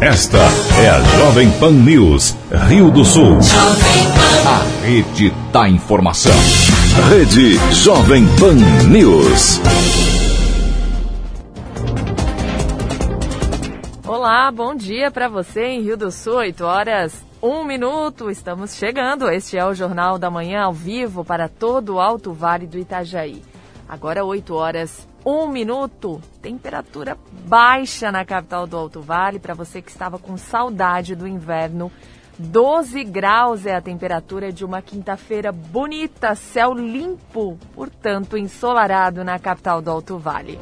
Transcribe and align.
Esta 0.00 0.36
é 0.78 0.90
a 0.90 1.00
Jovem 1.00 1.50
Pan 1.58 1.70
News, 1.70 2.36
Rio 2.68 2.90
do 2.90 3.02
Sul. 3.02 3.38
A 4.46 4.84
rede 4.84 5.30
da 5.50 5.66
informação. 5.70 6.34
Rede 7.08 7.54
Jovem 7.74 8.26
Pan 8.38 8.56
News. 8.90 9.58
Olá, 14.06 14.52
bom 14.52 14.74
dia 14.74 15.10
para 15.10 15.30
você 15.30 15.64
em 15.64 15.80
Rio 15.80 15.96
do 15.96 16.10
Sul, 16.10 16.34
8 16.34 16.62
horas, 16.62 17.24
1 17.42 17.64
minuto. 17.64 18.30
Estamos 18.30 18.74
chegando. 18.74 19.30
Este 19.30 19.56
é 19.56 19.64
o 19.64 19.72
Jornal 19.72 20.18
da 20.18 20.30
Manhã 20.30 20.64
ao 20.64 20.74
vivo 20.74 21.24
para 21.24 21.48
todo 21.48 21.94
o 21.94 22.00
Alto 22.00 22.34
Vale 22.34 22.66
do 22.66 22.78
Itajaí. 22.78 23.42
Agora 23.88 24.26
8 24.26 24.54
horas, 24.54 25.08
1 25.26 25.48
minuto. 25.48 26.22
Temperatura 26.40 27.18
baixa 27.48 28.12
na 28.12 28.24
capital 28.24 28.64
do 28.64 28.76
Alto 28.76 29.02
Vale. 29.02 29.40
Para 29.40 29.54
você 29.54 29.82
que 29.82 29.90
estava 29.90 30.20
com 30.20 30.36
saudade 30.36 31.16
do 31.16 31.26
inverno, 31.26 31.90
12 32.38 33.02
graus 33.02 33.66
é 33.66 33.74
a 33.74 33.80
temperatura 33.80 34.52
de 34.52 34.64
uma 34.64 34.80
quinta-feira 34.80 35.50
bonita, 35.50 36.36
céu 36.36 36.72
limpo, 36.72 37.58
portanto 37.74 38.38
ensolarado 38.38 39.24
na 39.24 39.36
capital 39.36 39.82
do 39.82 39.90
Alto 39.90 40.16
Vale. 40.16 40.60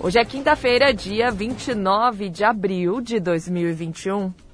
Hoje 0.00 0.18
é 0.18 0.24
quinta-feira, 0.24 0.94
dia 0.94 1.30
29 1.30 2.30
de 2.30 2.42
abril 2.42 3.02
de 3.02 3.20
2021. 3.20 4.45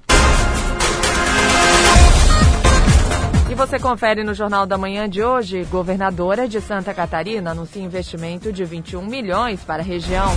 E 3.53 3.55
você 3.55 3.77
confere 3.77 4.23
no 4.23 4.33
Jornal 4.33 4.65
da 4.65 4.79
Manhã 4.79 5.07
de 5.07 5.21
hoje, 5.21 5.63
governadora 5.65 6.47
de 6.47 6.59
Santa 6.59 6.91
Catarina 6.91 7.51
anuncia 7.51 7.83
investimento 7.83 8.51
de 8.51 8.65
21 8.65 9.05
milhões 9.05 9.59
para 9.59 9.83
a 9.83 9.85
região. 9.85 10.27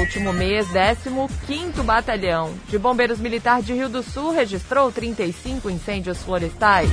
Último 0.00 0.32
mês, 0.32 0.66
15º 0.66 1.84
Batalhão 1.84 2.52
de 2.68 2.80
Bombeiros 2.80 3.20
Militar 3.20 3.62
de 3.62 3.74
Rio 3.74 3.88
do 3.88 4.02
Sul 4.02 4.32
registrou 4.32 4.90
35 4.90 5.70
incêndios 5.70 6.20
florestais. 6.20 6.90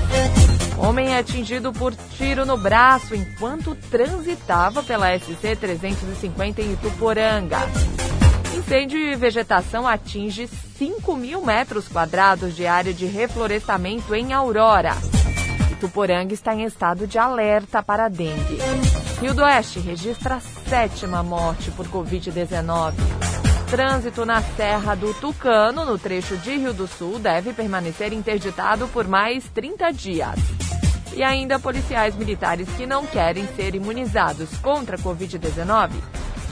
Homem 0.77 1.15
é 1.15 1.17
atingido 1.17 1.73
por 1.73 1.95
tiro 1.95 2.45
no 2.45 2.55
braço 2.55 3.15
enquanto 3.15 3.73
transitava 3.89 4.83
pela 4.83 5.17
SC 5.17 5.55
350 5.59 6.61
em 6.61 6.73
Ituporanga. 6.73 7.57
Incêndio 8.55 8.99
e 8.99 9.15
vegetação 9.15 9.87
atinge 9.87 10.47
5 10.77 11.15
mil 11.15 11.43
metros 11.43 11.87
quadrados 11.87 12.55
de 12.55 12.67
área 12.67 12.93
de 12.93 13.07
reflorestamento 13.07 14.13
em 14.13 14.31
Aurora. 14.31 14.95
Tuporanga 15.83 16.33
está 16.33 16.55
em 16.55 16.63
estado 16.63 17.05
de 17.05 17.19
alerta 17.19 17.83
para 17.83 18.07
dengue. 18.07 18.57
Rio 19.19 19.33
do 19.33 19.43
Oeste 19.43 19.81
registra 19.81 20.35
a 20.35 20.39
sétima 20.39 21.21
morte 21.21 21.71
por 21.71 21.85
Covid-19. 21.89 22.93
Trânsito 23.69 24.25
na 24.25 24.41
Serra 24.41 24.95
do 24.95 25.13
Tucano, 25.15 25.83
no 25.83 25.99
trecho 25.99 26.37
de 26.37 26.55
Rio 26.55 26.73
do 26.73 26.87
Sul, 26.87 27.19
deve 27.19 27.51
permanecer 27.51 28.13
interditado 28.13 28.87
por 28.87 29.09
mais 29.09 29.43
30 29.49 29.91
dias. 29.91 30.39
E 31.13 31.21
ainda 31.21 31.59
policiais 31.59 32.15
militares 32.15 32.69
que 32.77 32.85
não 32.85 33.05
querem 33.05 33.45
ser 33.47 33.75
imunizados 33.75 34.57
contra 34.59 34.95
a 34.95 34.99
Covid-19 34.99 35.91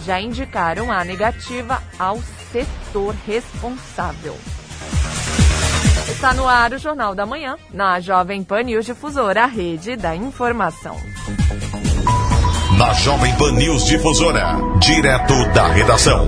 já 0.04 0.20
indicaram 0.20 0.92
a 0.92 1.06
negativa 1.06 1.82
ao 1.98 2.20
setor 2.52 3.16
responsável. 3.26 4.36
Está 6.12 6.34
no 6.34 6.46
ar 6.46 6.74
o 6.74 6.78
Jornal 6.78 7.16
da 7.16 7.26
Manhã, 7.26 7.56
na 7.74 7.98
Jovem 8.02 8.44
Pan 8.44 8.64
News 8.64 8.86
Difusora, 8.86 9.44
a 9.44 9.46
rede 9.46 9.96
da 9.96 10.14
informação. 10.14 10.98
Na 12.78 12.92
Jovem 12.94 13.34
Pan 13.38 13.54
News 13.54 13.86
Difusora, 13.86 14.58
direto 14.82 15.34
da 15.54 15.68
redação. 15.68 16.28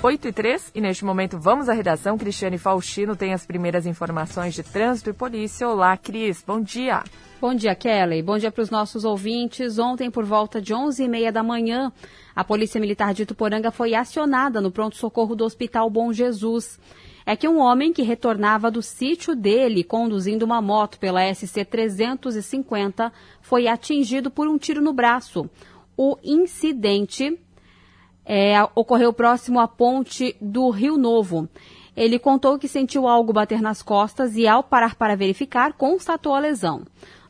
8 0.00 0.28
e 0.28 0.32
3, 0.32 0.70
e 0.72 0.80
neste 0.80 1.04
momento 1.04 1.36
vamos 1.36 1.68
à 1.68 1.72
redação. 1.72 2.16
Cristiane 2.16 2.56
Faustino 2.56 3.16
tem 3.16 3.34
as 3.34 3.44
primeiras 3.44 3.86
informações 3.86 4.54
de 4.54 4.62
trânsito 4.62 5.10
e 5.10 5.12
polícia. 5.12 5.68
Olá, 5.68 5.96
Cris, 5.96 6.44
bom 6.46 6.60
dia. 6.60 7.02
Bom 7.40 7.56
dia, 7.56 7.74
Kelly. 7.74 8.22
Bom 8.22 8.38
dia 8.38 8.52
para 8.52 8.62
os 8.62 8.70
nossos 8.70 9.04
ouvintes. 9.04 9.80
Ontem, 9.80 10.12
por 10.12 10.24
volta 10.24 10.62
de 10.62 10.72
11h30 10.72 11.32
da 11.32 11.42
manhã, 11.42 11.92
a 12.36 12.44
Polícia 12.44 12.80
Militar 12.80 13.12
de 13.12 13.26
Tuporanga 13.26 13.72
foi 13.72 13.94
acionada 13.94 14.60
no 14.60 14.70
pronto-socorro 14.70 15.34
do 15.34 15.44
Hospital 15.44 15.90
Bom 15.90 16.12
Jesus 16.12 16.78
é 17.26 17.34
que 17.34 17.48
um 17.48 17.58
homem 17.58 17.92
que 17.92 18.02
retornava 18.02 18.70
do 18.70 18.82
sítio 18.82 19.34
dele 19.34 19.82
conduzindo 19.82 20.44
uma 20.44 20.60
moto 20.60 20.98
pela 20.98 21.22
SC 21.34 21.64
350 21.64 23.12
foi 23.40 23.66
atingido 23.66 24.30
por 24.30 24.46
um 24.46 24.58
tiro 24.58 24.82
no 24.82 24.92
braço. 24.92 25.48
O 25.96 26.16
incidente 26.22 27.38
é, 28.26 28.62
ocorreu 28.74 29.12
próximo 29.12 29.58
à 29.58 29.66
ponte 29.66 30.36
do 30.40 30.68
Rio 30.70 30.96
Novo. 30.96 31.48
Ele 31.96 32.18
contou 32.18 32.58
que 32.58 32.66
sentiu 32.66 33.06
algo 33.06 33.32
bater 33.32 33.62
nas 33.62 33.80
costas 33.80 34.36
e, 34.36 34.48
ao 34.48 34.64
parar 34.64 34.96
para 34.96 35.16
verificar, 35.16 35.74
constatou 35.74 36.34
a 36.34 36.40
lesão. 36.40 36.82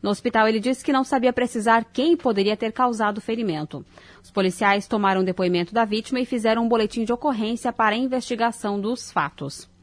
No 0.02 0.10
hospital, 0.10 0.48
ele 0.48 0.58
disse 0.60 0.84
que 0.84 0.92
não 0.92 1.04
sabia 1.04 1.32
precisar 1.32 1.84
quem 1.84 2.16
poderia 2.16 2.56
ter 2.56 2.72
causado 2.72 3.18
o 3.18 3.20
ferimento. 3.20 3.84
Os 4.22 4.30
policiais 4.30 4.86
tomaram 4.86 5.22
depoimento 5.22 5.74
da 5.74 5.84
vítima 5.84 6.20
e 6.20 6.26
fizeram 6.26 6.64
um 6.64 6.68
boletim 6.68 7.04
de 7.04 7.12
ocorrência 7.12 7.72
para 7.72 7.94
a 7.94 7.98
investigação 7.98 8.80
dos 8.80 9.12
fatos. 9.12 9.73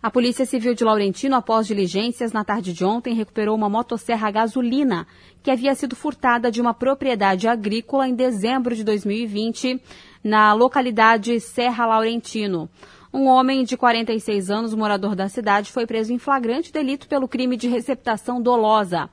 A 0.00 0.12
Polícia 0.12 0.46
Civil 0.46 0.74
de 0.74 0.84
Laurentino, 0.84 1.34
após 1.34 1.66
diligências 1.66 2.32
na 2.32 2.44
tarde 2.44 2.72
de 2.72 2.84
ontem, 2.84 3.14
recuperou 3.14 3.56
uma 3.56 3.68
motosserra 3.68 4.30
gasolina 4.30 5.08
que 5.42 5.50
havia 5.50 5.74
sido 5.74 5.96
furtada 5.96 6.52
de 6.52 6.60
uma 6.60 6.72
propriedade 6.72 7.48
agrícola 7.48 8.06
em 8.06 8.14
dezembro 8.14 8.76
de 8.76 8.84
2020, 8.84 9.82
na 10.22 10.52
localidade 10.52 11.40
Serra 11.40 11.84
Laurentino. 11.84 12.70
Um 13.12 13.26
homem 13.26 13.64
de 13.64 13.76
46 13.76 14.50
anos, 14.50 14.72
morador 14.72 15.16
da 15.16 15.28
cidade, 15.28 15.72
foi 15.72 15.84
preso 15.84 16.12
em 16.12 16.18
flagrante 16.18 16.72
delito 16.72 17.08
pelo 17.08 17.26
crime 17.26 17.56
de 17.56 17.66
receptação 17.66 18.40
dolosa. 18.40 19.10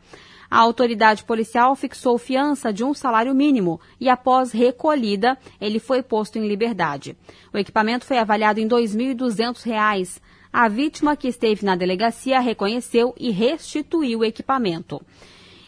A 0.52 0.59
autoridade 0.59 1.23
policial 1.23 1.75
fixou 1.75 2.19
fiança 2.19 2.72
de 2.72 2.84
um 2.84 2.94
salário 2.94 3.34
mínimo 3.34 3.81
e, 4.00 4.07
após 4.07 4.52
recolhida, 4.52 5.35
ele 5.59 5.79
foi 5.79 6.03
posto 6.03 6.38
em 6.38 6.47
liberdade. 6.47 7.17
O 7.52 7.57
equipamento 7.57 8.06
foi 8.06 8.19
avaliado 8.19 8.59
em 8.59 8.66
R$ 8.66 8.69
2.200. 8.69 10.22
A 10.57 10.69
vítima 10.69 11.17
que 11.17 11.27
esteve 11.27 11.66
na 11.66 11.75
delegacia 11.75 12.39
reconheceu 12.39 13.13
e 13.19 13.29
restituiu 13.29 14.19
o 14.19 14.23
equipamento. 14.23 15.01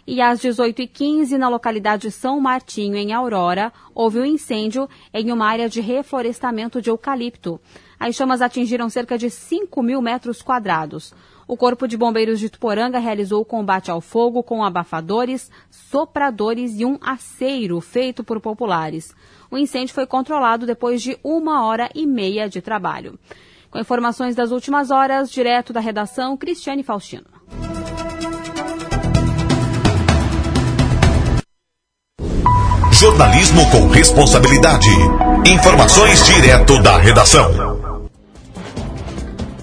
E 0.08 0.22
às 0.22 0.40
18h15, 0.40 1.32
na 1.32 1.50
localidade 1.50 2.10
São 2.10 2.40
Martinho, 2.40 2.96
em 2.96 3.12
Aurora, 3.12 3.74
houve 3.94 4.18
um 4.18 4.24
incêndio 4.24 4.88
em 5.14 5.30
uma 5.30 5.46
área 5.46 5.68
de 5.68 5.82
reflorestamento 5.82 6.82
de 6.82 6.90
eucalipto. 6.90 7.60
As 8.00 8.16
chamas 8.16 8.42
atingiram 8.42 8.90
cerca 8.90 9.18
de 9.18 9.30
5 9.30 9.84
mil 9.84 10.02
metros 10.02 10.42
quadrados. 10.42 11.14
O 11.46 11.58
Corpo 11.58 11.86
de 11.86 11.98
Bombeiros 11.98 12.40
de 12.40 12.50
Tuporanga 12.50 12.98
realizou 12.98 13.42
o 13.42 13.46
combate 13.46 13.92
ao 13.92 14.00
fogo 14.00 14.42
com 14.42 14.64
abafadores, 14.64 15.52
sopradores 15.70 16.80
e 16.80 16.86
um 16.86 16.98
aceiro 17.02 17.82
feito 17.82 18.24
por 18.24 18.40
populares. 18.40 19.14
O 19.52 19.58
incêndio 19.58 19.94
foi 19.94 20.08
controlado 20.08 20.66
depois 20.66 21.02
de 21.02 21.20
uma 21.22 21.66
hora 21.66 21.90
e 21.94 22.08
meia 22.08 22.48
de 22.48 22.62
trabalho. 22.62 23.20
Com 23.70 23.80
informações 23.80 24.36
das 24.36 24.52
últimas 24.52 24.92
horas, 24.92 25.30
direto 25.30 25.74
da 25.74 25.80
redação, 25.80 26.38
Cristiane 26.38 26.84
Faustino. 26.84 27.26
Jornalismo 33.00 33.62
com 33.70 33.88
responsabilidade. 33.90 34.90
Informações 35.46 36.26
direto 36.26 36.82
da 36.82 36.98
redação. 36.98 37.88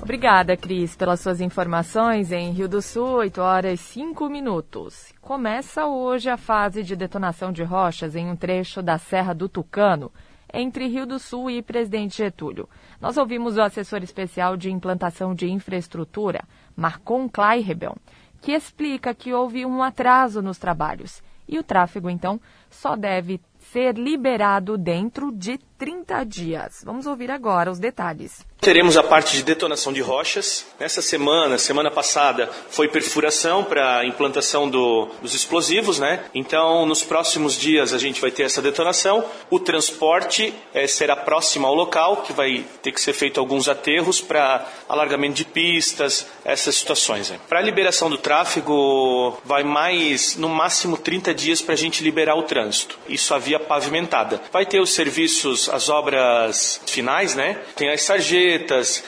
Obrigada, 0.01 0.57
Cris, 0.57 0.95
pelas 0.95 1.19
suas 1.21 1.41
informações 1.41 2.31
em 2.31 2.53
Rio 2.53 2.69
do 2.69 2.81
Sul, 2.81 3.17
8 3.17 3.41
horas 3.41 3.81
e 3.81 3.83
5 3.83 4.29
minutos. 4.29 5.13
Começa 5.21 5.87
hoje 5.87 6.31
a 6.31 6.37
fase 6.37 6.85
de 6.85 6.95
detonação 6.95 7.51
de 7.51 7.65
rochas 7.65 8.15
em 8.15 8.31
um 8.31 8.37
trecho 8.37 8.81
da 8.81 8.99
Serra 8.99 9.35
do 9.35 9.49
Tucano, 9.49 10.13
entre 10.55 10.87
Rio 10.87 11.05
do 11.05 11.19
Sul 11.19 11.51
e 11.51 11.61
Presidente 11.61 12.17
Getúlio. 12.17 12.69
Nós 13.01 13.17
ouvimos 13.17 13.57
o 13.57 13.63
assessor 13.63 14.03
especial 14.03 14.57
de 14.57 14.71
implantação 14.71 15.35
de 15.35 15.51
infraestrutura, 15.51 16.45
Marcon 16.77 17.29
Kleirebel, 17.29 17.97
que 18.41 18.53
explica 18.53 19.13
que 19.13 19.35
houve 19.35 19.67
um 19.67 19.83
atraso 19.83 20.41
nos 20.41 20.57
trabalhos 20.57 21.23
e 21.49 21.59
o 21.59 21.63
tráfego, 21.63 22.09
então, 22.09 22.41
só 22.71 22.97
deve 22.97 23.41
ser 23.59 23.97
liberado 23.97 24.79
dentro 24.79 25.31
de 25.31 25.59
30 25.77 26.25
dias. 26.25 26.83
Vamos 26.85 27.07
ouvir 27.07 27.31
agora 27.31 27.71
os 27.71 27.79
detalhes. 27.79 28.47
Teremos 28.65 28.97
a 28.97 29.03
parte 29.03 29.37
de 29.37 29.43
detonação 29.43 29.93
de 29.93 30.01
rochas. 30.01 30.67
Nessa 30.81 31.03
semana, 31.03 31.59
semana 31.59 31.91
passada, 31.91 32.51
foi 32.71 32.89
perfuração 32.89 33.63
para 33.63 33.99
a 33.99 34.07
implantação 34.07 34.69
do, 34.69 35.09
dos 35.23 35.35
explosivos, 35.35 35.99
né? 35.99 36.25
Então, 36.35 36.85
nos 36.87 37.03
próximos 37.03 37.59
dias 37.59 37.93
a 37.93 37.99
gente 37.99 38.21
vai 38.21 38.31
ter 38.31 38.43
essa 38.43 38.61
detonação. 38.61 39.25
O 39.51 39.61
transporte 39.61 40.53
é, 40.73 40.87
será 40.87 41.15
próximo 41.15 41.67
ao 41.67 41.75
local, 41.75 42.23
que 42.23 42.33
vai 42.33 42.65
ter 42.83 42.93
que 42.93 43.01
ser 43.01 43.13
feito 43.13 43.39
alguns 43.39 43.69
aterros 43.69 44.21
para 44.21 44.67
alargamento 44.89 45.35
de 45.35 45.45
pistas, 45.45 46.27
essas 46.45 46.75
situações. 46.75 47.31
Né? 47.31 47.39
Para 47.49 47.59
a 47.59 47.63
liberação 47.63 48.09
do 48.09 48.19
tráfego, 48.19 49.39
vai 49.45 49.63
mais, 49.63 50.37
no 50.37 50.49
máximo, 50.49 50.97
30 50.97 51.35
dias 51.35 51.61
para 51.61 51.75
a 51.75 51.77
gente 51.79 52.03
liberar 52.03 52.35
o 52.35 52.43
trânsito. 52.43 52.99
Isso 53.09 53.35
havia 53.35 53.45
via 53.45 53.61
pavimentada. 53.61 54.41
Vai 54.51 54.65
ter 54.67 54.81
os 54.81 54.95
serviços, 54.95 55.69
as 55.69 55.89
obras 55.89 56.81
finais, 56.87 57.35
né? 57.35 57.59
Tem 57.77 57.91
as 57.91 58.03
sarjetas, 58.03 58.54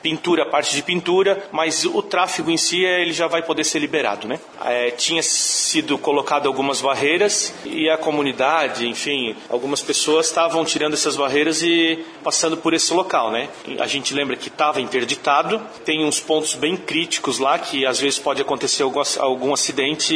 pintura, 0.03 0.47
parte 0.47 0.75
de 0.75 0.83
pintura, 0.83 1.45
mas 1.53 1.85
o 1.85 2.03
tráfego 2.03 2.51
em 2.51 2.57
si 2.57 2.85
ele 2.85 3.13
já 3.13 3.27
vai 3.27 3.43
poder 3.43 3.65
ser 3.65 3.79
liberado, 3.79 4.27
né? 4.27 4.39
É, 4.65 4.91
tinha 4.91 5.23
sido 5.23 5.99
colocado 5.99 6.47
algumas 6.47 6.81
barreiras 6.81 7.55
e 7.65 7.89
a 7.89 7.97
comunidade, 7.97 8.87
enfim, 8.87 9.37
algumas 9.49 9.83
pessoas 9.83 10.27
estavam 10.27 10.65
tirando 10.65 10.95
essas 10.95 11.17
barreiras 11.17 11.63
e 11.63 12.05
passando 12.23 12.57
por 12.57 12.75
esse 12.75 12.93
local, 12.93 13.31
né? 13.31 13.49
A 13.79 13.87
gente 13.87 14.15
lembra 14.15 14.37
que 14.37 14.49
estava 14.49 14.81
interditado, 14.81 15.61
tem 15.85 16.05
uns 16.05 16.21
pontos 16.21 16.55
bem 16.55 16.77
críticos 16.77 17.39
lá 17.39 17.59
que 17.59 17.85
às 17.87 18.01
vezes 18.01 18.19
pode 18.19 18.41
acontecer 18.41 18.83
algum, 18.83 19.03
algum 19.19 19.53
acidente 19.53 20.15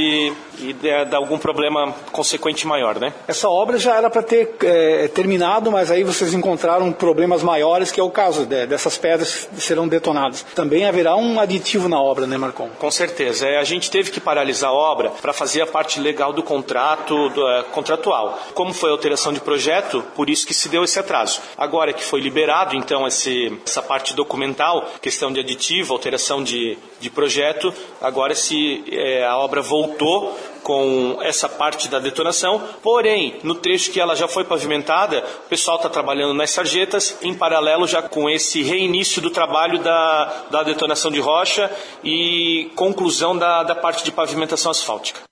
e 0.59 0.73
dar 1.09 1.17
algum 1.17 1.39
problema 1.39 1.93
consequente 2.13 2.67
maior, 2.67 2.99
né? 2.99 3.13
Essa 3.29 3.49
obra 3.49 3.79
já 3.79 3.97
era 3.97 4.11
para 4.11 4.23
ter 4.23 4.55
é, 4.63 5.09
terminado, 5.09 5.71
mas 5.71 5.91
aí 5.91 6.03
vocês 6.03 6.35
encontraram 6.35 6.93
problemas 6.93 7.43
maiores, 7.43 7.91
que 7.91 8.01
é 8.01 8.03
o 8.03 8.11
caso 8.11 8.47
de, 8.47 8.67
dessas 8.67 8.97
pedras 8.97 9.10
serão 9.19 9.89
detonadas. 9.89 10.45
Também 10.55 10.87
haverá 10.87 11.17
um 11.17 11.41
aditivo 11.41 11.89
na 11.89 12.01
obra, 12.01 12.27
né, 12.27 12.37
Marcon? 12.37 12.69
Com 12.79 12.91
certeza. 12.91 13.47
É, 13.47 13.59
a 13.59 13.65
gente 13.65 13.91
teve 13.91 14.11
que 14.11 14.21
paralisar 14.21 14.71
a 14.71 14.75
obra 14.75 15.11
para 15.11 15.33
fazer 15.33 15.63
a 15.63 15.67
parte 15.67 16.01
legal 16.01 16.33
do 16.33 16.43
contrato 16.43 17.29
do, 17.31 17.49
é, 17.49 17.63
contratual. 17.65 18.39
Como 18.55 18.73
foi 18.73 18.91
a 18.91 18.93
alteração 18.93 19.33
de 19.33 19.41
projeto, 19.41 20.05
por 20.15 20.29
isso 20.29 20.47
que 20.47 20.55
se 20.55 20.69
deu 20.69 20.85
esse 20.85 20.99
atraso. 20.99 21.41
Agora 21.57 21.93
que 21.93 22.03
foi 22.03 22.21
liberado, 22.21 22.77
então, 22.77 23.07
esse, 23.07 23.59
essa 23.67 23.83
parte 23.83 24.15
documental, 24.15 24.87
questão 25.01 25.33
de 25.33 25.41
aditivo, 25.41 25.93
alteração 25.93 26.43
de, 26.43 26.79
de 27.01 27.11
projeto, 27.11 27.73
agora 28.01 28.35
se 28.35 28.85
é, 28.91 29.25
a 29.25 29.37
obra 29.39 29.63
voltou 29.63 30.37
com 30.71 31.19
essa 31.21 31.49
parte 31.49 31.89
da 31.89 31.99
detonação, 31.99 32.63
porém, 32.81 33.41
no 33.43 33.57
trecho 33.57 33.91
que 33.91 33.99
ela 33.99 34.15
já 34.15 34.29
foi 34.29 34.45
pavimentada, 34.45 35.25
o 35.45 35.49
pessoal 35.49 35.79
está 35.79 35.89
trabalhando 35.89 36.33
nas 36.33 36.53
sarjetas, 36.53 37.19
em 37.23 37.35
paralelo 37.35 37.89
já 37.89 38.01
com 38.01 38.31
esse 38.31 38.63
reinício 38.63 39.21
do 39.21 39.31
trabalho 39.31 39.81
da, 39.81 40.45
da 40.49 40.63
detonação 40.63 41.11
de 41.11 41.19
rocha 41.19 41.69
e 42.05 42.71
conclusão 42.77 43.37
da, 43.37 43.65
da 43.65 43.75
parte 43.75 44.05
de 44.05 44.13
pavimentação 44.13 44.71
asfáltica. 44.71 45.30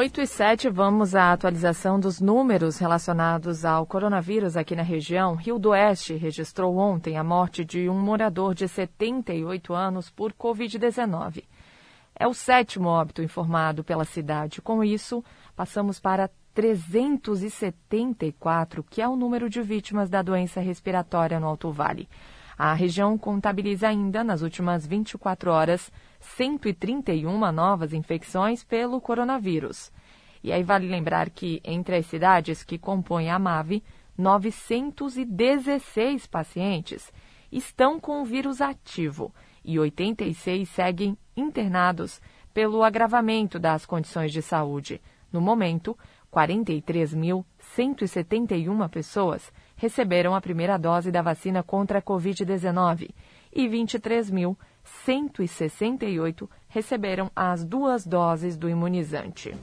8 0.00 0.22
e 0.22 0.26
7, 0.26 0.70
vamos 0.70 1.14
à 1.14 1.30
atualização 1.30 2.00
dos 2.00 2.22
números 2.22 2.78
relacionados 2.78 3.66
ao 3.66 3.84
coronavírus 3.84 4.56
aqui 4.56 4.74
na 4.74 4.82
região. 4.82 5.34
Rio 5.34 5.58
do 5.58 5.72
Oeste 5.72 6.14
registrou 6.14 6.78
ontem 6.78 7.18
a 7.18 7.22
morte 7.22 7.66
de 7.66 7.86
um 7.86 8.00
morador 8.00 8.54
de 8.54 8.66
78 8.66 9.74
anos 9.74 10.08
por 10.08 10.32
Covid-19. 10.32 11.44
É 12.18 12.26
o 12.26 12.32
sétimo 12.32 12.88
óbito 12.88 13.22
informado 13.22 13.84
pela 13.84 14.06
cidade. 14.06 14.62
Com 14.62 14.82
isso, 14.82 15.22
passamos 15.54 16.00
para 16.00 16.30
374, 16.54 18.82
que 18.82 19.02
é 19.02 19.06
o 19.06 19.16
número 19.16 19.50
de 19.50 19.60
vítimas 19.60 20.08
da 20.08 20.22
doença 20.22 20.62
respiratória 20.62 21.38
no 21.38 21.46
Alto 21.46 21.70
Vale. 21.70 22.08
A 22.56 22.72
região 22.72 23.18
contabiliza 23.18 23.88
ainda, 23.88 24.24
nas 24.24 24.40
últimas 24.40 24.86
24 24.86 25.50
horas, 25.50 25.92
131 26.20 27.50
novas 27.50 27.92
infecções 27.92 28.62
pelo 28.62 29.00
coronavírus. 29.00 29.90
E 30.42 30.50
aí 30.52 30.62
vale 30.62 30.88
lembrar 30.88 31.28
que 31.30 31.60
entre 31.64 31.96
as 31.96 32.06
cidades 32.06 32.62
que 32.62 32.78
compõem 32.78 33.30
a 33.30 33.38
MAVE, 33.38 33.82
916 34.16 36.26
pacientes 36.26 37.12
estão 37.50 37.98
com 37.98 38.22
o 38.22 38.24
vírus 38.24 38.60
ativo 38.60 39.34
e 39.64 39.76
86 39.78 40.68
seguem 40.68 41.16
internados 41.36 42.20
pelo 42.52 42.82
agravamento 42.82 43.56
das 43.58 43.86
condições 43.86 44.32
de 44.32 44.42
saúde. 44.42 45.00
No 45.32 45.40
momento, 45.40 45.96
43.171 46.32 48.88
pessoas 48.88 49.52
receberam 49.76 50.34
a 50.34 50.40
primeira 50.40 50.76
dose 50.78 51.10
da 51.10 51.22
vacina 51.22 51.62
contra 51.62 51.98
a 51.98 52.02
Covid-19 52.02 53.10
e 53.52 53.66
23.168 55.06 56.48
receberam 56.68 57.30
as 57.34 57.64
duas 57.64 58.06
doses 58.06 58.56
do 58.56 58.68
imunizante. 58.68 59.54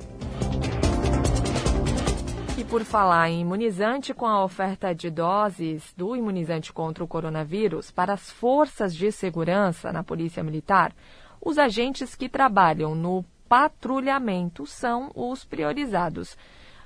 E 2.58 2.64
por 2.64 2.84
falar 2.84 3.30
em 3.30 3.42
imunizante, 3.42 4.14
com 4.16 4.26
a 4.26 4.44
oferta 4.44 4.94
de 4.94 5.12
doses 5.12 5.94
do 5.96 6.16
imunizante 6.16 6.74
contra 6.74 7.04
o 7.04 7.08
coronavírus 7.08 7.92
para 7.92 8.14
as 8.14 8.32
forças 8.32 8.96
de 8.96 9.12
segurança 9.12 9.94
na 9.94 10.04
Polícia 10.04 10.44
Militar, 10.44 10.92
os 11.40 11.60
agentes 11.60 12.16
que 12.16 12.28
trabalham 12.28 12.96
no 12.96 13.24
patrulhamento 13.48 14.66
são 14.66 15.12
os 15.14 15.46
priorizados. 15.46 16.36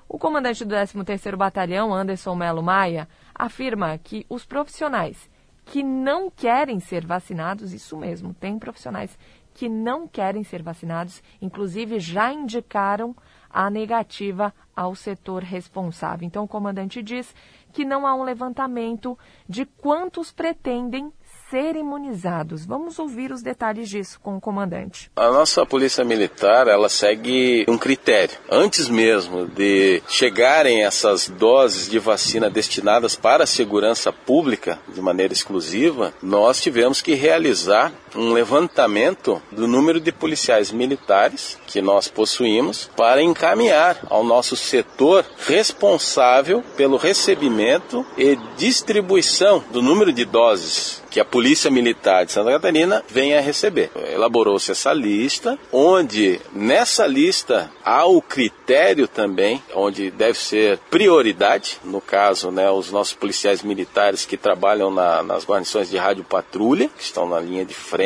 O 0.09 0.19
comandante 0.19 0.65
do 0.65 0.75
13º 0.75 1.37
Batalhão, 1.37 1.93
Anderson 1.93 2.35
Melo 2.35 2.61
Maia, 2.61 3.07
afirma 3.33 3.97
que 3.97 4.25
os 4.29 4.45
profissionais 4.45 5.30
que 5.71 5.83
não 5.83 6.29
querem 6.29 6.81
ser 6.81 7.05
vacinados, 7.05 7.71
isso 7.71 7.95
mesmo, 7.95 8.33
tem 8.33 8.59
profissionais 8.59 9.17
que 9.53 9.69
não 9.69 10.05
querem 10.05 10.43
ser 10.43 10.61
vacinados, 10.61 11.23
inclusive 11.41 11.97
já 11.97 12.29
indicaram 12.29 13.15
a 13.49 13.69
negativa 13.69 14.53
ao 14.75 14.93
setor 14.95 15.41
responsável. 15.43 16.27
Então, 16.27 16.43
o 16.43 16.47
comandante 16.47 17.01
diz 17.01 17.33
que 17.71 17.85
não 17.85 18.05
há 18.05 18.13
um 18.13 18.23
levantamento 18.23 19.17
de 19.47 19.65
quantos 19.65 20.29
pretendem 20.29 21.09
ser 21.51 21.75
imunizados. 21.75 22.65
Vamos 22.65 22.97
ouvir 22.97 23.29
os 23.29 23.43
detalhes 23.43 23.89
disso 23.89 24.17
com 24.23 24.37
o 24.37 24.41
comandante. 24.41 25.11
A 25.17 25.29
nossa 25.29 25.65
polícia 25.65 26.01
militar, 26.05 26.69
ela 26.69 26.87
segue 26.87 27.65
um 27.67 27.77
critério. 27.77 28.37
Antes 28.49 28.87
mesmo 28.87 29.45
de 29.45 30.01
chegarem 30.07 30.85
essas 30.85 31.27
doses 31.27 31.89
de 31.89 31.99
vacina 31.99 32.49
destinadas 32.49 33.17
para 33.17 33.43
a 33.43 33.47
segurança 33.47 34.13
pública 34.13 34.79
de 34.93 35.01
maneira 35.01 35.33
exclusiva, 35.33 36.13
nós 36.23 36.61
tivemos 36.61 37.01
que 37.01 37.15
realizar 37.15 37.91
um 38.15 38.31
levantamento 38.31 39.41
do 39.51 39.67
número 39.67 39.99
de 39.99 40.11
policiais 40.11 40.71
militares 40.71 41.57
que 41.67 41.81
nós 41.81 42.07
possuímos 42.07 42.89
para 42.95 43.21
encaminhar 43.21 43.97
ao 44.09 44.23
nosso 44.23 44.55
setor 44.55 45.25
responsável 45.47 46.63
pelo 46.75 46.97
recebimento 46.97 48.05
e 48.17 48.37
distribuição 48.57 49.63
do 49.71 49.81
número 49.81 50.11
de 50.11 50.25
doses 50.25 51.01
que 51.11 51.19
a 51.19 51.25
Polícia 51.25 51.69
Militar 51.69 52.25
de 52.25 52.31
Santa 52.31 52.51
Catarina 52.51 53.03
venha 53.09 53.37
a 53.37 53.41
receber. 53.41 53.91
Elaborou-se 54.13 54.71
essa 54.71 54.93
lista, 54.93 55.59
onde 55.71 56.39
nessa 56.53 57.05
lista 57.05 57.69
há 57.83 58.05
o 58.05 58.21
critério 58.21 59.09
também, 59.09 59.61
onde 59.75 60.09
deve 60.09 60.39
ser 60.39 60.77
prioridade, 60.89 61.79
no 61.83 61.99
caso, 61.99 62.49
né, 62.49 62.71
os 62.71 62.91
nossos 62.91 63.13
policiais 63.13 63.61
militares 63.61 64.25
que 64.25 64.37
trabalham 64.37 64.89
na, 64.89 65.21
nas 65.21 65.45
guarnições 65.45 65.89
de 65.89 65.97
rádio 65.97 66.23
patrulha, 66.23 66.89
que 66.97 67.03
estão 67.03 67.27
na 67.27 67.41
linha 67.41 67.65
de 67.65 67.73
frente, 67.73 68.00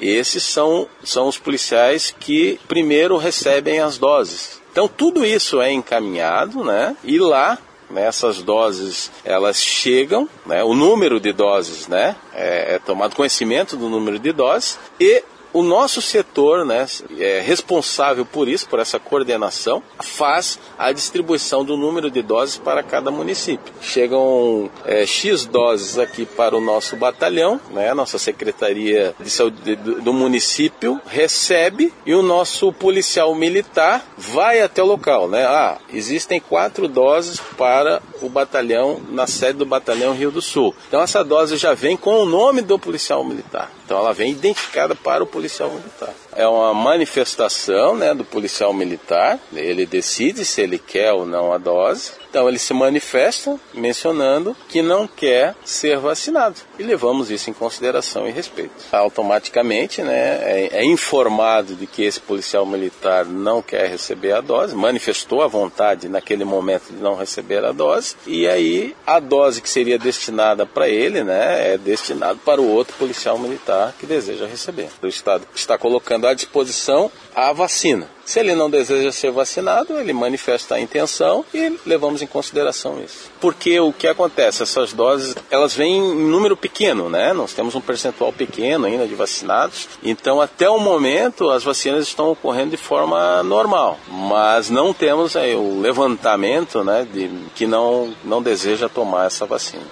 esses 0.00 0.42
são, 0.42 0.88
são 1.02 1.28
os 1.28 1.38
policiais 1.38 2.14
que 2.18 2.58
primeiro 2.66 3.16
recebem 3.16 3.80
as 3.80 3.98
doses. 3.98 4.60
Então 4.72 4.88
tudo 4.88 5.24
isso 5.24 5.60
é 5.60 5.72
encaminhado, 5.72 6.64
né? 6.64 6.96
E 7.04 7.18
lá 7.18 7.58
né, 7.90 8.04
essas 8.06 8.42
doses 8.42 9.10
elas 9.24 9.62
chegam, 9.62 10.28
né, 10.46 10.62
o 10.62 10.74
número 10.74 11.18
de 11.18 11.32
doses, 11.32 11.88
né, 11.88 12.16
é, 12.34 12.74
é 12.74 12.78
tomado 12.78 13.16
conhecimento 13.16 13.76
do 13.76 13.88
número 13.88 14.18
de 14.18 14.32
doses 14.32 14.78
e 15.00 15.22
o 15.58 15.62
nosso 15.62 16.00
setor, 16.00 16.64
né, 16.64 16.86
é 17.18 17.40
responsável 17.40 18.24
por 18.24 18.48
isso, 18.48 18.68
por 18.68 18.78
essa 18.78 19.00
coordenação, 19.00 19.82
faz 20.00 20.56
a 20.78 20.92
distribuição 20.92 21.64
do 21.64 21.76
número 21.76 22.12
de 22.12 22.22
doses 22.22 22.58
para 22.58 22.80
cada 22.80 23.10
município. 23.10 23.74
Chegam 23.80 24.70
é, 24.84 25.04
X 25.04 25.46
doses 25.46 25.98
aqui 25.98 26.24
para 26.24 26.56
o 26.56 26.60
nosso 26.60 26.94
batalhão, 26.94 27.60
né, 27.72 27.92
nossa 27.92 28.18
Secretaria 28.18 29.16
de 29.18 29.30
Saúde 29.30 29.74
do, 29.74 30.12
município 30.12 31.00
recebe 31.06 31.92
e 32.06 32.14
o 32.14 32.22
nosso 32.22 32.72
policial 32.72 33.34
militar 33.34 34.04
vai 34.16 34.60
até 34.60 34.80
o 34.80 34.86
local. 34.86 35.28
Né? 35.28 35.44
Ah, 35.44 35.78
existem 35.92 36.38
quatro 36.38 36.86
doses 36.86 37.40
para 37.56 38.00
o 38.22 38.28
batalhão, 38.28 39.00
na 39.10 39.26
sede 39.26 39.58
do 39.58 39.66
batalhão 39.66 40.14
Rio 40.14 40.30
do 40.30 40.40
Sul. 40.40 40.74
Então 40.86 41.02
essa 41.02 41.24
dose 41.24 41.56
já 41.56 41.74
vem 41.74 41.96
com 41.96 42.22
o 42.22 42.26
nome 42.26 42.62
do 42.62 42.78
policial 42.78 43.24
militar. 43.24 43.72
Então 43.84 43.98
ela 43.98 44.12
vem 44.12 44.32
identificada 44.32 44.94
para 44.94 45.24
o 45.24 45.26
policial 45.26 45.47
militar. 45.48 46.27
É 46.38 46.46
uma 46.46 46.72
manifestação 46.72 47.96
né, 47.96 48.14
do 48.14 48.24
policial 48.24 48.72
militar, 48.72 49.40
ele 49.52 49.84
decide 49.84 50.44
se 50.44 50.60
ele 50.60 50.78
quer 50.78 51.12
ou 51.12 51.26
não 51.26 51.52
a 51.52 51.58
dose. 51.58 52.12
Então 52.30 52.48
ele 52.48 52.60
se 52.60 52.72
manifesta 52.72 53.58
mencionando 53.74 54.56
que 54.68 54.80
não 54.80 55.08
quer 55.08 55.56
ser 55.64 55.98
vacinado 55.98 56.56
e 56.78 56.82
levamos 56.84 57.28
isso 57.28 57.50
em 57.50 57.52
consideração 57.52 58.28
e 58.28 58.30
respeito. 58.30 58.70
Automaticamente, 58.92 60.00
né, 60.02 60.14
é, 60.14 60.68
é, 60.74 60.84
informado 60.84 61.74
de 61.74 61.88
que 61.88 62.04
esse 62.04 62.20
policial 62.20 62.64
militar 62.64 63.24
não 63.24 63.60
quer 63.60 63.88
receber 63.88 64.32
a 64.32 64.40
dose, 64.40 64.76
manifestou 64.76 65.42
a 65.42 65.48
vontade 65.48 66.08
naquele 66.08 66.44
momento 66.44 66.92
de 66.92 67.02
não 67.02 67.16
receber 67.16 67.64
a 67.64 67.72
dose 67.72 68.14
e 68.26 68.46
aí 68.46 68.94
a 69.04 69.18
dose 69.18 69.60
que 69.60 69.68
seria 69.68 69.98
destinada 69.98 70.64
para 70.64 70.88
ele, 70.88 71.24
né, 71.24 71.72
é 71.72 71.78
destinada 71.78 72.38
para 72.44 72.60
o 72.60 72.68
outro 72.68 72.94
policial 72.96 73.38
militar 73.38 73.92
que 73.98 74.06
deseja 74.06 74.46
receber. 74.46 74.88
O 75.02 75.08
Estado 75.08 75.44
está 75.52 75.76
colocando 75.76 76.27
à 76.28 76.34
disposição 76.34 77.10
a 77.34 77.52
vacina. 77.52 78.08
Se 78.24 78.40
ele 78.40 78.54
não 78.54 78.68
deseja 78.68 79.10
ser 79.10 79.30
vacinado, 79.30 79.98
ele 79.98 80.12
manifesta 80.12 80.74
a 80.74 80.80
intenção 80.80 81.44
e 81.54 81.78
levamos 81.86 82.20
em 82.20 82.26
consideração 82.26 83.02
isso. 83.02 83.30
Porque 83.40 83.80
o 83.80 83.92
que 83.92 84.06
acontece, 84.06 84.62
essas 84.62 84.92
doses, 84.92 85.34
elas 85.50 85.74
vêm 85.74 85.96
em 85.96 86.28
número 86.28 86.56
pequeno, 86.56 87.08
né? 87.08 87.32
Nós 87.32 87.54
temos 87.54 87.74
um 87.74 87.80
percentual 87.80 88.32
pequeno 88.32 88.86
ainda 88.86 89.06
de 89.06 89.14
vacinados. 89.14 89.88
Então, 90.02 90.40
até 90.42 90.68
o 90.68 90.78
momento, 90.78 91.48
as 91.48 91.64
vacinas 91.64 92.06
estão 92.06 92.30
ocorrendo 92.30 92.72
de 92.72 92.76
forma 92.76 93.42
normal. 93.42 93.98
Mas 94.08 94.68
não 94.68 94.92
temos 94.92 95.34
aí 95.34 95.54
o 95.54 95.80
levantamento, 95.80 96.84
né, 96.84 97.06
de 97.10 97.30
que 97.54 97.66
não, 97.66 98.14
não 98.24 98.42
deseja 98.42 98.88
tomar 98.88 99.26
essa 99.26 99.46
vacina. 99.46 99.86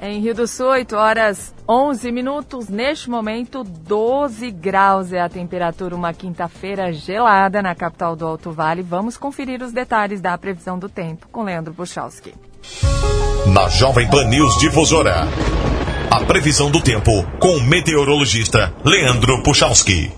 Em 0.00 0.20
Rio 0.20 0.32
do 0.32 0.46
Sul, 0.46 0.68
8 0.68 0.94
horas 0.94 1.52
11 1.68 2.12
minutos. 2.12 2.68
Neste 2.68 3.10
momento, 3.10 3.64
12 3.64 4.48
graus 4.52 5.12
é 5.12 5.20
a 5.20 5.28
temperatura. 5.28 5.96
Uma 5.96 6.14
quinta-feira 6.14 6.92
gelada 6.92 7.60
na 7.60 7.74
capital 7.74 8.14
do 8.14 8.24
Alto 8.24 8.52
Vale. 8.52 8.80
Vamos 8.80 9.16
conferir 9.16 9.60
os 9.60 9.72
detalhes 9.72 10.20
da 10.20 10.38
previsão 10.38 10.78
do 10.78 10.88
tempo 10.88 11.26
com 11.32 11.42
Leandro 11.42 11.74
Puchalski. 11.74 12.32
Na 13.52 13.68
Jovem 13.68 14.08
Pan 14.08 14.24
News 14.24 14.56
Difusora. 14.58 15.26
A 16.10 16.24
previsão 16.24 16.70
do 16.70 16.80
tempo 16.80 17.10
com 17.40 17.56
o 17.56 17.60
meteorologista 17.60 18.72
Leandro 18.84 19.42
Puchalski. 19.42 20.12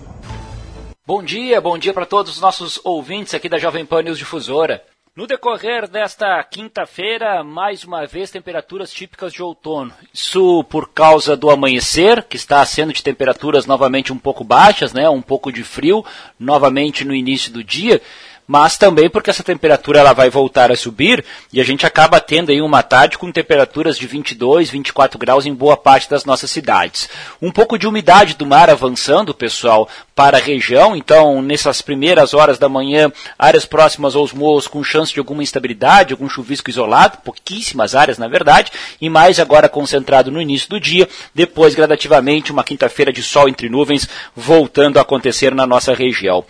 Bom 1.07 1.23
dia, 1.23 1.59
bom 1.59 1.77
dia 1.77 1.93
para 1.93 2.05
todos 2.05 2.35
os 2.35 2.39
nossos 2.39 2.79
ouvintes 2.83 3.33
aqui 3.33 3.49
da 3.49 3.57
Jovem 3.57 3.83
Pan 3.83 4.03
News 4.03 4.19
Difusora. 4.19 4.83
No 5.13 5.27
decorrer 5.27 5.89
desta 5.89 6.41
quinta-feira, 6.41 7.43
mais 7.43 7.83
uma 7.83 8.05
vez, 8.07 8.31
temperaturas 8.31 8.93
típicas 8.93 9.33
de 9.33 9.43
outono. 9.43 9.91
Isso 10.13 10.63
por 10.63 10.93
causa 10.93 11.35
do 11.35 11.49
amanhecer, 11.49 12.23
que 12.23 12.37
está 12.37 12.65
sendo 12.65 12.93
de 12.93 13.03
temperaturas 13.03 13.65
novamente 13.65 14.13
um 14.13 14.17
pouco 14.17 14.41
baixas, 14.41 14.93
né? 14.93 15.09
um 15.09 15.21
pouco 15.21 15.51
de 15.51 15.65
frio, 15.65 16.05
novamente 16.39 17.03
no 17.03 17.13
início 17.13 17.51
do 17.51 17.61
dia 17.61 18.01
mas 18.51 18.77
também 18.77 19.09
porque 19.09 19.29
essa 19.29 19.43
temperatura 19.43 19.99
ela 19.99 20.11
vai 20.11 20.29
voltar 20.29 20.73
a 20.73 20.75
subir 20.75 21.23
e 21.53 21.61
a 21.61 21.63
gente 21.63 21.85
acaba 21.85 22.19
tendo 22.19 22.51
aí 22.51 22.61
uma 22.61 22.83
tarde 22.83 23.17
com 23.17 23.31
temperaturas 23.31 23.97
de 23.97 24.05
22, 24.05 24.69
24 24.69 25.17
graus 25.17 25.45
em 25.45 25.53
boa 25.53 25.77
parte 25.77 26.09
das 26.09 26.25
nossas 26.25 26.51
cidades. 26.51 27.07
Um 27.41 27.49
pouco 27.49 27.79
de 27.79 27.87
umidade 27.87 28.35
do 28.35 28.45
mar 28.45 28.69
avançando, 28.69 29.33
pessoal, 29.33 29.87
para 30.13 30.35
a 30.35 30.41
região, 30.41 30.97
então 30.97 31.41
nessas 31.41 31.81
primeiras 31.81 32.33
horas 32.33 32.59
da 32.59 32.67
manhã, 32.67 33.09
áreas 33.39 33.65
próximas 33.65 34.17
aos 34.17 34.33
morros 34.33 34.67
com 34.67 34.83
chance 34.83 35.13
de 35.13 35.19
alguma 35.19 35.41
instabilidade, 35.41 36.11
algum 36.11 36.27
chuvisco 36.27 36.69
isolado, 36.69 37.19
pouquíssimas 37.23 37.95
áreas 37.95 38.17
na 38.17 38.27
verdade, 38.27 38.69
e 38.99 39.09
mais 39.09 39.39
agora 39.39 39.69
concentrado 39.69 40.29
no 40.29 40.41
início 40.41 40.69
do 40.69 40.77
dia, 40.77 41.07
depois 41.33 41.73
gradativamente 41.73 42.51
uma 42.51 42.65
quinta-feira 42.65 43.13
de 43.13 43.23
sol 43.23 43.47
entre 43.47 43.69
nuvens 43.69 44.09
voltando 44.35 44.97
a 44.97 45.03
acontecer 45.03 45.55
na 45.55 45.65
nossa 45.65 45.93
região. 45.93 46.43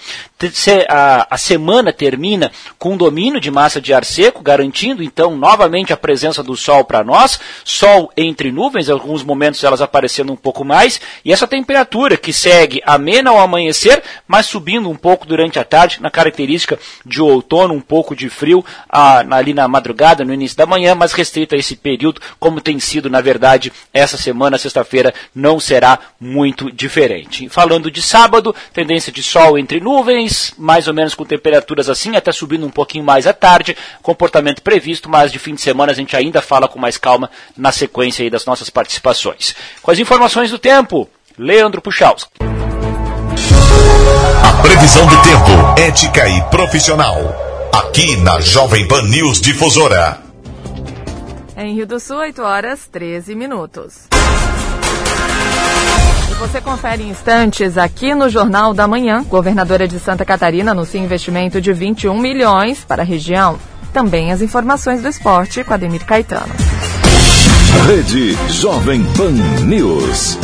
A, 0.89 1.38
semana 1.38 1.90
semana 1.91 1.93
termina 1.93 2.51
com 2.79 2.98
domínio 2.98 3.39
de 3.39 3.51
massa 3.51 3.81
de 3.81 3.93
ar 3.93 4.05
seco, 4.05 4.41
garantindo 4.41 5.03
então 5.03 5.36
novamente 5.36 5.93
a 5.93 5.98
presença 5.98 6.41
do 6.41 6.55
sol 6.55 6.83
para 6.83 7.03
nós, 7.03 7.39
sol 7.63 8.12
entre 8.15 8.51
nuvens, 8.51 8.88
em 8.88 8.91
alguns 8.91 9.24
momentos 9.24 9.63
elas 9.63 9.81
aparecendo 9.81 10.31
um 10.31 10.36
pouco 10.36 10.63
mais, 10.63 11.00
e 11.24 11.31
essa 11.31 11.48
temperatura 11.48 12.17
que 12.17 12.33
segue 12.33 12.81
amena 12.86 13.29
ao 13.29 13.39
amanhecer, 13.39 14.01
mas 14.27 14.45
subindo 14.45 14.89
um 14.89 14.95
pouco 14.95 15.27
durante 15.27 15.60
a 15.60 15.63
tarde, 15.63 16.01
na 16.01 16.10
característica 16.10 16.79
de 17.05 17.21
outono, 17.21 17.74
um 17.74 17.81
pouco 17.81 18.15
de 18.15 18.29
frio 18.29 18.63
ah, 18.89 19.24
ali 19.31 19.53
na 19.53 19.67
madrugada, 19.67 20.24
no 20.24 20.33
início 20.33 20.57
da 20.57 20.65
manhã, 20.65 20.95
mas 20.95 21.13
restrita 21.13 21.55
a 21.55 21.60
esse 21.60 21.75
período, 21.75 22.21
como 22.39 22.62
tem 22.62 22.79
sido, 22.79 23.10
na 23.10 23.21
verdade, 23.21 23.71
essa 23.93 24.17
semana, 24.17 24.57
sexta-feira, 24.57 25.13
não 25.36 25.60
será 25.60 26.00
muito 26.19 26.71
diferente. 26.71 27.50
Falando 27.50 27.91
de 27.91 28.01
sábado, 28.01 28.55
tendência 28.74 29.12
de 29.12 29.21
sol 29.21 29.57
entre 29.57 29.79
nuvens, 29.79 30.53
mais 30.57 30.88
ou 30.88 30.93
menos 30.93 31.15
com 31.15 31.25
temperatura 31.25 31.81
temperaturas 31.82 31.90
assim, 31.90 32.16
até 32.16 32.32
subindo 32.32 32.66
um 32.66 32.70
pouquinho 32.70 33.04
mais 33.04 33.26
à 33.26 33.34
tarde, 33.34 33.76
comportamento 34.02 34.62
previsto, 34.62 35.10
mas 35.10 35.32
de 35.32 35.40
fim 35.40 35.56
de 35.56 35.62
semana 35.62 35.92
a 35.92 35.96
gente 35.96 36.16
ainda 36.16 36.42
fala 36.42 36.68
com 36.68 36.80
mais 36.80 36.98
calma 36.98 37.30
na 37.58 37.72
sequência 37.72 38.24
aí 38.24 38.30
das 38.30 38.46
nossas 38.46 38.70
participações. 38.70 39.56
Com 39.82 39.92
as 39.92 40.00
informações 40.00 40.52
do 40.52 40.60
tempo, 40.60 41.10
Leandro 41.38 41.82
Puchalski. 41.82 42.30
A 44.44 44.62
previsão 44.62 45.06
do 45.08 45.22
tempo, 45.22 45.80
ética 45.80 46.28
e 46.28 46.42
profissional. 46.50 47.18
Aqui 47.74 48.18
na 48.18 48.40
Jovem 48.42 48.88
Pan 48.88 49.04
News 49.04 49.42
Difusora. 49.42 50.20
Em 51.58 51.76
Rio 51.76 51.88
do 51.88 52.00
Sul, 52.00 52.18
8 52.18 52.42
horas 52.42 52.88
13 52.92 53.36
minutos. 53.36 54.08
Você 56.41 56.60
confere 56.60 57.03
instantes 57.03 57.77
aqui 57.77 58.15
no 58.15 58.27
Jornal 58.27 58.74
da 58.74 58.88
Manhã. 58.88 59.24
Governadora 59.24 59.88
de 59.88 60.00
Santa 60.00 60.25
Catarina 60.25 60.71
anuncia 60.71 61.00
investimento 61.00 61.62
de 61.62 61.71
21 61.71 62.17
milhões 62.17 62.83
para 62.83 63.03
a 63.03 63.05
região. 63.05 63.60
Também 63.93 64.31
as 64.31 64.41
informações 64.41 65.03
do 65.03 65.07
esporte 65.07 65.63
com 65.63 65.71
Ademir 65.71 66.03
Caetano. 66.03 66.51
Rede 67.86 68.36
Jovem 68.50 69.03
Pan 69.15 69.33
News. 69.67 70.39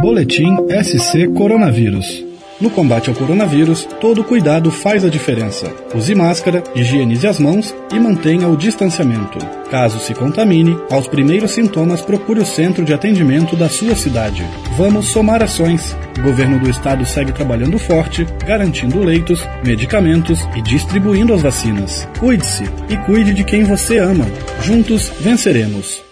Boletim 0.00 0.56
SC 0.84 1.26
Coronavírus. 1.36 2.27
No 2.60 2.70
combate 2.70 3.08
ao 3.08 3.14
coronavírus, 3.14 3.86
todo 4.00 4.24
cuidado 4.24 4.70
faz 4.72 5.04
a 5.04 5.08
diferença. 5.08 5.72
Use 5.94 6.12
máscara, 6.12 6.64
higienize 6.74 7.26
as 7.26 7.38
mãos 7.38 7.74
e 7.92 8.00
mantenha 8.00 8.48
o 8.48 8.56
distanciamento. 8.56 9.38
Caso 9.70 10.00
se 10.00 10.12
contamine, 10.12 10.76
aos 10.90 11.06
primeiros 11.06 11.52
sintomas 11.52 12.00
procure 12.00 12.40
o 12.40 12.46
centro 12.46 12.84
de 12.84 12.92
atendimento 12.92 13.54
da 13.54 13.68
sua 13.68 13.94
cidade. 13.94 14.44
Vamos 14.76 15.06
somar 15.06 15.40
ações. 15.40 15.96
O 16.18 16.22
governo 16.22 16.58
do 16.58 16.68
estado 16.68 17.06
segue 17.06 17.30
trabalhando 17.30 17.78
forte, 17.78 18.26
garantindo 18.44 19.04
leitos, 19.04 19.46
medicamentos 19.64 20.40
e 20.56 20.62
distribuindo 20.62 21.32
as 21.32 21.42
vacinas. 21.42 22.08
Cuide-se 22.18 22.64
e 22.88 22.96
cuide 23.06 23.32
de 23.34 23.44
quem 23.44 23.62
você 23.62 23.98
ama. 23.98 24.26
Juntos 24.62 25.12
venceremos. 25.20 26.02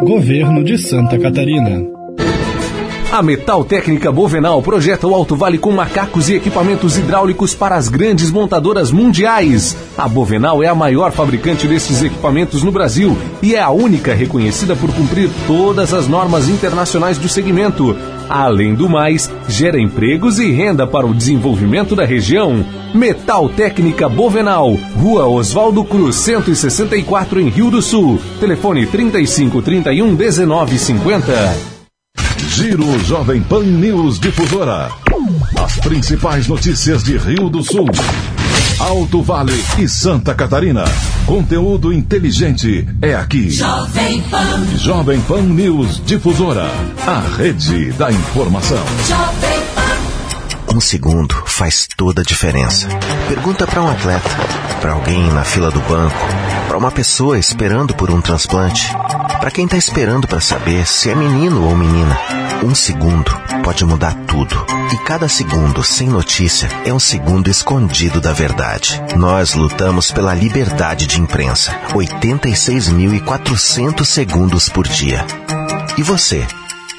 Governo 0.00 0.64
de 0.64 0.78
Santa 0.78 1.18
Catarina. 1.18 1.97
A 3.10 3.22
Metal 3.22 3.64
Técnica 3.64 4.12
Bovenal 4.12 4.60
projeta 4.60 5.06
o 5.06 5.14
Alto 5.14 5.34
Vale 5.34 5.56
com 5.56 5.72
macacos 5.72 6.28
e 6.28 6.34
equipamentos 6.34 6.98
hidráulicos 6.98 7.54
para 7.54 7.74
as 7.74 7.88
grandes 7.88 8.30
montadoras 8.30 8.90
mundiais. 8.90 9.74
A 9.96 10.06
Bovenal 10.06 10.62
é 10.62 10.66
a 10.66 10.74
maior 10.74 11.10
fabricante 11.10 11.66
desses 11.66 12.02
equipamentos 12.02 12.62
no 12.62 12.70
Brasil 12.70 13.16
e 13.40 13.54
é 13.54 13.62
a 13.62 13.70
única 13.70 14.12
reconhecida 14.12 14.76
por 14.76 14.92
cumprir 14.92 15.30
todas 15.46 15.94
as 15.94 16.06
normas 16.06 16.50
internacionais 16.50 17.16
do 17.16 17.30
segmento. 17.30 17.96
Além 18.28 18.74
do 18.74 18.90
mais, 18.90 19.30
gera 19.48 19.80
empregos 19.80 20.38
e 20.38 20.50
renda 20.50 20.86
para 20.86 21.06
o 21.06 21.14
desenvolvimento 21.14 21.96
da 21.96 22.04
região. 22.04 22.62
Metal 22.92 23.48
Técnica 23.48 24.06
Bovenal, 24.06 24.74
Rua 24.94 25.26
Oswaldo 25.26 25.82
Cruz, 25.82 26.16
164 26.16 27.40
em 27.40 27.48
Rio 27.48 27.70
do 27.70 27.80
Sul. 27.80 28.20
Telefone 28.38 28.84
35 28.84 29.62
31 29.62 30.14
19 30.14 30.78
50. 30.78 31.77
Giro 32.58 32.98
Jovem 33.04 33.40
Pan 33.40 33.62
News 33.62 34.18
Difusora. 34.18 34.90
As 35.56 35.76
principais 35.76 36.48
notícias 36.48 37.04
de 37.04 37.16
Rio 37.16 37.48
do 37.48 37.62
Sul, 37.62 37.86
Alto 38.80 39.22
Vale 39.22 39.64
e 39.78 39.86
Santa 39.86 40.34
Catarina. 40.34 40.82
Conteúdo 41.24 41.92
inteligente 41.92 42.84
é 43.00 43.14
aqui. 43.14 43.48
Jovem 43.48 44.20
Pan. 44.22 44.76
Jovem 44.76 45.20
Pan 45.20 45.42
News 45.42 46.02
Difusora. 46.04 46.68
A 47.06 47.36
rede 47.36 47.92
da 47.92 48.10
informação. 48.10 48.84
Jovem 49.06 49.60
Pan. 49.76 50.74
Um 50.74 50.80
segundo 50.80 51.36
faz 51.46 51.86
toda 51.96 52.22
a 52.22 52.24
diferença. 52.24 52.88
Pergunta 53.28 53.68
para 53.68 53.82
um 53.82 53.88
atleta, 53.88 54.30
para 54.80 54.94
alguém 54.94 55.30
na 55.30 55.44
fila 55.44 55.70
do 55.70 55.80
banco, 55.82 56.26
para 56.66 56.76
uma 56.76 56.90
pessoa 56.90 57.38
esperando 57.38 57.94
por 57.94 58.10
um 58.10 58.20
transplante, 58.20 58.92
para 59.38 59.50
quem 59.50 59.64
está 59.64 59.76
esperando 59.76 60.26
para 60.26 60.40
saber 60.40 60.86
se 60.86 61.10
é 61.10 61.14
menino 61.14 61.66
ou 61.66 61.76
menina. 61.76 62.16
Um 62.62 62.74
segundo 62.74 63.30
pode 63.62 63.84
mudar 63.84 64.14
tudo. 64.26 64.66
E 64.92 64.98
cada 64.98 65.28
segundo 65.28 65.84
sem 65.84 66.08
notícia 66.08 66.68
é 66.84 66.92
um 66.92 66.98
segundo 66.98 67.48
escondido 67.48 68.20
da 68.20 68.32
verdade. 68.32 69.00
Nós 69.16 69.54
lutamos 69.54 70.10
pela 70.10 70.34
liberdade 70.34 71.06
de 71.06 71.20
imprensa. 71.20 71.72
86.400 71.92 74.04
segundos 74.04 74.68
por 74.68 74.88
dia. 74.88 75.24
E 75.96 76.02
você? 76.02 76.44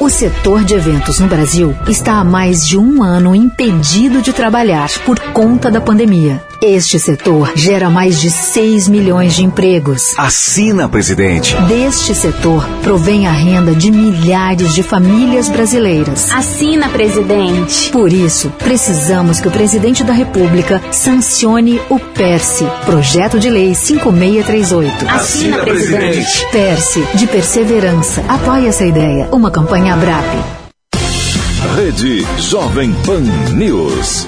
O 0.00 0.08
setor 0.08 0.62
de 0.62 0.74
eventos 0.74 1.18
no 1.18 1.26
Brasil 1.26 1.76
está 1.88 2.20
há 2.20 2.24
mais 2.24 2.64
de 2.64 2.78
um 2.78 3.02
ano 3.02 3.34
impedido 3.34 4.22
de 4.22 4.32
trabalhar 4.32 4.88
por 5.04 5.18
conta 5.32 5.72
da 5.72 5.80
pandemia. 5.80 6.40
Este 6.60 6.98
setor 6.98 7.52
gera 7.54 7.88
mais 7.88 8.20
de 8.20 8.30
6 8.30 8.88
milhões 8.88 9.36
de 9.36 9.44
empregos. 9.44 10.12
Assina, 10.18 10.88
presidente. 10.88 11.54
Deste 11.68 12.12
setor 12.16 12.68
provém 12.82 13.28
a 13.28 13.30
renda 13.30 13.76
de 13.76 13.92
milhares 13.92 14.74
de 14.74 14.82
famílias 14.82 15.48
brasileiras. 15.48 16.32
Assina, 16.32 16.88
presidente. 16.88 17.90
Por 17.92 18.12
isso, 18.12 18.50
precisamos 18.58 19.40
que 19.40 19.46
o 19.46 19.52
presidente 19.52 20.02
da 20.02 20.12
República 20.12 20.82
sancione 20.90 21.80
o 21.88 22.00
PERSE, 22.00 22.66
Projeto 22.84 23.38
de 23.38 23.50
Lei 23.50 23.72
5638. 23.72 25.08
Assina, 25.08 25.58
presidente. 25.58 26.44
PERSE, 26.50 27.06
de 27.14 27.26
perseverança. 27.28 28.24
Apoie 28.28 28.66
essa 28.66 28.84
ideia. 28.84 29.28
Uma 29.30 29.52
campanha 29.52 29.94
ABRAP. 29.94 30.26
Rede 31.76 32.26
Jovem 32.36 32.92
Pan 33.04 33.22
News. 33.54 34.26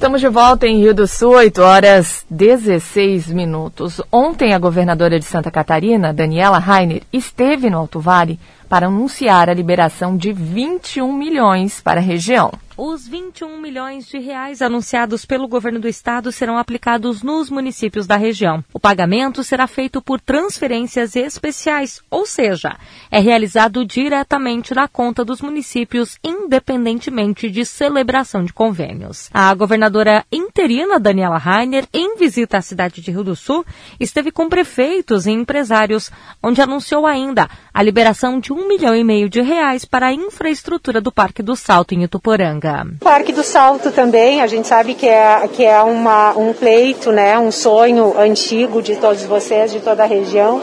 Estamos 0.00 0.22
de 0.22 0.30
volta 0.30 0.66
em 0.66 0.78
Rio 0.78 0.94
do 0.94 1.06
Sul, 1.06 1.34
8 1.34 1.60
horas 1.60 2.24
16 2.30 3.26
minutos. 3.34 4.00
Ontem, 4.10 4.54
a 4.54 4.58
governadora 4.58 5.18
de 5.18 5.26
Santa 5.26 5.50
Catarina, 5.50 6.10
Daniela 6.10 6.58
Rainer, 6.58 7.02
esteve 7.12 7.68
no 7.68 7.76
Alto 7.76 8.00
Vale 8.00 8.38
para 8.70 8.86
anunciar 8.86 9.50
a 9.50 9.54
liberação 9.54 10.16
de 10.16 10.32
21 10.32 11.12
milhões 11.12 11.80
para 11.80 11.98
a 11.98 12.02
região. 12.02 12.52
Os 12.82 13.06
21 13.06 13.60
milhões 13.60 14.08
de 14.08 14.18
reais 14.18 14.62
anunciados 14.62 15.26
pelo 15.26 15.46
governo 15.46 15.78
do 15.80 15.86
estado 15.86 16.32
serão 16.32 16.56
aplicados 16.56 17.22
nos 17.22 17.50
municípios 17.50 18.06
da 18.06 18.16
região. 18.16 18.64
O 18.72 18.80
pagamento 18.80 19.44
será 19.44 19.66
feito 19.66 20.00
por 20.00 20.18
transferências 20.18 21.14
especiais, 21.14 22.00
ou 22.10 22.24
seja, 22.24 22.78
é 23.10 23.20
realizado 23.20 23.84
diretamente 23.84 24.74
na 24.74 24.88
conta 24.88 25.22
dos 25.22 25.42
municípios, 25.42 26.18
independentemente 26.24 27.50
de 27.50 27.66
celebração 27.66 28.44
de 28.44 28.52
convênios. 28.54 29.28
A 29.34 29.52
governadora 29.52 30.24
interina 30.32 30.98
Daniela 30.98 31.36
Rainer, 31.36 31.86
em 31.92 32.16
visita 32.16 32.56
à 32.56 32.62
cidade 32.62 33.02
de 33.02 33.10
Rio 33.10 33.24
do 33.24 33.36
Sul, 33.36 33.62
esteve 33.98 34.32
com 34.32 34.48
prefeitos 34.48 35.26
e 35.26 35.32
empresários, 35.32 36.10
onde 36.42 36.62
anunciou 36.62 37.06
ainda 37.06 37.46
a 37.74 37.82
liberação 37.82 38.40
de 38.40 38.54
um 38.54 38.59
milhão 38.66 38.94
e 38.94 39.04
meio 39.04 39.28
de 39.28 39.40
reais 39.40 39.84
para 39.84 40.08
a 40.08 40.12
infraestrutura 40.12 41.00
do 41.00 41.12
Parque 41.12 41.42
do 41.42 41.56
Salto 41.56 41.94
em 41.94 42.02
Ituporanga. 42.02 42.86
Parque 43.00 43.32
do 43.32 43.42
Salto 43.42 43.90
também, 43.90 44.40
a 44.40 44.46
gente 44.46 44.66
sabe 44.66 44.94
que 44.94 45.06
é, 45.06 45.48
que 45.48 45.64
é 45.64 45.80
uma, 45.82 46.36
um 46.38 46.52
pleito, 46.52 47.12
né, 47.12 47.38
um 47.38 47.50
sonho 47.50 48.18
antigo 48.18 48.82
de 48.82 48.96
todos 48.96 49.24
vocês, 49.24 49.72
de 49.72 49.80
toda 49.80 50.02
a 50.02 50.06
região. 50.06 50.62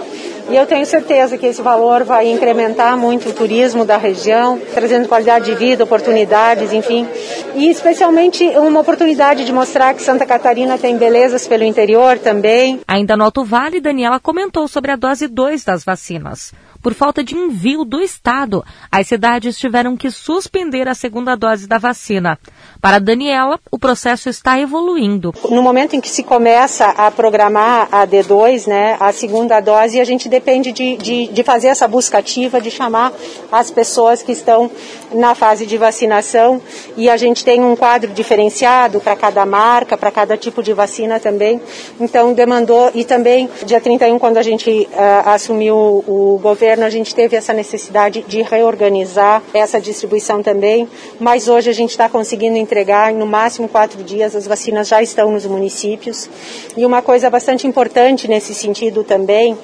E 0.49 0.55
eu 0.55 0.65
tenho 0.65 0.85
certeza 0.85 1.37
que 1.37 1.45
esse 1.45 1.61
valor 1.61 2.05
vai 2.05 2.31
incrementar 2.31 2.97
muito 2.97 3.29
o 3.29 3.33
turismo 3.33 3.83
da 3.83 3.97
região, 3.97 4.59
trazendo 4.73 5.07
qualidade 5.07 5.45
de 5.45 5.55
vida, 5.55 5.83
oportunidades, 5.83 6.71
enfim. 6.71 7.05
E 7.53 7.69
especialmente 7.69 8.43
uma 8.57 8.79
oportunidade 8.79 9.43
de 9.43 9.51
mostrar 9.51 9.93
que 9.93 10.01
Santa 10.01 10.25
Catarina 10.25 10.77
tem 10.77 10.97
belezas 10.97 11.47
pelo 11.47 11.63
interior 11.63 12.17
também. 12.17 12.79
Ainda 12.87 13.17
no 13.17 13.25
Alto 13.25 13.43
Vale, 13.43 13.81
Daniela 13.81 14.19
comentou 14.19 14.67
sobre 14.67 14.91
a 14.91 14.95
dose 14.95 15.27
2 15.27 15.65
das 15.65 15.83
vacinas. 15.83 16.53
Por 16.81 16.93
falta 16.93 17.23
de 17.23 17.35
envio 17.35 17.83
do 17.83 17.99
Estado, 18.01 18.63
as 18.91 19.07
cidades 19.07 19.57
tiveram 19.57 19.97
que 19.97 20.11
suspender 20.11 20.87
a 20.87 20.93
segunda 20.93 21.35
dose 21.35 21.67
da 21.67 21.77
vacina. 21.77 22.39
Para 22.79 22.99
Daniela, 22.99 23.59
o 23.71 23.79
processo 23.79 24.29
está 24.29 24.59
evoluindo. 24.59 25.33
No 25.49 25.61
momento 25.61 25.95
em 25.95 26.01
que 26.01 26.09
se 26.09 26.23
começa 26.23 26.85
a 26.85 27.09
programar 27.11 27.89
a 27.91 28.05
D2, 28.05 28.67
né, 28.67 28.95
a 28.99 29.11
segunda 29.11 29.59
dose, 29.59 29.99
a 29.99 30.05
gente 30.05 30.29
depende 30.37 30.71
de, 30.71 30.95
de, 30.97 31.27
de 31.27 31.43
fazer 31.43 31.69
essa 31.69 31.87
busca 31.87 32.19
ativa, 32.19 32.61
de 32.61 32.69
chamar 32.69 33.11
as 33.51 33.71
pessoas 33.71 34.21
que 34.21 34.31
estão 34.31 34.69
na 35.11 35.33
fase 35.33 35.65
de 35.65 35.77
vacinação 35.77 36.61
e 36.95 37.09
a 37.09 37.17
gente 37.17 37.43
tem 37.43 37.59
um 37.63 37.75
quadro 37.75 38.11
diferenciado 38.13 38.99
para 39.01 39.15
cada 39.15 39.43
marca, 39.47 39.97
para 39.97 40.11
cada 40.11 40.37
tipo 40.37 40.61
de 40.61 40.73
vacina 40.73 41.19
também. 41.19 41.59
Então 41.99 42.33
demandou 42.33 42.91
e 42.93 43.03
também 43.03 43.49
dia 43.65 43.81
31 43.81 44.19
quando 44.19 44.37
a 44.37 44.43
gente 44.43 44.87
uh, 44.91 45.29
assumiu 45.29 45.75
o 45.75 46.39
governo, 46.39 46.85
a 46.85 46.89
gente 46.91 47.15
teve 47.15 47.35
essa 47.35 47.51
necessidade 47.51 48.23
de 48.27 48.43
reorganizar 48.43 49.41
essa 49.55 49.81
distribuição 49.81 50.43
também, 50.43 50.87
mas 51.19 51.47
hoje 51.47 51.71
a 51.71 51.73
gente 51.73 51.91
está 51.91 52.07
conseguindo 52.07 52.57
entregar 52.57 53.11
no 53.11 53.25
máximo 53.25 53.67
quatro 53.67 54.03
dias, 54.03 54.35
as 54.35 54.45
vacinas 54.45 54.87
já 54.87 55.01
estão 55.01 55.31
nos 55.31 55.47
municípios. 55.47 56.29
E 56.75 56.85
uma 56.85 57.01
coisa 57.01 57.27
bastante 57.27 57.65
importante 57.65 58.27
nesse 58.27 58.53
sentido 58.53 59.03
também 59.03 59.57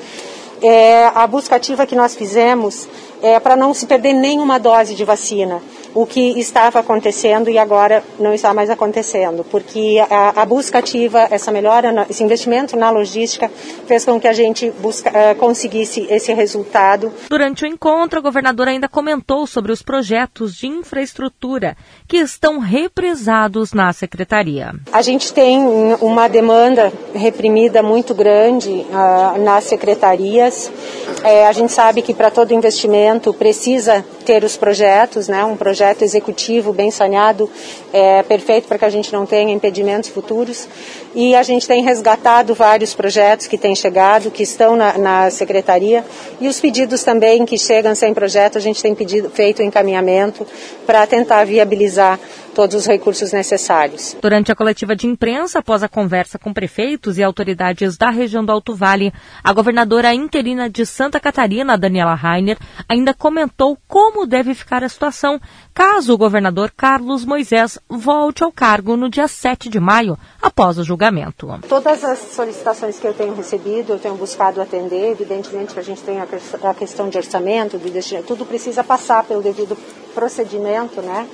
é 0.63 1.11
a 1.13 1.27
busca 1.27 1.55
ativa 1.55 1.85
que 1.85 1.95
nós 1.95 2.15
fizemos 2.15 2.87
é, 3.21 3.39
para 3.39 3.55
não 3.55 3.73
se 3.73 3.85
perder 3.85 4.13
nenhuma 4.13 4.57
dose 4.57 4.95
de 4.95 5.03
vacina 5.03 5.61
o 5.93 6.05
que 6.05 6.39
estava 6.39 6.79
acontecendo 6.79 7.49
e 7.49 7.57
agora 7.57 8.03
não 8.19 8.33
está 8.33 8.53
mais 8.53 8.69
acontecendo, 8.69 9.43
porque 9.43 10.03
a, 10.09 10.41
a 10.41 10.45
busca 10.45 10.79
ativa, 10.79 11.27
essa 11.29 11.51
melhora, 11.51 12.05
esse 12.09 12.23
investimento 12.23 12.75
na 12.75 12.89
logística 12.89 13.49
fez 13.85 14.03
com 14.05 14.19
que 14.19 14.27
a 14.27 14.33
gente 14.33 14.71
busca, 14.79 15.09
uh, 15.09 15.35
conseguisse 15.35 16.07
esse 16.09 16.33
resultado. 16.33 17.11
Durante 17.29 17.63
o 17.63 17.67
encontro, 17.67 18.19
a 18.19 18.21
governadora 18.21 18.71
ainda 18.71 18.89
comentou 18.89 19.45
sobre 19.45 19.71
os 19.71 19.81
projetos 19.81 20.55
de 20.55 20.67
infraestrutura 20.67 21.77
que 22.07 22.17
estão 22.17 22.59
represados 22.59 23.73
na 23.73 23.91
secretaria. 23.93 24.73
A 24.91 25.01
gente 25.01 25.33
tem 25.33 25.59
uma 26.01 26.27
demanda 26.27 26.91
reprimida 27.13 27.83
muito 27.83 28.13
grande 28.13 28.69
uh, 28.69 29.39
nas 29.43 29.65
secretarias. 29.65 30.71
É, 31.23 31.47
a 31.47 31.51
gente 31.51 31.71
sabe 31.71 32.01
que 32.01 32.13
para 32.13 32.31
todo 32.31 32.53
investimento 32.53 33.33
precisa 33.33 34.05
ter 34.23 34.43
os 34.43 34.57
projetos, 34.57 35.27
né? 35.27 35.45
Um 35.45 35.55
projeto 35.55 36.01
executivo 36.01 36.73
bem 36.73 36.89
saneado, 36.89 37.49
é, 37.93 38.23
perfeito 38.23 38.67
para 38.67 38.79
que 38.79 38.85
a 38.85 38.89
gente 38.89 39.13
não 39.13 39.23
tenha 39.23 39.53
impedimentos 39.53 40.09
futuros. 40.09 40.67
E 41.13 41.35
a 41.35 41.43
gente 41.43 41.67
tem 41.67 41.83
resgatado 41.83 42.55
vários 42.55 42.95
projetos 42.95 43.45
que 43.45 43.57
têm 43.57 43.75
chegado, 43.75 44.31
que 44.31 44.41
estão 44.41 44.75
na, 44.75 44.97
na 44.97 45.29
secretaria, 45.29 46.03
e 46.41 46.47
os 46.47 46.59
pedidos 46.59 47.03
também 47.03 47.45
que 47.45 47.57
chegam 47.57 47.93
sem 47.93 48.11
projeto, 48.13 48.57
a 48.57 48.61
gente 48.61 48.81
tem 48.81 48.95
pedido, 48.95 49.29
feito 49.29 49.61
encaminhamento 49.61 50.45
para 50.87 51.05
tentar 51.05 51.45
viabilizar 51.45 52.19
todos 52.53 52.75
os 52.75 52.85
recursos 52.85 53.33
necessários. 53.33 54.15
Durante 54.21 54.51
a 54.51 54.55
coletiva 54.55 54.95
de 54.95 55.07
imprensa, 55.07 55.59
após 55.59 55.83
a 55.83 55.89
conversa 55.89 56.39
com 56.39 56.53
prefeitos 56.53 57.17
e 57.17 57.23
autoridades 57.23 57.97
da 57.97 58.09
região 58.09 58.45
do 58.45 58.51
Alto 58.51 58.75
Vale, 58.75 59.11
a 59.43 59.51
governadora 59.51 60.13
interina 60.13 60.69
de 60.69 60.85
Santa 60.85 61.19
Catarina, 61.19 61.77
Daniela 61.77 62.13
Rainer, 62.13 62.57
ainda 62.87 63.13
comentou 63.13 63.77
como 63.87 64.25
deve 64.25 64.53
ficar 64.53 64.83
a 64.83 64.89
situação 64.89 65.39
caso 65.73 66.13
o 66.13 66.17
governador 66.17 66.71
Carlos 66.75 67.25
Moisés 67.25 67.79
volte 67.89 68.43
ao 68.43 68.51
cargo 68.51 68.95
no 68.95 69.09
dia 69.09 69.27
7 69.27 69.69
de 69.69 69.79
maio, 69.79 70.17
após 70.41 70.77
o 70.77 70.83
julgamento. 70.83 71.47
Todas 71.67 72.03
as 72.03 72.19
solicitações 72.19 72.99
que 72.99 73.07
eu 73.07 73.13
tenho 73.13 73.35
recebido, 73.35 73.93
eu 73.93 73.99
tenho 73.99 74.15
buscado 74.15 74.61
atender. 74.61 75.11
Evidentemente 75.11 75.73
que 75.73 75.79
a 75.79 75.83
gente 75.83 76.01
tem 76.01 76.19
a 76.19 76.73
questão 76.73 77.09
de 77.09 77.17
orçamento, 77.17 77.77
de 77.77 77.89
destino, 77.89 78.23
tudo 78.23 78.45
precisa 78.45 78.83
passar 78.83 79.23
pelo 79.23 79.41
devido 79.41 79.77
procedimento, 80.13 81.01
né? 81.01 81.27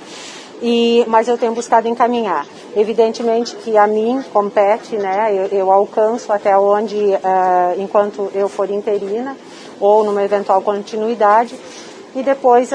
E, 0.62 1.04
mas 1.08 1.26
eu 1.26 1.38
tenho 1.38 1.54
buscado 1.54 1.88
encaminhar. 1.88 2.46
Evidentemente 2.76 3.56
que 3.56 3.76
a 3.78 3.86
mim 3.86 4.22
compete, 4.32 4.96
né? 4.96 5.34
Eu, 5.34 5.46
eu 5.46 5.70
alcanço 5.70 6.32
até 6.32 6.56
onde, 6.56 6.96
uh, 6.96 7.80
enquanto 7.80 8.30
eu 8.34 8.48
for 8.48 8.70
interina 8.70 9.36
ou 9.80 10.04
numa 10.04 10.22
eventual 10.22 10.60
continuidade, 10.60 11.58
e 12.14 12.22
depois 12.22 12.70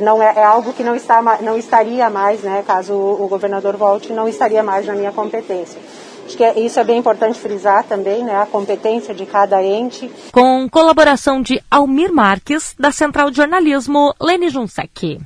não 0.00 0.22
é, 0.22 0.34
é, 0.36 0.44
algo 0.44 0.72
que 0.72 0.84
não, 0.84 0.94
está, 0.94 1.20
não 1.40 1.56
estaria 1.56 2.08
mais, 2.08 2.40
né, 2.42 2.62
caso 2.66 2.94
o, 2.94 3.24
o 3.24 3.28
governador 3.28 3.76
volte, 3.76 4.12
não 4.12 4.28
estaria 4.28 4.62
mais 4.62 4.86
na 4.86 4.94
minha 4.94 5.12
competência. 5.12 5.80
Acho 6.24 6.36
que 6.36 6.44
é, 6.44 6.60
isso 6.60 6.78
é 6.78 6.84
bem 6.84 6.98
importante 6.98 7.38
frisar 7.38 7.84
também, 7.84 8.24
né, 8.24 8.40
a 8.40 8.46
competência 8.46 9.14
de 9.14 9.26
cada 9.26 9.62
ente. 9.62 10.10
Com 10.30 10.68
colaboração 10.68 11.42
de 11.42 11.60
Almir 11.70 12.12
Marques, 12.12 12.74
da 12.78 12.92
Central 12.92 13.30
de 13.30 13.36
Jornalismo, 13.36 14.14
Lene 14.20 14.48
Junsec. 14.48 15.20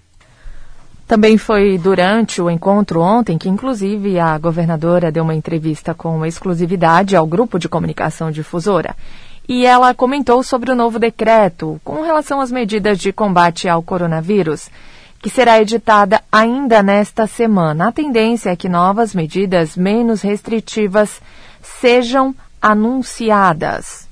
Também 1.06 1.38
foi 1.38 1.78
durante 1.78 2.42
o 2.42 2.50
encontro 2.50 3.00
ontem 3.00 3.38
que, 3.38 3.48
inclusive, 3.48 4.18
a 4.18 4.36
governadora 4.38 5.12
deu 5.12 5.22
uma 5.22 5.36
entrevista 5.36 5.94
com 5.94 6.26
exclusividade 6.26 7.14
ao 7.14 7.24
grupo 7.24 7.60
de 7.60 7.68
comunicação 7.68 8.28
difusora 8.30 8.96
e 9.48 9.64
ela 9.64 9.94
comentou 9.94 10.42
sobre 10.42 10.72
o 10.72 10.74
novo 10.74 10.98
decreto 10.98 11.80
com 11.84 12.02
relação 12.02 12.40
às 12.40 12.50
medidas 12.50 12.98
de 12.98 13.12
combate 13.12 13.68
ao 13.68 13.82
coronavírus, 13.82 14.68
que 15.20 15.30
será 15.30 15.60
editada 15.60 16.20
ainda 16.30 16.82
nesta 16.82 17.26
semana. 17.26 17.88
A 17.88 17.92
tendência 17.92 18.50
é 18.50 18.56
que 18.56 18.68
novas 18.68 19.14
medidas 19.14 19.76
menos 19.76 20.20
restritivas 20.20 21.20
sejam 21.62 22.34
anunciadas. 22.60 24.06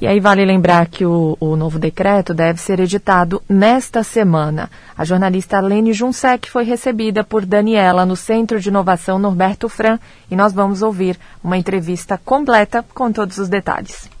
E 0.00 0.06
aí 0.06 0.20
vale 0.20 0.44
lembrar 0.44 0.86
que 0.86 1.06
o, 1.06 1.36
o 1.40 1.56
novo 1.56 1.78
decreto 1.78 2.34
deve 2.34 2.60
ser 2.60 2.78
editado 2.80 3.42
nesta 3.48 4.02
semana. 4.02 4.70
A 4.96 5.04
jornalista 5.04 5.60
Lene 5.60 5.92
Junsec 5.92 6.48
foi 6.48 6.62
recebida 6.62 7.24
por 7.24 7.44
Daniela 7.44 8.06
no 8.06 8.14
Centro 8.14 8.60
de 8.60 8.68
Inovação 8.68 9.18
Norberto 9.18 9.68
Fran 9.68 9.98
e 10.30 10.36
nós 10.36 10.52
vamos 10.52 10.82
ouvir 10.82 11.18
uma 11.42 11.58
entrevista 11.58 12.16
completa 12.16 12.84
com 12.94 13.10
todos 13.10 13.38
os 13.38 13.48
detalhes. 13.48 14.13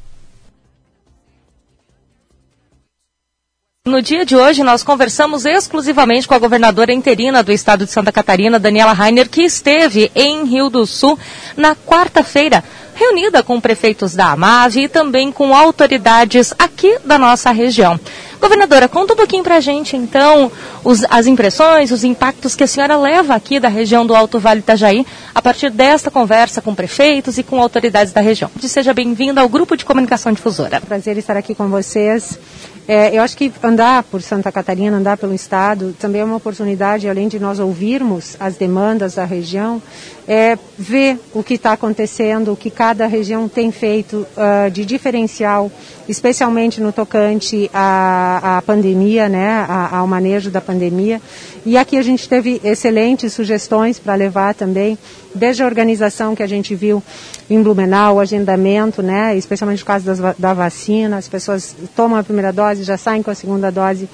No 3.86 4.00
dia 4.00 4.24
de 4.24 4.34
hoje, 4.34 4.64
nós 4.64 4.82
conversamos 4.82 5.44
exclusivamente 5.44 6.26
com 6.26 6.32
a 6.32 6.38
governadora 6.38 6.90
interina 6.90 7.42
do 7.42 7.52
estado 7.52 7.84
de 7.84 7.92
Santa 7.92 8.10
Catarina, 8.10 8.58
Daniela 8.58 8.94
Rainer, 8.94 9.28
que 9.28 9.42
esteve 9.42 10.10
em 10.14 10.46
Rio 10.46 10.70
do 10.70 10.86
Sul 10.86 11.18
na 11.54 11.76
quarta-feira, 11.76 12.64
reunida 12.94 13.42
com 13.42 13.60
prefeitos 13.60 14.14
da 14.14 14.32
AMAV 14.32 14.78
e 14.78 14.88
também 14.88 15.30
com 15.30 15.54
autoridades 15.54 16.54
aqui 16.58 16.98
da 17.04 17.18
nossa 17.18 17.50
região. 17.50 18.00
Governadora, 18.40 18.88
conta 18.88 19.12
um 19.12 19.16
pouquinho 19.16 19.42
para 19.42 19.56
a 19.56 19.60
gente, 19.60 19.98
então, 19.98 20.50
os, 20.82 21.04
as 21.10 21.26
impressões, 21.26 21.90
os 21.90 22.04
impactos 22.04 22.56
que 22.56 22.64
a 22.64 22.66
senhora 22.66 22.96
leva 22.96 23.34
aqui 23.34 23.60
da 23.60 23.68
região 23.68 24.06
do 24.06 24.14
Alto 24.14 24.38
Vale 24.38 24.60
Itajaí 24.60 25.06
a 25.34 25.42
partir 25.42 25.68
desta 25.68 26.10
conversa 26.10 26.62
com 26.62 26.74
prefeitos 26.74 27.36
e 27.36 27.42
com 27.42 27.60
autoridades 27.60 28.14
da 28.14 28.22
região. 28.22 28.50
Seja 28.60 28.94
bem-vinda 28.94 29.42
ao 29.42 29.48
Grupo 29.48 29.76
de 29.76 29.84
Comunicação 29.84 30.32
Difusora. 30.32 30.80
Prazer 30.80 31.18
estar 31.18 31.36
aqui 31.36 31.54
com 31.54 31.68
vocês. 31.68 32.38
É, 32.86 33.16
eu 33.16 33.22
acho 33.22 33.34
que 33.34 33.50
andar 33.62 34.02
por 34.02 34.20
Santa 34.20 34.52
Catarina, 34.52 34.96
andar 34.96 35.16
pelo 35.16 35.34
Estado, 35.34 35.94
também 35.98 36.20
é 36.20 36.24
uma 36.24 36.36
oportunidade, 36.36 37.08
além 37.08 37.28
de 37.28 37.38
nós 37.38 37.58
ouvirmos 37.58 38.36
as 38.38 38.56
demandas 38.56 39.14
da 39.14 39.24
região, 39.24 39.80
é 40.26 40.58
ver 40.78 41.18
o 41.34 41.42
que 41.42 41.54
está 41.54 41.72
acontecendo, 41.72 42.52
o 42.52 42.56
que 42.56 42.70
cada 42.70 43.06
região 43.06 43.48
tem 43.48 43.70
feito 43.70 44.26
uh, 44.36 44.70
de 44.70 44.84
diferencial, 44.84 45.70
especialmente 46.08 46.80
no 46.80 46.92
tocante 46.92 47.70
à, 47.72 48.58
à 48.58 48.62
pandemia, 48.62 49.28
né, 49.28 49.66
ao 49.90 50.06
manejo 50.06 50.50
da 50.50 50.60
pandemia. 50.60 51.20
E 51.66 51.76
aqui 51.76 51.96
a 51.96 52.02
gente 52.02 52.28
teve 52.28 52.60
excelentes 52.64 53.32
sugestões 53.32 53.98
para 53.98 54.14
levar 54.14 54.54
também, 54.54 54.98
desde 55.34 55.62
a 55.62 55.66
organização 55.66 56.34
que 56.34 56.42
a 56.42 56.46
gente 56.46 56.74
viu 56.74 57.02
em 57.50 57.62
Blumenau, 57.62 58.16
o 58.16 58.20
agendamento, 58.20 59.02
né, 59.02 59.36
especialmente 59.36 59.80
no 59.80 59.86
caso 59.86 60.06
das, 60.06 60.18
da 60.38 60.54
vacina, 60.54 61.18
as 61.18 61.28
pessoas 61.28 61.74
tomam 61.94 62.18
a 62.18 62.22
primeira 62.22 62.52
dose, 62.52 62.82
já 62.82 62.96
saem 62.96 63.22
com 63.22 63.30
a 63.30 63.34
segunda 63.34 63.70
dose, 63.70 64.08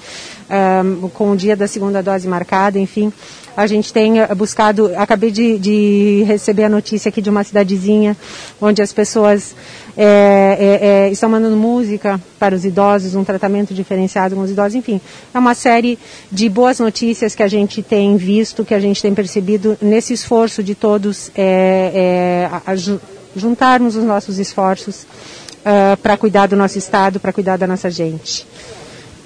um, 0.83 1.07
com 1.09 1.31
o 1.31 1.37
dia 1.37 1.55
da 1.55 1.67
segunda 1.67 2.01
dose 2.03 2.27
marcada, 2.27 2.77
enfim. 2.77 3.13
A 3.55 3.67
gente 3.67 3.91
tem 3.91 4.19
eh, 4.19 4.35
buscado, 4.35 4.91
acabei 4.95 5.31
de, 5.31 5.57
de 5.57 6.23
receber 6.27 6.63
a 6.63 6.69
notícia 6.69 7.09
aqui 7.09 7.21
de 7.21 7.29
uma 7.29 7.43
cidadezinha 7.43 8.15
onde 8.61 8.81
as 8.81 8.93
pessoas 8.93 9.55
é, 9.97 10.05
é, 10.59 10.87
é, 10.87 11.11
estão 11.11 11.29
mandando 11.29 11.57
música 11.57 12.19
para 12.39 12.55
os 12.55 12.63
idosos, 12.63 13.13
um 13.15 13.23
tratamento 13.23 13.73
diferenciado 13.73 14.35
com 14.35 14.41
os 14.41 14.51
idosos, 14.51 14.75
enfim. 14.75 15.01
É 15.33 15.39
uma 15.39 15.53
série 15.53 15.99
de 16.31 16.47
boas 16.47 16.79
notícias 16.79 17.35
que 17.35 17.43
a 17.43 17.47
gente 17.47 17.83
tem 17.83 18.15
visto, 18.17 18.63
que 18.63 18.73
a 18.73 18.79
gente 18.79 19.01
tem 19.01 19.13
percebido 19.13 19.77
nesse 19.81 20.13
esforço 20.13 20.63
de 20.63 20.75
todos 20.75 21.29
é, 21.35 21.91
é, 21.93 22.49
a, 22.51 22.71
a 22.71 22.75
juntarmos 23.35 23.95
os 23.95 24.03
nossos 24.03 24.39
esforços 24.39 25.05
uh, 25.61 25.97
para 25.97 26.17
cuidar 26.17 26.47
do 26.47 26.55
nosso 26.55 26.77
Estado, 26.77 27.19
para 27.19 27.33
cuidar 27.33 27.57
da 27.57 27.67
nossa 27.67 27.89
gente. 27.89 28.45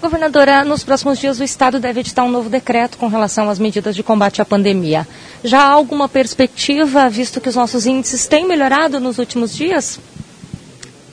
Governadora, 0.05 0.63
nos 0.63 0.83
próximos 0.83 1.17
dias 1.17 1.39
o 1.39 1.43
Estado 1.43 1.79
deve 1.79 2.01
editar 2.01 2.23
um 2.23 2.29
novo 2.29 2.47
decreto 2.47 2.95
com 2.95 3.07
relação 3.07 3.49
às 3.49 3.57
medidas 3.57 3.95
de 3.95 4.03
combate 4.03 4.39
à 4.39 4.45
pandemia. 4.45 5.07
Já 5.43 5.61
há 5.61 5.71
alguma 5.71 6.07
perspectiva, 6.07 7.09
visto 7.09 7.41
que 7.41 7.49
os 7.49 7.55
nossos 7.55 7.87
índices 7.87 8.27
têm 8.27 8.47
melhorado 8.47 8.99
nos 8.99 9.17
últimos 9.17 9.55
dias? 9.55 9.99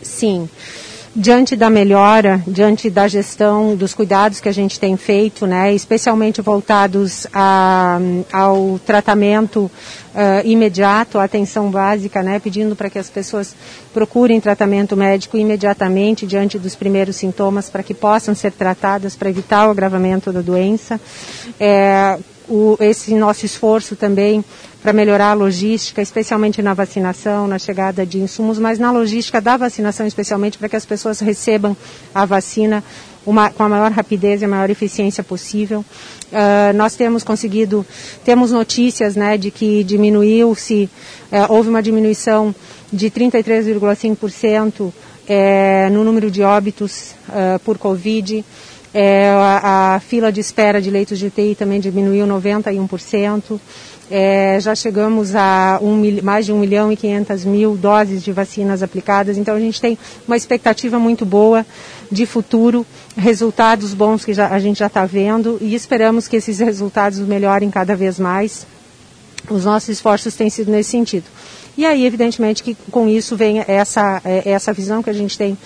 Sim 0.02 0.46
diante 1.14 1.54
da 1.54 1.68
melhora, 1.68 2.42
diante 2.46 2.88
da 2.88 3.06
gestão, 3.06 3.76
dos 3.76 3.92
cuidados 3.92 4.40
que 4.40 4.48
a 4.48 4.52
gente 4.52 4.80
tem 4.80 4.96
feito, 4.96 5.46
né, 5.46 5.74
especialmente 5.74 6.40
voltados 6.40 7.26
a, 7.32 7.98
ao 8.32 8.78
tratamento 8.78 9.70
uh, 10.14 10.46
imediato, 10.46 11.18
à 11.18 11.24
atenção 11.24 11.70
básica, 11.70 12.22
né, 12.22 12.38
pedindo 12.38 12.74
para 12.74 12.88
que 12.88 12.98
as 12.98 13.10
pessoas 13.10 13.54
procurem 13.92 14.40
tratamento 14.40 14.96
médico 14.96 15.36
imediatamente 15.36 16.26
diante 16.26 16.58
dos 16.58 16.74
primeiros 16.74 17.16
sintomas 17.16 17.68
para 17.68 17.82
que 17.82 17.92
possam 17.92 18.34
ser 18.34 18.52
tratadas 18.52 19.14
para 19.14 19.28
evitar 19.28 19.68
o 19.68 19.70
agravamento 19.70 20.32
da 20.32 20.40
doença. 20.40 20.98
É, 21.60 22.18
o, 22.48 22.76
esse 22.80 23.14
nosso 23.14 23.46
esforço 23.46 23.96
também 23.96 24.44
para 24.82 24.92
melhorar 24.92 25.30
a 25.30 25.34
logística, 25.34 26.02
especialmente 26.02 26.60
na 26.60 26.74
vacinação, 26.74 27.46
na 27.46 27.58
chegada 27.58 28.04
de 28.04 28.18
insumos, 28.18 28.58
mas 28.58 28.78
na 28.78 28.90
logística 28.90 29.40
da 29.40 29.56
vacinação, 29.56 30.06
especialmente 30.06 30.58
para 30.58 30.68
que 30.68 30.76
as 30.76 30.84
pessoas 30.84 31.20
recebam 31.20 31.76
a 32.14 32.24
vacina 32.24 32.82
uma, 33.24 33.50
com 33.50 33.62
a 33.62 33.68
maior 33.68 33.92
rapidez 33.92 34.42
e 34.42 34.44
a 34.44 34.48
maior 34.48 34.68
eficiência 34.68 35.22
possível. 35.22 35.84
Uh, 36.32 36.76
nós 36.76 36.96
temos 36.96 37.22
conseguido, 37.22 37.86
temos 38.24 38.50
notícias 38.50 39.14
né, 39.14 39.38
de 39.38 39.50
que 39.50 39.84
diminuiu-se, 39.84 40.90
uh, 41.30 41.52
houve 41.52 41.68
uma 41.68 41.82
diminuição 41.82 42.54
de 42.92 43.10
33,5% 43.10 44.92
é, 45.28 45.88
no 45.90 46.04
número 46.04 46.30
de 46.30 46.42
óbitos 46.42 47.14
uh, 47.28 47.58
por 47.60 47.78
Covid. 47.78 48.44
É, 48.94 49.30
a, 49.30 49.94
a, 49.94 50.00
fila 50.00 50.30
de 50.30 50.40
espera 50.40 50.80
de 50.80 50.90
leitos 50.90 51.18
de 51.18 51.26
UTI 51.26 51.54
também 51.54 51.80
diminuiu 51.80 52.26
91%. 52.26 53.58
É, 54.10 54.58
já 54.60 54.74
chegamos 54.74 55.34
a 55.34 55.78
um, 55.80 56.20
mais 56.22 56.44
de 56.44 56.52
1 56.52 56.58
milhão 56.58 56.92
e 56.92 56.96
500 56.96 57.44
mil 57.46 57.76
doses 57.76 58.22
de 58.22 58.30
vacinas 58.30 58.82
aplicadas, 58.82 59.38
então 59.38 59.54
a 59.54 59.60
gente 59.60 59.80
tem 59.80 59.96
uma 60.28 60.36
expectativa 60.36 60.98
muito 60.98 61.24
boa 61.24 61.64
de 62.10 62.26
futuro, 62.26 62.84
resultados 63.16 63.94
bons 63.94 64.22
que 64.22 64.34
já, 64.34 64.48
a 64.48 64.58
gente 64.58 64.80
já 64.80 64.88
está 64.88 65.06
vendo 65.06 65.56
e 65.62 65.74
esperamos 65.74 66.28
que 66.28 66.36
esses 66.36 66.58
resultados 66.58 67.18
melhorem 67.20 67.70
cada 67.70 67.96
vez 67.96 68.18
mais. 68.18 68.66
Os 69.48 69.64
nossos 69.64 69.88
esforços 69.88 70.34
têm 70.34 70.50
sido 70.50 70.70
nesse 70.70 70.90
sentido. 70.90 71.24
E 71.76 71.86
aí, 71.86 72.04
evidentemente, 72.04 72.62
que 72.62 72.76
com 72.90 73.08
isso 73.08 73.34
vem 73.34 73.64
essa, 73.66 74.20
é, 74.24 74.50
essa 74.50 74.74
visão 74.74 75.02
que 75.02 75.08
a 75.08 75.14
gente 75.14 75.38
tem 75.38 75.56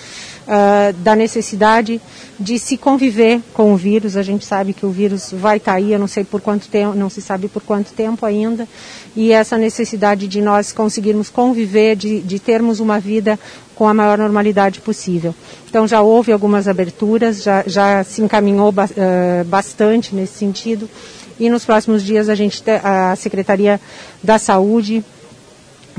uh, 0.47 0.93
da 0.95 1.15
necessidade 1.15 2.01
de 2.39 2.59
se 2.59 2.77
conviver 2.77 3.41
com 3.53 3.73
o 3.73 3.77
vírus. 3.77 4.17
A 4.17 4.23
gente 4.23 4.45
sabe 4.45 4.73
que 4.73 4.87
o 4.87 4.91
vírus 4.91 5.31
vai 5.33 5.57
estar 5.57 5.73
tá 5.73 5.79
aí, 5.79 5.93
eu 5.93 5.99
não 5.99 6.07
sei 6.07 6.25
por 6.25 6.41
quanto 6.41 6.69
tempo, 6.69 6.97
não 6.97 7.11
se 7.11 7.21
sabe 7.21 7.49
por 7.49 7.63
quanto 7.63 7.93
tempo 7.93 8.25
ainda. 8.25 8.67
E 9.15 9.33
essa 9.33 9.59
necessidade 9.59 10.29
de 10.29 10.41
nós 10.41 10.73
conseguirmos 10.73 11.29
conviver, 11.29 11.97
de, 11.97 12.21
de 12.21 12.39
termos 12.39 12.81
uma 12.81 12.99
vida 12.99 13.39
com 13.75 13.87
a 13.87 13.95
maior 13.95 14.17
normalidade 14.19 14.81
possível. 14.81 15.35
Então 15.69 15.87
já 15.87 16.01
houve 16.01 16.33
algumas 16.33 16.67
aberturas, 16.67 17.43
já, 17.43 17.63
já 17.67 18.03
se 18.05 18.23
encaminhou 18.23 18.71
uh, 18.71 19.45
bastante 19.45 20.15
nesse 20.15 20.35
sentido. 20.35 20.89
E 21.39 21.51
nos 21.51 21.67
próximos 21.67 22.03
dias 22.03 22.31
a 22.31 22.35
gente 22.35 22.63
a 22.83 23.15
Secretaria 23.15 23.79
da 24.23 24.39
Saúde 24.39 25.05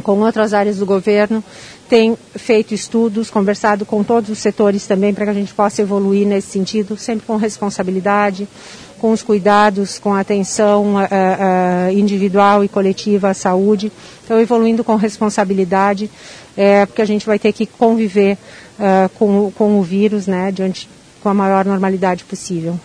com 0.03 0.19
outras 0.19 0.53
áreas 0.53 0.77
do 0.77 0.85
governo, 0.85 1.43
tem 1.89 2.17
feito 2.35 2.73
estudos, 2.73 3.29
conversado 3.29 3.85
com 3.85 4.03
todos 4.03 4.29
os 4.29 4.39
setores 4.39 4.85
também 4.85 5.13
para 5.13 5.25
que 5.25 5.31
a 5.31 5.33
gente 5.33 5.53
possa 5.53 5.81
evoluir 5.81 6.27
nesse 6.27 6.49
sentido, 6.49 6.97
sempre 6.97 7.25
com 7.25 7.37
responsabilidade, 7.37 8.47
com 8.99 9.11
os 9.11 9.21
cuidados, 9.21 9.99
com 9.99 10.13
a 10.13 10.19
atenção 10.19 10.95
uh, 10.95 10.99
uh, 10.99 11.91
individual 11.91 12.63
e 12.63 12.67
coletiva 12.67 13.29
à 13.29 13.33
saúde. 13.33 13.91
Então, 14.23 14.39
evoluindo 14.39 14.83
com 14.83 14.95
responsabilidade, 14.95 16.09
é, 16.55 16.85
porque 16.85 17.01
a 17.01 17.05
gente 17.05 17.25
vai 17.25 17.37
ter 17.37 17.53
que 17.53 17.65
conviver 17.65 18.37
uh, 18.79 19.09
com, 19.15 19.51
com 19.51 19.79
o 19.79 19.83
vírus, 19.83 20.27
né, 20.27 20.51
diante, 20.51 20.89
com 21.21 21.29
a 21.29 21.33
maior 21.33 21.65
normalidade 21.65 22.23
possível. 22.23 22.79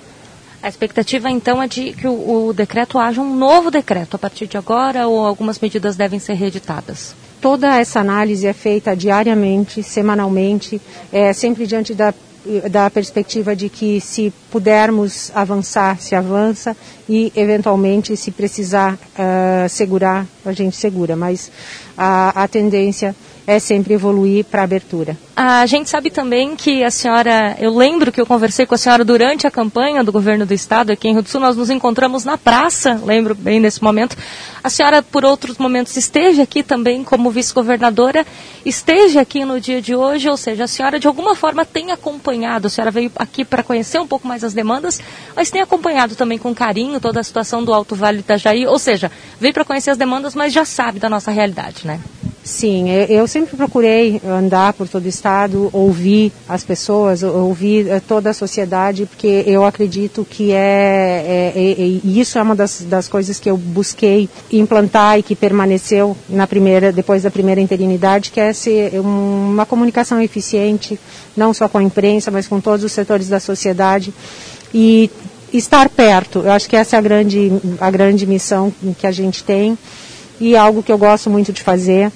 A 0.62 0.68
expectativa 0.68 1.28
então 1.28 1.60
é 1.60 1.66
de 1.66 1.92
que 1.92 2.06
o, 2.06 2.46
o, 2.46 2.52
decreto 2.52 2.98
haja 2.98 3.20
um 3.20 3.34
novo 3.34 3.68
decreto 3.68 4.14
a 4.14 4.18
partir 4.18 4.46
de 4.46 4.56
agora 4.56 5.08
ou 5.08 5.26
algumas 5.26 5.58
medidas 5.58 5.96
devem 5.96 6.20
ser 6.20 6.34
reeditadas? 6.34 7.16
Toda 7.42 7.76
essa 7.76 8.00
análise 8.00 8.46
é 8.46 8.52
feita 8.52 8.96
diariamente, 8.96 9.82
semanalmente, 9.82 10.80
é, 11.12 11.32
sempre 11.32 11.66
diante 11.66 11.92
da 11.92 12.14
da 12.68 12.90
perspectiva 12.90 13.54
de 13.54 13.68
que 13.68 14.00
se 14.00 14.32
pudermos 14.50 15.30
avançar, 15.32 16.00
se 16.00 16.14
avança 16.14 16.76
e 17.12 17.30
eventualmente 17.36 18.16
se 18.16 18.30
precisar 18.30 18.94
uh, 18.94 19.68
segurar, 19.68 20.26
a 20.46 20.52
gente 20.52 20.74
segura, 20.74 21.14
mas 21.14 21.52
a, 21.94 22.44
a 22.44 22.48
tendência 22.48 23.14
é 23.46 23.58
sempre 23.58 23.94
evoluir 23.94 24.44
para 24.44 24.62
abertura. 24.62 25.16
A 25.34 25.66
gente 25.66 25.90
sabe 25.90 26.10
também 26.10 26.54
que 26.54 26.84
a 26.84 26.90
senhora, 26.90 27.56
eu 27.58 27.74
lembro 27.74 28.12
que 28.12 28.20
eu 28.20 28.26
conversei 28.26 28.66
com 28.66 28.74
a 28.74 28.78
senhora 28.78 29.04
durante 29.04 29.46
a 29.46 29.50
campanha 29.50 30.04
do 30.04 30.12
governo 30.12 30.46
do 30.46 30.54
estado 30.54 30.92
aqui 30.92 31.08
em 31.08 31.12
Rio 31.12 31.22
do 31.22 31.28
Sul, 31.28 31.40
nós 31.40 31.56
nos 31.56 31.70
encontramos 31.70 32.24
na 32.24 32.38
praça, 32.38 33.00
lembro 33.04 33.34
bem 33.34 33.60
desse 33.60 33.82
momento. 33.82 34.16
A 34.62 34.70
senhora, 34.70 35.02
por 35.02 35.24
outros 35.24 35.58
momentos, 35.58 35.96
esteve 35.96 36.40
aqui 36.40 36.62
também 36.62 37.02
como 37.02 37.30
vice-governadora, 37.30 38.24
esteve 38.64 39.18
aqui 39.18 39.44
no 39.44 39.60
dia 39.60 39.82
de 39.82 39.94
hoje, 39.94 40.28
ou 40.28 40.36
seja, 40.36 40.64
a 40.64 40.68
senhora 40.68 41.00
de 41.00 41.08
alguma 41.08 41.34
forma 41.34 41.64
tem 41.64 41.90
acompanhado, 41.90 42.68
a 42.68 42.70
senhora 42.70 42.90
veio 42.90 43.10
aqui 43.16 43.44
para 43.44 43.62
conhecer 43.62 43.98
um 43.98 44.06
pouco 44.06 44.28
mais 44.28 44.44
as 44.44 44.54
demandas, 44.54 45.00
mas 45.34 45.50
tem 45.50 45.60
acompanhado 45.60 46.14
também 46.14 46.38
com 46.38 46.54
carinho 46.54 47.00
toda 47.02 47.20
a 47.20 47.24
situação 47.24 47.62
do 47.64 47.74
Alto 47.74 47.94
Vale 47.94 48.20
Itajaí, 48.20 48.66
ou 48.66 48.78
seja, 48.78 49.10
veio 49.38 49.52
para 49.52 49.64
conhecer 49.64 49.90
as 49.90 49.98
demandas, 49.98 50.34
mas 50.34 50.52
já 50.52 50.64
sabe 50.64 50.98
da 50.98 51.10
nossa 51.10 51.30
realidade, 51.30 51.86
né? 51.86 52.00
Sim, 52.44 52.90
eu 52.90 53.28
sempre 53.28 53.56
procurei 53.56 54.20
andar 54.26 54.72
por 54.72 54.88
todo 54.88 55.04
o 55.04 55.08
estado, 55.08 55.70
ouvir 55.72 56.32
as 56.48 56.64
pessoas, 56.64 57.22
ouvir 57.22 57.88
eh, 57.88 58.00
toda 58.00 58.30
a 58.30 58.34
sociedade, 58.34 59.06
porque 59.06 59.44
eu 59.46 59.64
acredito 59.64 60.26
que 60.28 60.50
é, 60.50 60.56
é, 60.56 61.52
é, 61.54 61.70
é 61.70 61.84
isso 62.04 62.40
é 62.40 62.42
uma 62.42 62.56
das, 62.56 62.82
das 62.82 63.06
coisas 63.06 63.38
que 63.38 63.48
eu 63.48 63.56
busquei 63.56 64.28
implantar 64.50 65.20
e 65.20 65.22
que 65.22 65.36
permaneceu 65.36 66.16
na 66.28 66.44
primeira, 66.48 66.90
depois 66.90 67.22
da 67.22 67.30
primeira 67.30 67.60
interinidade, 67.60 68.32
que 68.32 68.40
é 68.40 68.52
ser 68.52 68.98
uma 68.98 69.64
comunicação 69.64 70.20
eficiente, 70.20 70.98
não 71.36 71.54
só 71.54 71.68
com 71.68 71.78
a 71.78 71.82
imprensa, 71.82 72.32
mas 72.32 72.48
com 72.48 72.60
todos 72.60 72.84
os 72.84 72.90
setores 72.90 73.28
da 73.28 73.38
sociedade 73.38 74.12
e 74.74 75.08
estar 75.58 75.88
perto. 75.88 76.40
Eu 76.40 76.52
acho 76.52 76.68
que 76.68 76.76
essa 76.76 76.96
é 76.96 76.98
a 76.98 77.02
grande, 77.02 77.52
a 77.80 77.90
grande 77.90 78.26
missão 78.26 78.72
que 78.98 79.06
a 79.06 79.12
gente 79.12 79.44
tem 79.44 79.76
e 80.40 80.56
algo 80.56 80.82
que 80.82 80.90
eu 80.90 80.98
gosto 80.98 81.30
muito 81.30 81.52
de 81.52 81.62
fazer. 81.62 82.10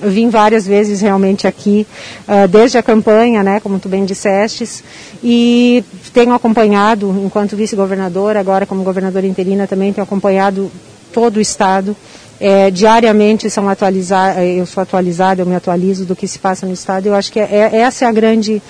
Eu 0.00 0.10
vim 0.10 0.28
várias 0.28 0.66
vezes 0.66 1.00
realmente 1.00 1.46
aqui, 1.46 1.86
uh, 2.28 2.46
desde 2.46 2.76
a 2.76 2.82
campanha, 2.82 3.42
né, 3.42 3.60
como 3.60 3.78
tu 3.78 3.88
bem 3.88 4.04
dissestes, 4.04 4.84
e 5.24 5.82
tenho 6.12 6.34
acompanhado, 6.34 7.14
enquanto 7.24 7.56
vice-governadora, 7.56 8.38
agora 8.38 8.66
como 8.66 8.82
governadora 8.82 9.26
interina 9.26 9.66
também, 9.66 9.92
tenho 9.92 10.04
acompanhado 10.04 10.70
todo 11.12 11.38
o 11.38 11.40
Estado. 11.40 11.96
É, 12.38 12.70
diariamente 12.70 13.48
são 13.48 13.66
atualizar, 13.66 14.38
eu 14.42 14.66
sou 14.66 14.82
atualizada, 14.82 15.40
eu 15.40 15.46
me 15.46 15.54
atualizo 15.54 16.04
do 16.04 16.14
que 16.14 16.28
se 16.28 16.38
passa 16.38 16.66
no 16.66 16.74
Estado. 16.74 17.06
Eu 17.06 17.14
acho 17.14 17.32
que 17.32 17.40
é, 17.40 17.70
é, 17.72 17.76
essa 17.78 18.04
é 18.04 18.08
a 18.08 18.12
grande, 18.12 18.62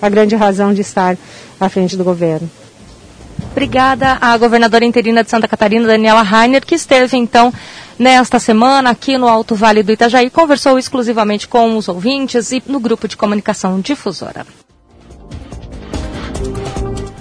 a 0.00 0.08
grande 0.08 0.34
razão 0.34 0.74
de 0.74 0.80
estar 0.80 1.16
à 1.60 1.68
frente 1.68 1.96
do 1.96 2.02
governo. 2.02 2.50
Obrigada 3.52 4.16
à 4.20 4.36
governadora 4.38 4.84
interina 4.84 5.22
de 5.22 5.30
Santa 5.30 5.46
Catarina, 5.46 5.86
Daniela 5.86 6.22
Rainer, 6.22 6.64
que 6.64 6.74
esteve 6.74 7.18
então 7.18 7.52
nesta 7.98 8.38
semana 8.38 8.90
aqui 8.90 9.18
no 9.18 9.28
Alto 9.28 9.54
Vale 9.54 9.82
do 9.82 9.92
Itajaí, 9.92 10.30
conversou 10.30 10.78
exclusivamente 10.78 11.46
com 11.46 11.76
os 11.76 11.86
ouvintes 11.86 12.50
e 12.50 12.62
no 12.66 12.80
grupo 12.80 13.06
de 13.06 13.16
comunicação 13.16 13.78
difusora. 13.78 14.46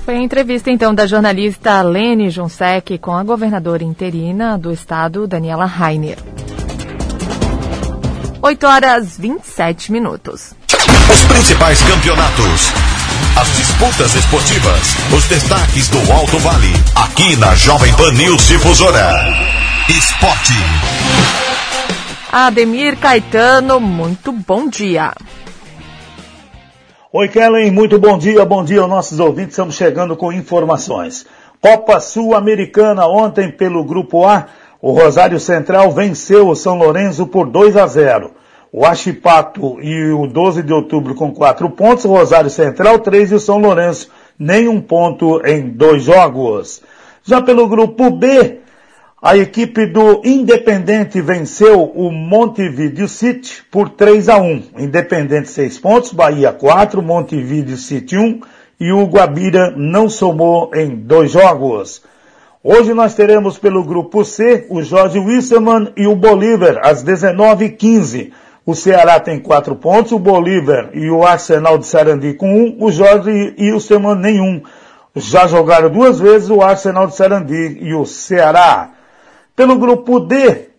Foi 0.05 0.15
a 0.15 0.21
entrevista 0.21 0.71
então 0.71 0.95
da 0.95 1.05
jornalista 1.05 1.81
Lene 1.81 2.29
Junsec 2.29 2.97
com 2.97 3.11
a 3.11 3.23
governadora 3.23 3.83
interina 3.83 4.57
do 4.57 4.71
estado, 4.71 5.27
Daniela 5.27 5.65
Rainer. 5.65 6.17
8 8.41 8.65
horas 8.65 9.17
27 9.17 9.91
minutos. 9.91 10.53
Os 11.11 11.23
principais 11.25 11.81
campeonatos 11.83 12.71
as 13.39 13.47
disputas 13.55 14.13
esportivas, 14.15 14.95
os 15.15 15.27
destaques 15.27 15.87
do 15.89 16.11
Alto 16.11 16.37
Vale, 16.39 16.73
aqui 16.95 17.35
na 17.37 17.55
Jovem 17.55 17.93
Pan 17.95 18.11
News 18.11 18.47
Difusora. 18.47 19.25
Esporte. 19.89 20.53
Ademir 22.31 22.97
Caetano, 22.97 23.79
muito 23.79 24.31
bom 24.31 24.67
dia. 24.67 25.13
Oi, 27.13 27.27
Kellen, 27.27 27.71
muito 27.71 27.97
bom 27.99 28.17
dia, 28.17 28.45
bom 28.45 28.63
dia 28.63 28.81
aos 28.81 28.89
nossos 28.89 29.19
ouvintes. 29.19 29.51
Estamos 29.51 29.75
chegando 29.75 30.15
com 30.15 30.31
informações. 30.31 31.25
Copa 31.59 31.99
Sul-Americana 31.99 33.05
ontem 33.07 33.51
pelo 33.51 33.83
Grupo 33.83 34.25
A, 34.25 34.47
o 34.81 34.91
Rosário 34.91 35.39
Central 35.39 35.91
venceu 35.91 36.47
o 36.47 36.55
São 36.55 36.77
Lourenço 36.77 37.27
por 37.27 37.49
2 37.49 37.77
a 37.77 37.87
0. 37.87 38.40
O 38.73 38.86
Achipato 38.86 39.81
e 39.81 40.12
o 40.12 40.25
12 40.27 40.63
de 40.63 40.71
outubro 40.71 41.13
com 41.13 41.34
quatro 41.34 41.69
pontos, 41.69 42.05
Rosário 42.05 42.49
Central 42.49 42.99
três 42.99 43.29
e 43.29 43.36
o 43.36 43.39
São 43.39 43.57
Lourenço 43.57 44.10
nenhum 44.39 44.79
ponto 44.79 45.45
em 45.45 45.69
dois 45.69 46.03
jogos. 46.03 46.81
Já 47.21 47.41
pelo 47.41 47.67
grupo 47.67 48.10
B, 48.10 48.60
a 49.21 49.36
equipe 49.36 49.86
do 49.86 50.21
Independente 50.23 51.21
venceu 51.21 51.84
o 51.84 52.10
Montevideo 52.12 53.07
City 53.07 53.62
por 53.69 53.89
3 53.89 54.29
a 54.29 54.38
1. 54.38 54.63
Independente 54.79 55.49
6 55.49 55.77
pontos, 55.77 56.13
Bahia 56.13 56.53
4, 56.53 57.01
Montevideo 57.03 57.77
City 57.77 58.17
1 58.17 58.39
e 58.79 58.91
o 58.91 59.05
Guabira 59.05 59.75
não 59.77 60.10
somou 60.10 60.71
em 60.73 60.95
dois 60.95 61.31
jogos. 61.31 62.01
Hoje 62.63 62.93
nós 62.93 63.13
teremos 63.13 63.60
pelo 63.60 63.84
grupo 63.84 64.23
C 64.23 64.65
o 64.69 64.81
Jorge 64.81 65.19
Wisserman 65.19 65.91
e 65.95 66.07
o 66.07 66.15
Bolívar 66.15 66.79
às 66.84 67.03
19h15. 67.03 68.31
O 68.63 68.76
Ceará 68.76 69.19
tem 69.19 69.39
quatro 69.39 69.76
pontos, 69.76 70.12
o 70.12 70.19
Bolívar 70.19 70.91
e 70.93 71.10
o 71.10 71.26
Arsenal 71.26 71.80
de 71.80 71.88
Sarandi 71.88 72.36
com 72.36 72.54
um, 72.54 72.78
o 72.80 72.91
Jorge 72.91 73.56
e 73.58 73.71
o 73.71 73.80
Seman 73.80 74.15
nenhum. 74.15 74.62
Já 75.15 75.47
jogaram 75.47 75.89
duas 75.89 76.19
vezes 76.19 76.50
o 76.50 76.62
Arsenal 76.62 77.08
de 77.08 77.15
Sarandi 77.15 77.80
e 77.82 77.93
o 77.95 78.06
Ceará. 78.06 78.91
Pelo 79.56 79.78
grupo 79.78 80.19
D, 80.19 80.69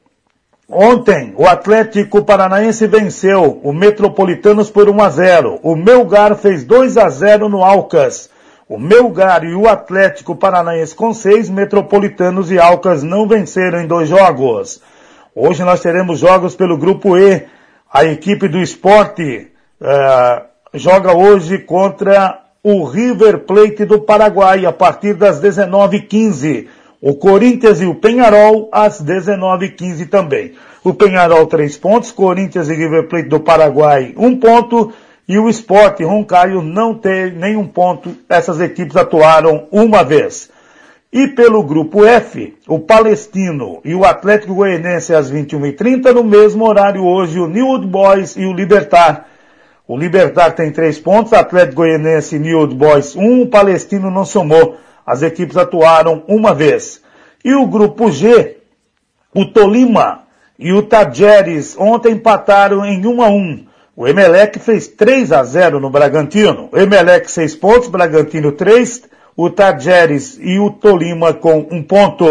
ontem 0.69 1.35
o 1.37 1.45
Atlético 1.45 2.25
Paranaense 2.25 2.87
venceu 2.87 3.61
o 3.65 3.73
Metropolitanos 3.73 4.71
por 4.71 4.89
1 4.89 5.03
a 5.03 5.09
0. 5.11 5.61
O 5.63 5.75
Melgar 5.75 6.37
fez 6.37 6.63
2 6.63 6.97
a 6.97 7.09
0 7.09 7.49
no 7.49 7.65
Alcas. 7.65 8.31
O 8.69 8.79
Melgar 8.79 9.45
e 9.45 9.55
o 9.55 9.69
Atlético 9.69 10.37
Paranaense 10.37 10.95
com 10.95 11.13
seis, 11.13 11.51
Metropolitanos 11.51 12.51
e 12.51 12.61
Alcas 12.61 13.03
não 13.03 13.27
venceram 13.27 13.81
em 13.81 13.89
dois 13.89 14.09
jogos. 14.09 14.81
Hoje 15.35 15.65
nós 15.65 15.81
teremos 15.81 16.21
jogos 16.21 16.55
pelo 16.55 16.79
grupo 16.79 17.19
E. 17.19 17.45
A 17.93 18.07
equipe 18.07 18.49
do 18.49 18.59
esporte 18.59 19.49
uh, 19.79 20.43
joga 20.73 21.15
hoje 21.15 21.59
contra 21.59 22.41
o 22.63 22.85
River 22.85 23.41
Plate 23.41 23.85
do 23.85 24.01
Paraguai 24.01 24.65
a 24.65 24.73
partir 24.73 25.13
das 25.13 25.43
19h15. 25.43 26.69
O 27.03 27.17
Corinthians 27.17 27.83
e 27.83 27.85
o 27.85 27.95
Penharol 27.95 28.71
às 28.73 29.03
19h15 29.03 30.09
também. 30.09 30.55
O 30.83 30.95
Penharol 30.95 31.47
três 31.47 31.77
pontos, 31.77 32.11
Corinthians 32.11 32.71
e 32.71 32.75
River 32.75 33.09
Plate 33.09 33.29
do 33.29 33.41
Paraguai 33.41 34.15
um 34.17 34.39
ponto 34.39 34.91
e 35.29 35.39
o 35.39 35.51
Esporte 35.51 36.03
Roncaio 36.03 36.63
não 36.63 36.95
tem 36.95 37.31
nenhum 37.33 37.67
ponto. 37.67 38.17
Essas 38.27 38.59
equipes 38.59 38.97
atuaram 38.97 39.69
uma 39.71 40.03
vez. 40.03 40.49
E 41.13 41.29
pelo 41.29 41.63
grupo 41.63 42.07
F, 42.07 42.57
o 42.67 42.79
Palestino 42.79 43.83
e 43.85 43.95
o 43.95 44.03
Atlético 44.03 44.55
Goianense 44.55 45.15
às 45.15 45.31
21h30, 45.31 46.11
no 46.15 46.25
mesmo 46.25 46.67
horário 46.67 47.05
hoje 47.05 47.39
o 47.39 47.47
New 47.47 47.67
Old 47.67 47.87
Boys 47.87 48.35
e 48.35 48.47
o 48.47 48.53
Libertar. 48.55 49.29
O 49.87 49.95
Libertar 49.95 50.53
tem 50.53 50.73
três 50.73 50.99
pontos, 50.99 51.35
Atlético 51.35 51.83
Goianense 51.83 52.37
e 52.37 52.39
New 52.39 52.61
Old 52.61 52.75
Boys 52.75 53.15
um, 53.15 53.43
o 53.43 53.47
Palestino 53.47 54.11
não 54.11 54.25
somou. 54.25 54.79
As 55.05 55.21
equipes 55.21 55.59
atuaram 55.59 56.23
uma 56.27 56.55
vez. 56.55 57.03
E 57.45 57.55
o 57.55 57.67
grupo 57.67 58.11
G, 58.11 58.57
o 59.35 59.45
Tolima 59.45 60.23
e 60.59 60.73
o 60.73 60.83
Tajeres 60.83 61.77
ontem 61.79 62.15
empataram 62.15 62.87
em 62.87 63.07
1 63.07 63.23
a 63.23 63.29
1. 63.29 63.67
O 63.95 64.09
Emelec 64.09 64.59
fez 64.59 64.89
3 64.89 65.31
a 65.31 65.45
0 65.45 65.79
no 65.79 65.91
Bragantino. 65.91 66.71
Emelec 66.73 67.31
6 67.31 67.57
pontos, 67.57 67.89
Bragantino 67.89 68.53
3, 68.53 69.03
o 69.45 69.51
Tajeres 69.51 70.39
e 70.41 70.61
o 70.61 70.71
Tolima 70.71 71.35
com 71.35 71.67
um 71.69 71.83
ponto. 71.83 72.25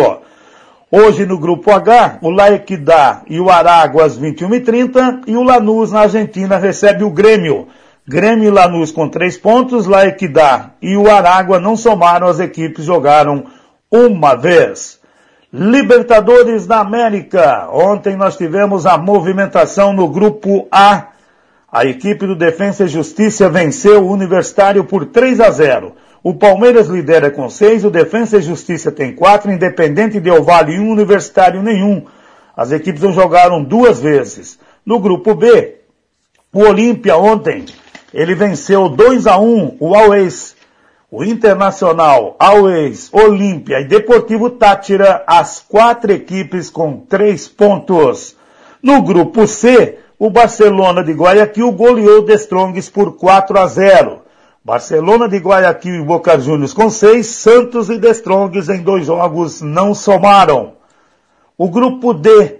Hoje 0.89 1.25
no 1.25 1.37
grupo 1.37 1.69
H, 1.69 2.19
o 2.21 2.29
Laequidá 2.29 3.23
e 3.27 3.37
o 3.37 3.49
Aragua 3.49 4.05
às 4.05 4.17
21h30 4.17 5.23
e 5.27 5.35
o 5.35 5.43
Lanús 5.43 5.91
na 5.91 6.01
Argentina 6.01 6.57
recebe 6.57 7.03
o 7.03 7.09
Grêmio. 7.09 7.67
Grêmio 8.07 8.47
e 8.47 8.49
Lanús 8.49 8.93
com 8.93 9.09
três 9.09 9.37
pontos, 9.37 9.87
Laequidá 9.87 10.71
e 10.81 10.95
o 10.95 11.11
Aragua 11.11 11.59
não 11.59 11.75
somaram, 11.75 12.27
as 12.27 12.39
equipes 12.39 12.85
jogaram 12.85 13.43
uma 13.91 14.35
vez. 14.35 14.97
Libertadores 15.51 16.65
da 16.65 16.79
América. 16.79 17.67
Ontem 17.73 18.15
nós 18.15 18.37
tivemos 18.37 18.85
a 18.85 18.97
movimentação 18.97 19.91
no 19.91 20.07
grupo 20.07 20.65
A. 20.71 21.07
A 21.69 21.85
equipe 21.85 22.25
do 22.25 22.37
Defensa 22.37 22.85
e 22.85 22.87
Justiça 22.87 23.49
venceu 23.49 24.05
o 24.05 24.11
Universitário 24.11 24.85
por 24.85 25.07
3 25.07 25.41
a 25.41 25.51
0. 25.51 25.93
O 26.23 26.35
Palmeiras 26.35 26.87
lidera 26.87 27.31
com 27.31 27.49
seis, 27.49 27.83
o 27.83 27.89
Defensa 27.89 28.37
e 28.37 28.41
Justiça 28.41 28.91
tem 28.91 29.15
quatro, 29.15 29.51
Independente 29.51 30.19
Del 30.19 30.43
Vale 30.43 30.79
um, 30.79 30.91
Universitário 30.91 31.63
nenhum. 31.63 32.05
As 32.55 32.71
equipes 32.71 33.01
não 33.01 33.11
jogaram 33.11 33.63
duas 33.63 33.99
vezes. 33.99 34.59
No 34.85 34.99
grupo 34.99 35.33
B, 35.33 35.77
o 36.53 36.59
Olímpia 36.59 37.17
ontem, 37.17 37.65
ele 38.13 38.35
venceu 38.35 38.87
2 38.87 39.25
a 39.25 39.39
1 39.39 39.77
o 39.79 39.95
Always, 39.95 40.55
o 41.09 41.23
Internacional, 41.23 42.35
Always, 42.37 43.09
Olímpia 43.11 43.79
e 43.79 43.85
Deportivo 43.85 44.51
Tátira, 44.51 45.23
as 45.25 45.59
quatro 45.59 46.11
equipes 46.11 46.69
com 46.69 46.97
três 46.99 47.47
pontos. 47.47 48.35
No 48.81 49.01
grupo 49.01 49.47
C, 49.47 49.97
o 50.19 50.29
Barcelona 50.29 51.03
de 51.03 51.13
Guayaquil 51.13 51.71
goleou 51.71 52.23
o 52.23 52.31
Strongs 52.33 52.89
por 52.91 53.17
4 53.17 53.57
a 53.57 53.65
0. 53.65 54.20
Barcelona 54.63 55.27
de 55.27 55.37
Guayaquil 55.37 55.95
e 55.95 56.03
Boca 56.03 56.39
Juniors 56.39 56.71
com 56.71 56.87
seis, 56.87 57.25
Santos 57.25 57.89
e 57.89 57.97
The 57.97 58.11
Strongs 58.11 58.69
em 58.69 58.83
dois 58.83 59.07
jogos 59.07 59.59
não 59.59 59.95
somaram. 59.95 60.73
O 61.57 61.67
grupo 61.67 62.13
D, 62.13 62.59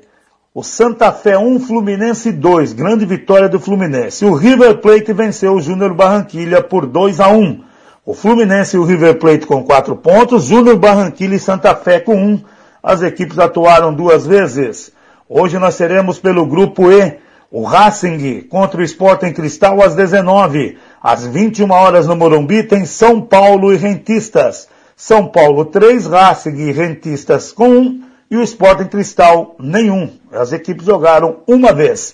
o 0.52 0.64
Santa 0.64 1.12
Fé 1.12 1.38
1, 1.38 1.60
Fluminense 1.60 2.32
2, 2.32 2.74
grande 2.74 3.06
vitória 3.06 3.48
do 3.48 3.60
Fluminense. 3.60 4.26
O 4.26 4.34
River 4.34 4.80
Plate 4.80 5.14
venceu 5.14 5.54
o 5.54 5.62
Júnior 5.62 5.94
Barranquilha 5.94 6.64
por 6.64 6.88
2 6.88 7.20
a 7.20 7.28
1. 7.28 7.64
O 8.04 8.16
Fluminense 8.16 8.76
e 8.76 8.80
o 8.80 8.84
River 8.84 9.20
Plate 9.20 9.46
com 9.46 9.64
quatro 9.64 9.96
pontos, 9.96 10.46
Júnior 10.46 10.78
Barranquilha 10.78 11.36
e 11.36 11.40
Santa 11.40 11.76
Fé 11.76 12.00
com 12.00 12.16
um. 12.16 12.42
As 12.82 13.04
equipes 13.04 13.38
atuaram 13.38 13.94
duas 13.94 14.26
vezes. 14.26 14.92
Hoje 15.30 15.60
nós 15.60 15.78
teremos 15.78 16.18
pelo 16.18 16.48
grupo 16.48 16.92
E 16.92 17.20
O 17.52 17.62
Racing 17.62 18.42
contra 18.50 18.82
o 18.82 18.84
Sporting 18.84 19.34
Cristal 19.34 19.84
às 19.84 19.94
19. 19.94 20.80
Às 21.04 21.26
21 21.26 21.72
horas 21.72 22.06
no 22.06 22.16
Morumbi 22.16 22.62
tem 22.62 22.86
São 22.86 23.20
Paulo 23.22 23.74
e 23.74 23.78
Rentistas. 23.78 24.68
São 24.96 25.28
Paulo 25.28 25.66
3, 25.66 26.06
Racing 26.06 26.56
e 26.56 26.72
Rentistas 26.72 27.52
com 27.52 27.70
1 27.70 28.04
e 28.30 28.38
o 28.38 28.44
Sporting 28.44 28.86
Cristal 28.86 29.56
nenhum. 29.60 30.12
As 30.32 30.54
equipes 30.54 30.86
jogaram 30.86 31.38
uma 31.48 31.74
vez. 31.74 32.14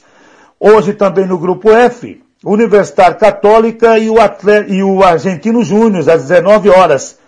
Hoje 0.57 0.93
também 0.93 1.25
no 1.25 1.37
grupo 1.37 1.69
F, 1.69 2.21
Universidade 2.43 3.17
Católica 3.17 3.99
e 3.99 4.09
o, 4.09 4.21
Atlet 4.21 4.71
e 4.71 4.81
o 4.81 5.03
Argentino 5.03 5.65
Júnior 5.65 6.09
às 6.09 6.23
19 6.23 6.69
horas. 6.69 7.19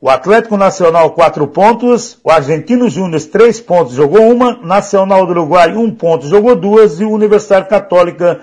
O 0.00 0.08
Atlético 0.08 0.56
Nacional, 0.56 1.10
quatro 1.10 1.48
pontos. 1.48 2.16
O 2.22 2.30
Argentino 2.30 2.88
Júnior, 2.88 3.20
três 3.22 3.60
pontos, 3.60 3.94
jogou 3.94 4.30
uma. 4.30 4.56
Nacional 4.62 5.26
do 5.26 5.32
Uruguai, 5.32 5.76
um 5.76 5.90
ponto, 5.90 6.28
jogou 6.28 6.54
duas. 6.54 7.00
E 7.00 7.04
o 7.04 7.10
Universidade 7.10 7.68
Católica, 7.68 8.40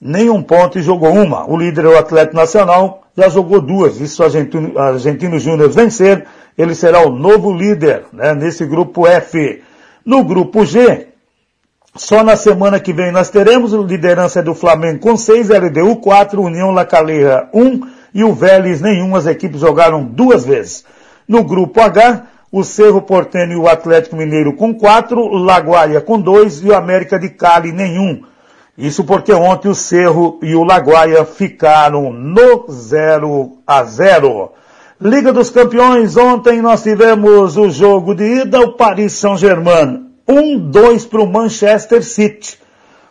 nenhum 0.00 0.42
ponto 0.42 0.78
e 0.78 0.82
jogou 0.82 1.12
uma. 1.12 1.48
O 1.50 1.56
líder, 1.56 1.86
o 1.86 1.98
Atlético 1.98 2.36
Nacional, 2.36 3.02
já 3.16 3.28
jogou 3.28 3.60
duas. 3.60 4.00
E 4.00 4.08
se 4.08 4.20
o 4.20 4.24
Argentino, 4.24 4.78
Argentino 4.78 5.38
Júnior 5.38 5.70
vencer, 5.70 6.24
ele 6.56 6.74
será 6.74 7.06
o 7.06 7.10
novo 7.10 7.52
líder, 7.52 8.04
né, 8.12 8.34
nesse 8.34 8.64
grupo 8.64 9.06
F. 9.06 9.62
No 10.04 10.24
grupo 10.24 10.64
G, 10.64 11.08
só 11.94 12.22
na 12.22 12.36
semana 12.36 12.78
que 12.78 12.92
vem 12.92 13.10
nós 13.10 13.28
teremos 13.28 13.72
liderança 13.72 14.42
do 14.42 14.54
Flamengo 14.54 15.00
com 15.00 15.16
6, 15.16 15.48
LDU 15.48 15.96
4, 15.96 16.40
União 16.40 16.70
La 16.70 16.84
Calera 16.84 17.50
1, 17.52 17.80
e 18.14 18.24
o 18.24 18.32
Vélez 18.32 18.80
nenhum, 18.80 19.14
as 19.16 19.26
equipes 19.26 19.60
jogaram 19.60 20.04
duas 20.04 20.44
vezes. 20.44 20.84
No 21.26 21.44
grupo 21.44 21.80
H, 21.80 22.24
o 22.50 22.64
Cerro 22.64 23.02
Portenho 23.02 23.52
e 23.52 23.56
o 23.56 23.68
Atlético 23.68 24.16
Mineiro 24.16 24.54
com 24.54 24.74
quatro, 24.74 25.26
Laguaia 25.28 26.00
com 26.00 26.20
dois 26.20 26.62
e 26.62 26.68
o 26.68 26.74
América 26.74 27.18
de 27.18 27.28
Cali 27.28 27.72
nenhum. 27.72 28.22
Isso 28.78 29.02
porque 29.02 29.32
ontem 29.32 29.68
o 29.68 29.74
Cerro 29.74 30.38
e 30.40 30.54
o 30.54 30.62
Laguaia 30.62 31.24
ficaram 31.24 32.12
no 32.12 32.64
0 32.70 33.58
a 33.66 33.82
0. 33.82 34.52
Liga 35.00 35.32
dos 35.32 35.50
Campeões, 35.50 36.16
ontem 36.16 36.62
nós 36.62 36.84
tivemos 36.84 37.56
o 37.56 37.68
jogo 37.70 38.14
de 38.14 38.42
ida, 38.42 38.60
o 38.60 38.74
Paris 38.74 39.14
Saint-Germain 39.14 40.06
1-2 40.28 41.08
para 41.08 41.20
o 41.20 41.26
Manchester 41.26 42.04
City. 42.04 42.56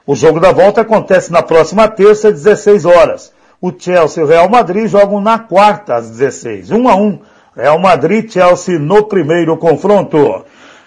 O 0.06 0.16
jogo 0.16 0.40
da 0.40 0.54
volta 0.54 0.82
acontece 0.82 1.34
na 1.34 1.44
próxima 1.44 1.86
terça, 1.90 2.32
16 2.32 2.86
horas. 2.86 3.34
O 3.62 3.70
Chelsea 3.78 4.24
e 4.24 4.26
o 4.26 4.30
Real 4.30 4.48
Madrid 4.48 4.88
jogam 4.88 5.20
na 5.20 5.38
quarta, 5.38 5.96
às 5.96 6.10
16. 6.10 6.72
1 6.72 6.88
a 6.88 6.96
1. 6.96 7.20
Real 7.58 7.78
Madrid 7.78 8.32
Chelsea 8.32 8.80
no 8.80 9.04
primeiro 9.04 9.58
confronto. 9.58 10.46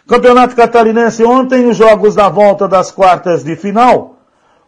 Campeonato 0.08 0.56
Catarinense 0.56 1.22
ontem, 1.22 1.66
os 1.66 1.76
jogos 1.76 2.14
da 2.14 2.30
volta 2.30 2.66
das 2.66 2.90
quartas 2.90 3.44
de 3.44 3.54
final. 3.56 4.19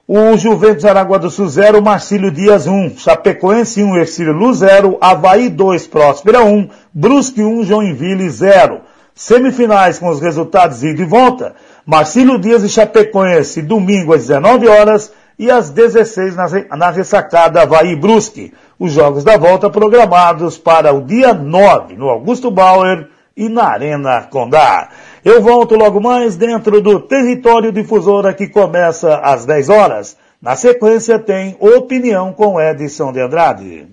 O 0.07 0.37
Juventus 0.37 0.85
Aragua 0.85 1.17
do 1.17 1.31
Sul 1.31 1.49
0, 1.49 1.81
Marcílio 1.81 2.29
Dias 2.29 2.67
1, 2.67 2.99
Chapecoense 2.99 3.85
1, 3.85 3.97
Ercílio 3.99 4.33
Luz 4.33 4.59
0, 4.59 4.99
Havaí 5.01 5.49
2, 5.49 5.87
Próspera 5.87 6.43
1, 6.43 6.69
Brusque 6.93 7.41
1, 7.41 7.63
Joinville 7.63 8.29
0. 8.29 8.81
Semifinais 9.15 10.01
com 10.01 10.09
os 10.09 10.21
resultados 10.21 10.83
ida 10.83 11.03
e 11.03 11.05
volta. 11.05 11.55
Marcílio 11.87 12.37
Dias 12.37 12.65
e 12.65 12.69
Chapecoense, 12.69 13.63
domingo 13.63 14.13
às 14.13 14.23
19 14.23 14.67
horas, 14.67 15.13
e 15.39 15.49
às 15.49 15.71
16 15.71 16.35
na, 16.35 16.47
na 16.77 16.91
ressacada 16.91 17.63
Havaí 17.63 17.95
Brusque. 17.95 18.53
Os 18.81 18.91
jogos 18.91 19.23
da 19.23 19.37
volta 19.37 19.71
programados 19.71 20.59
para 20.59 20.93
o 20.93 21.01
dia 21.01 21.33
9 21.33 21.95
no 21.95 22.09
Augusto 22.09 22.51
Bauer 22.51 23.09
e 23.37 23.49
na 23.49 23.65
Arena 23.65 24.23
Condá. 24.31 24.89
Eu 25.25 25.43
volto 25.43 25.75
logo 25.75 26.01
mais 26.01 26.37
dentro 26.37 26.81
do 26.81 27.01
Território 27.01 27.73
Difusora 27.73 28.35
que 28.35 28.49
começa 28.49 29.17
às 29.17 29.45
10 29.45 29.69
horas. 29.69 30.17
Na 30.41 30.57
sequência 30.57 31.19
tem 31.19 31.57
Opinião 31.61 32.33
com 32.33 32.61
Edson 32.61 33.13
de 33.13 33.21
Andrade. 33.21 33.87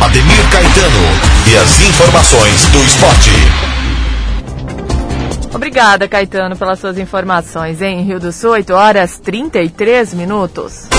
Ademir 0.00 0.50
Caetano 0.52 1.04
e 1.50 1.56
as 1.56 1.80
informações 1.80 2.66
do 2.66 2.78
esporte. 2.84 3.30
Obrigada, 5.54 6.08
Caetano, 6.08 6.56
pelas 6.56 6.78
suas 6.80 6.98
informações. 6.98 7.80
Em 7.80 8.02
Rio 8.02 8.20
do 8.20 8.32
Sul, 8.32 8.50
8 8.50 8.74
horas 8.74 9.18
33 9.18 10.12
minutos. 10.14 10.93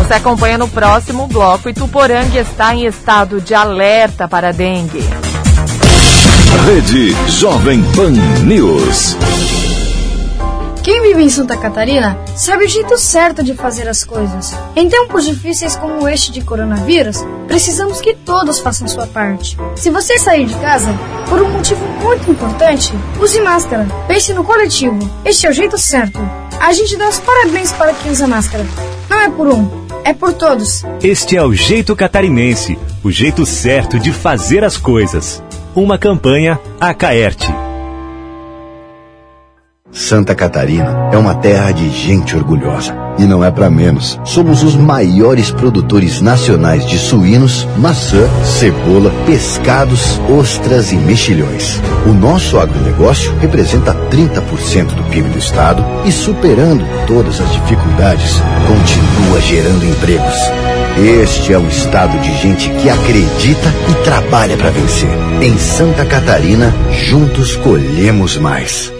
Você 0.00 0.14
acompanha 0.14 0.58
no 0.58 0.66
próximo 0.66 1.26
bloco. 1.26 1.68
Ituporanga 1.68 2.40
está 2.40 2.74
em 2.74 2.86
estado 2.86 3.40
de 3.40 3.54
alerta 3.54 4.26
para 4.26 4.52
dengue. 4.52 5.04
Rede 6.66 7.14
Jovem 7.28 7.82
Pan 7.94 8.12
News. 8.44 9.16
Quem 10.82 11.02
vive 11.02 11.22
em 11.22 11.28
Santa 11.28 11.56
Catarina 11.56 12.18
sabe 12.34 12.64
o 12.64 12.68
jeito 12.68 12.96
certo 12.96 13.42
de 13.42 13.54
fazer 13.54 13.86
as 13.88 14.02
coisas. 14.02 14.52
Em 14.74 14.88
tempos 14.88 15.26
difíceis 15.26 15.76
como 15.76 16.08
este 16.08 16.32
de 16.32 16.40
coronavírus, 16.40 17.18
precisamos 17.46 18.00
que 18.00 18.14
todos 18.14 18.58
façam 18.58 18.88
sua 18.88 19.06
parte. 19.06 19.58
Se 19.76 19.90
você 19.90 20.18
sair 20.18 20.46
de 20.46 20.54
casa 20.54 20.92
por 21.28 21.42
um 21.42 21.50
motivo 21.50 21.84
muito 22.02 22.30
importante, 22.30 22.94
use 23.20 23.40
máscara. 23.42 23.86
Pense 24.08 24.32
no 24.32 24.42
coletivo. 24.42 24.98
Este 25.24 25.46
é 25.46 25.50
o 25.50 25.52
jeito 25.52 25.76
certo. 25.76 26.18
A 26.58 26.72
gente 26.72 26.96
dá 26.96 27.08
os 27.08 27.18
parabéns 27.18 27.70
para 27.72 27.92
quem 27.92 28.10
usa 28.10 28.26
máscara. 28.26 28.66
Não 29.08 29.20
é 29.20 29.28
por 29.28 29.48
um, 29.48 29.79
é 30.04 30.14
por 30.14 30.32
todos. 30.32 30.84
Este 31.02 31.36
é 31.36 31.42
o 31.42 31.52
jeito 31.52 31.94
catarinense, 31.94 32.78
o 33.02 33.10
jeito 33.10 33.44
certo 33.46 33.98
de 33.98 34.12
fazer 34.12 34.64
as 34.64 34.76
coisas. 34.76 35.42
Uma 35.74 35.98
campanha 35.98 36.58
Acaerte. 36.80 37.69
Santa 39.92 40.36
Catarina 40.36 41.10
é 41.12 41.18
uma 41.18 41.34
terra 41.34 41.72
de 41.72 41.90
gente 41.90 42.36
orgulhosa. 42.36 42.94
E 43.18 43.24
não 43.24 43.44
é 43.44 43.50
para 43.50 43.68
menos. 43.68 44.18
Somos 44.24 44.62
os 44.62 44.76
maiores 44.76 45.50
produtores 45.50 46.20
nacionais 46.20 46.86
de 46.86 46.96
suínos, 46.96 47.66
maçã, 47.76 48.28
cebola, 48.44 49.12
pescados, 49.26 50.20
ostras 50.30 50.92
e 50.92 50.96
mexilhões. 50.96 51.80
O 52.06 52.12
nosso 52.12 52.58
agronegócio 52.58 53.36
representa 53.40 53.92
30% 54.10 54.94
do 54.94 55.02
PIB 55.10 55.28
do 55.28 55.38
estado 55.38 55.84
e, 56.06 56.12
superando 56.12 56.84
todas 57.06 57.40
as 57.40 57.52
dificuldades, 57.52 58.40
continua 58.66 59.40
gerando 59.40 59.84
empregos. 59.84 60.38
Este 61.20 61.52
é 61.52 61.58
um 61.58 61.68
estado 61.68 62.18
de 62.20 62.32
gente 62.38 62.70
que 62.80 62.88
acredita 62.88 63.68
e 63.90 64.04
trabalha 64.04 64.56
para 64.56 64.70
vencer. 64.70 65.10
Em 65.42 65.58
Santa 65.58 66.06
Catarina, 66.06 66.72
juntos 66.90 67.56
colhemos 67.56 68.38
mais. 68.38 68.99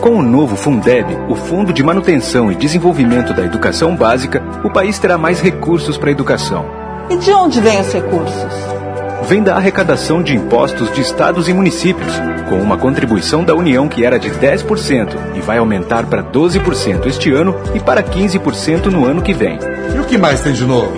Com 0.00 0.16
o 0.18 0.22
novo 0.22 0.56
Fundeb, 0.56 1.16
o 1.28 1.34
Fundo 1.34 1.72
de 1.72 1.82
Manutenção 1.82 2.50
e 2.50 2.54
Desenvolvimento 2.54 3.32
da 3.32 3.44
Educação 3.44 3.94
Básica, 3.94 4.42
o 4.64 4.70
país 4.70 4.98
terá 4.98 5.16
mais 5.16 5.40
recursos 5.40 5.96
para 5.96 6.08
a 6.08 6.12
educação. 6.12 6.66
E 7.08 7.16
de 7.16 7.32
onde 7.32 7.60
vêm 7.60 7.80
os 7.80 7.92
recursos? 7.92 8.83
Vem 9.28 9.42
da 9.42 9.56
arrecadação 9.56 10.22
de 10.22 10.36
impostos 10.36 10.92
de 10.92 11.00
estados 11.00 11.48
e 11.48 11.52
municípios, 11.54 12.12
com 12.48 12.56
uma 12.56 12.76
contribuição 12.76 13.42
da 13.42 13.54
União 13.54 13.88
que 13.88 14.04
era 14.04 14.18
de 14.18 14.28
10% 14.30 15.16
e 15.34 15.40
vai 15.40 15.56
aumentar 15.56 16.04
para 16.04 16.22
12% 16.22 17.06
este 17.06 17.32
ano 17.32 17.56
e 17.74 17.80
para 17.80 18.02
15% 18.02 18.86
no 18.86 19.06
ano 19.06 19.22
que 19.22 19.32
vem. 19.32 19.58
E 19.94 19.98
o 19.98 20.04
que 20.04 20.18
mais 20.18 20.42
tem 20.42 20.52
de 20.52 20.64
novo? 20.64 20.92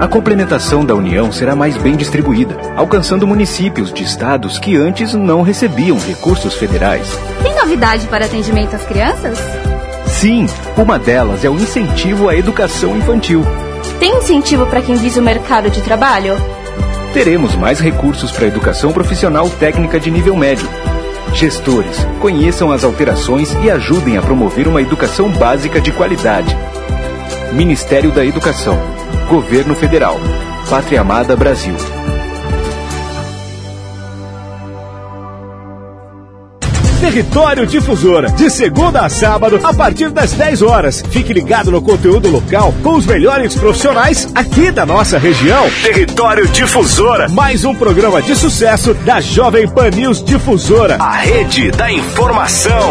A 0.00 0.08
complementação 0.08 0.84
da 0.84 0.94
União 0.94 1.30
será 1.30 1.54
mais 1.54 1.76
bem 1.76 1.96
distribuída, 1.96 2.56
alcançando 2.76 3.26
municípios 3.28 3.92
de 3.92 4.02
estados 4.02 4.58
que 4.58 4.76
antes 4.76 5.14
não 5.14 5.42
recebiam 5.42 5.98
recursos 5.98 6.54
federais. 6.54 7.08
Tem 7.42 7.54
novidade 7.54 8.08
para 8.08 8.24
atendimento 8.24 8.74
às 8.74 8.84
crianças? 8.84 9.38
Sim, 10.06 10.46
uma 10.76 10.98
delas 10.98 11.44
é 11.44 11.50
o 11.50 11.54
incentivo 11.54 12.28
à 12.28 12.34
educação 12.34 12.96
infantil. 12.96 13.44
Tem 14.00 14.18
incentivo 14.18 14.66
para 14.66 14.82
quem 14.82 14.96
visa 14.96 15.20
o 15.20 15.24
mercado 15.24 15.70
de 15.70 15.80
trabalho? 15.80 16.36
Teremos 17.18 17.56
mais 17.56 17.80
recursos 17.80 18.30
para 18.30 18.44
a 18.44 18.46
educação 18.46 18.92
profissional 18.92 19.50
técnica 19.50 19.98
de 19.98 20.08
nível 20.08 20.36
médio. 20.36 20.68
Gestores, 21.34 22.06
conheçam 22.20 22.70
as 22.70 22.84
alterações 22.84 23.52
e 23.54 23.68
ajudem 23.68 24.16
a 24.16 24.22
promover 24.22 24.68
uma 24.68 24.80
educação 24.80 25.28
básica 25.28 25.80
de 25.80 25.90
qualidade. 25.90 26.56
Ministério 27.52 28.12
da 28.12 28.24
Educação. 28.24 28.78
Governo 29.28 29.74
Federal. 29.74 30.16
Pátria 30.70 31.00
Amada 31.00 31.34
Brasil. 31.34 31.74
Território 37.00 37.66
Difusora, 37.66 38.30
de 38.30 38.50
segunda 38.50 39.00
a 39.00 39.08
sábado, 39.08 39.60
a 39.62 39.72
partir 39.72 40.10
das 40.10 40.32
10 40.32 40.62
horas. 40.62 41.02
Fique 41.10 41.32
ligado 41.32 41.70
no 41.70 41.80
conteúdo 41.80 42.28
local 42.28 42.74
com 42.82 42.96
os 42.96 43.06
melhores 43.06 43.54
profissionais 43.54 44.28
aqui 44.34 44.70
da 44.70 44.84
nossa 44.84 45.18
região. 45.18 45.70
Território 45.82 46.46
Difusora, 46.48 47.28
mais 47.28 47.64
um 47.64 47.74
programa 47.74 48.20
de 48.20 48.34
sucesso 48.34 48.94
da 48.94 49.20
Jovem 49.20 49.68
Pan 49.68 49.90
News 49.90 50.22
Difusora, 50.22 50.96
a 51.00 51.12
rede 51.12 51.70
da 51.70 51.90
informação. 51.90 52.90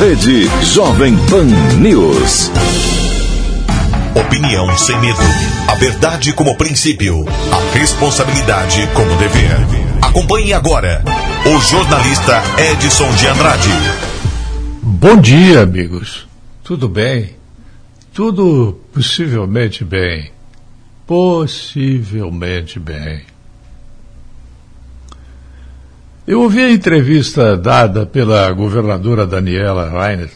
Rede 0.00 0.50
Jovem 0.62 1.16
Pan 1.28 1.46
News. 1.78 2.50
Opinião 4.40 4.74
sem 4.78 4.98
medo. 5.02 5.18
A 5.68 5.74
verdade 5.74 6.32
como 6.32 6.56
princípio. 6.56 7.26
A 7.28 7.78
responsabilidade 7.78 8.88
como 8.94 9.14
dever. 9.18 9.50
Acompanhe 10.00 10.54
agora 10.54 11.04
o 11.44 11.60
jornalista 11.60 12.42
Edson 12.72 13.12
de 13.16 13.26
Andrade. 13.26 13.68
Bom 14.82 15.18
dia, 15.18 15.60
amigos. 15.60 16.26
Tudo 16.64 16.88
bem? 16.88 17.36
Tudo 18.14 18.80
possivelmente 18.94 19.84
bem. 19.84 20.30
Possivelmente 21.06 22.80
bem. 22.80 23.20
Eu 26.26 26.40
ouvi 26.40 26.62
a 26.62 26.70
entrevista 26.70 27.58
dada 27.58 28.06
pela 28.06 28.50
governadora 28.52 29.26
Daniela 29.26 29.90
Reiner, 29.90 30.30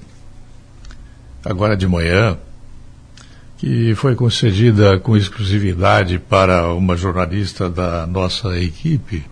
agora 1.42 1.74
de 1.74 1.88
manhã, 1.88 2.36
que 3.64 3.94
foi 3.94 4.14
concedida 4.14 5.00
com 5.00 5.16
exclusividade 5.16 6.18
para 6.18 6.70
uma 6.74 6.98
jornalista 6.98 7.70
da 7.70 8.06
nossa 8.06 8.58
equipe, 8.58 9.24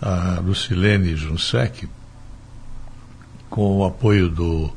a 0.00 0.38
Lucilene 0.40 1.16
Junsec, 1.16 1.88
com 3.48 3.78
o 3.78 3.84
apoio 3.84 4.28
do 4.28 4.70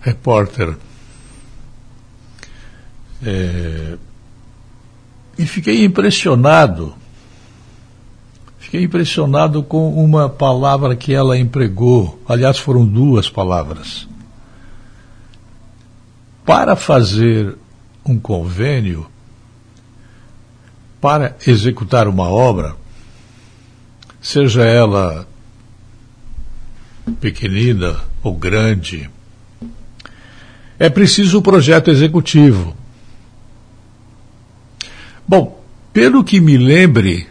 repórter. 0.00 0.76
É, 3.24 3.96
e 5.38 5.46
fiquei 5.46 5.84
impressionado 5.84 6.96
Fiquei 8.58 8.84
impressionado 8.84 9.62
com 9.62 9.92
uma 10.02 10.28
palavra 10.28 10.96
que 10.96 11.12
ela 11.12 11.36
empregou. 11.36 12.18
Aliás, 12.26 12.58
foram 12.58 12.86
duas 12.86 13.28
palavras. 13.28 14.08
Para 16.44 16.74
fazer 16.74 17.56
um 18.04 18.18
convênio, 18.18 19.06
para 21.00 21.36
executar 21.46 22.08
uma 22.08 22.28
obra, 22.28 22.76
seja 24.20 24.64
ela 24.64 25.26
pequenina 27.20 28.00
ou 28.22 28.34
grande, 28.34 29.10
é 30.78 30.88
preciso 30.88 31.36
o 31.36 31.40
um 31.40 31.42
projeto 31.42 31.90
executivo. 31.90 32.76
Bom, 35.26 35.62
pelo 35.92 36.24
que 36.24 36.40
me 36.40 36.56
lembre, 36.56 37.28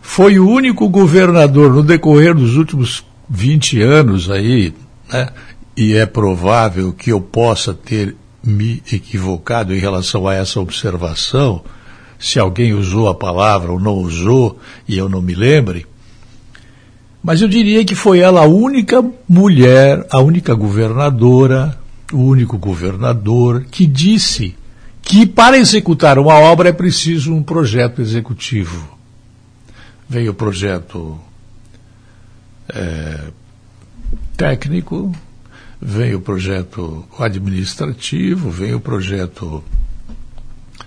foi 0.00 0.38
o 0.38 0.48
único 0.48 0.88
governador 0.88 1.72
no 1.72 1.82
decorrer 1.82 2.34
dos 2.34 2.56
últimos 2.56 3.04
20 3.28 3.82
anos 3.82 4.30
aí, 4.30 4.74
né, 5.12 5.28
e 5.76 5.94
é 5.94 6.06
provável 6.06 6.92
que 6.92 7.10
eu 7.10 7.20
possa 7.20 7.74
ter 7.74 8.16
me 8.42 8.82
equivocado 8.92 9.74
em 9.74 9.78
relação 9.78 10.28
a 10.28 10.34
essa 10.34 10.60
observação, 10.60 11.64
se 12.18 12.38
alguém 12.38 12.72
usou 12.72 13.08
a 13.08 13.14
palavra 13.14 13.72
ou 13.72 13.80
não 13.80 13.94
usou 13.94 14.58
e 14.86 14.96
eu 14.96 15.08
não 15.08 15.20
me 15.20 15.34
lembre, 15.34 15.86
mas 17.22 17.40
eu 17.40 17.48
diria 17.48 17.84
que 17.84 17.94
foi 17.94 18.20
ela 18.20 18.42
a 18.42 18.46
única 18.46 19.02
mulher, 19.26 20.06
a 20.10 20.20
única 20.20 20.54
governadora, 20.54 21.78
o 22.12 22.18
único 22.18 22.58
governador 22.58 23.64
que 23.70 23.86
disse 23.86 24.54
que 25.00 25.26
para 25.26 25.58
executar 25.58 26.18
uma 26.18 26.34
obra 26.34 26.68
é 26.68 26.72
preciso 26.72 27.32
um 27.32 27.42
projeto 27.42 28.00
executivo. 28.00 28.96
Veio 30.08 30.32
o 30.32 30.34
projeto 30.34 31.18
é, 32.68 33.20
técnico, 34.36 35.14
vem 35.84 36.14
o 36.14 36.20
projeto 36.20 37.04
administrativo, 37.18 38.50
vem 38.50 38.74
o 38.74 38.80
projeto 38.80 39.62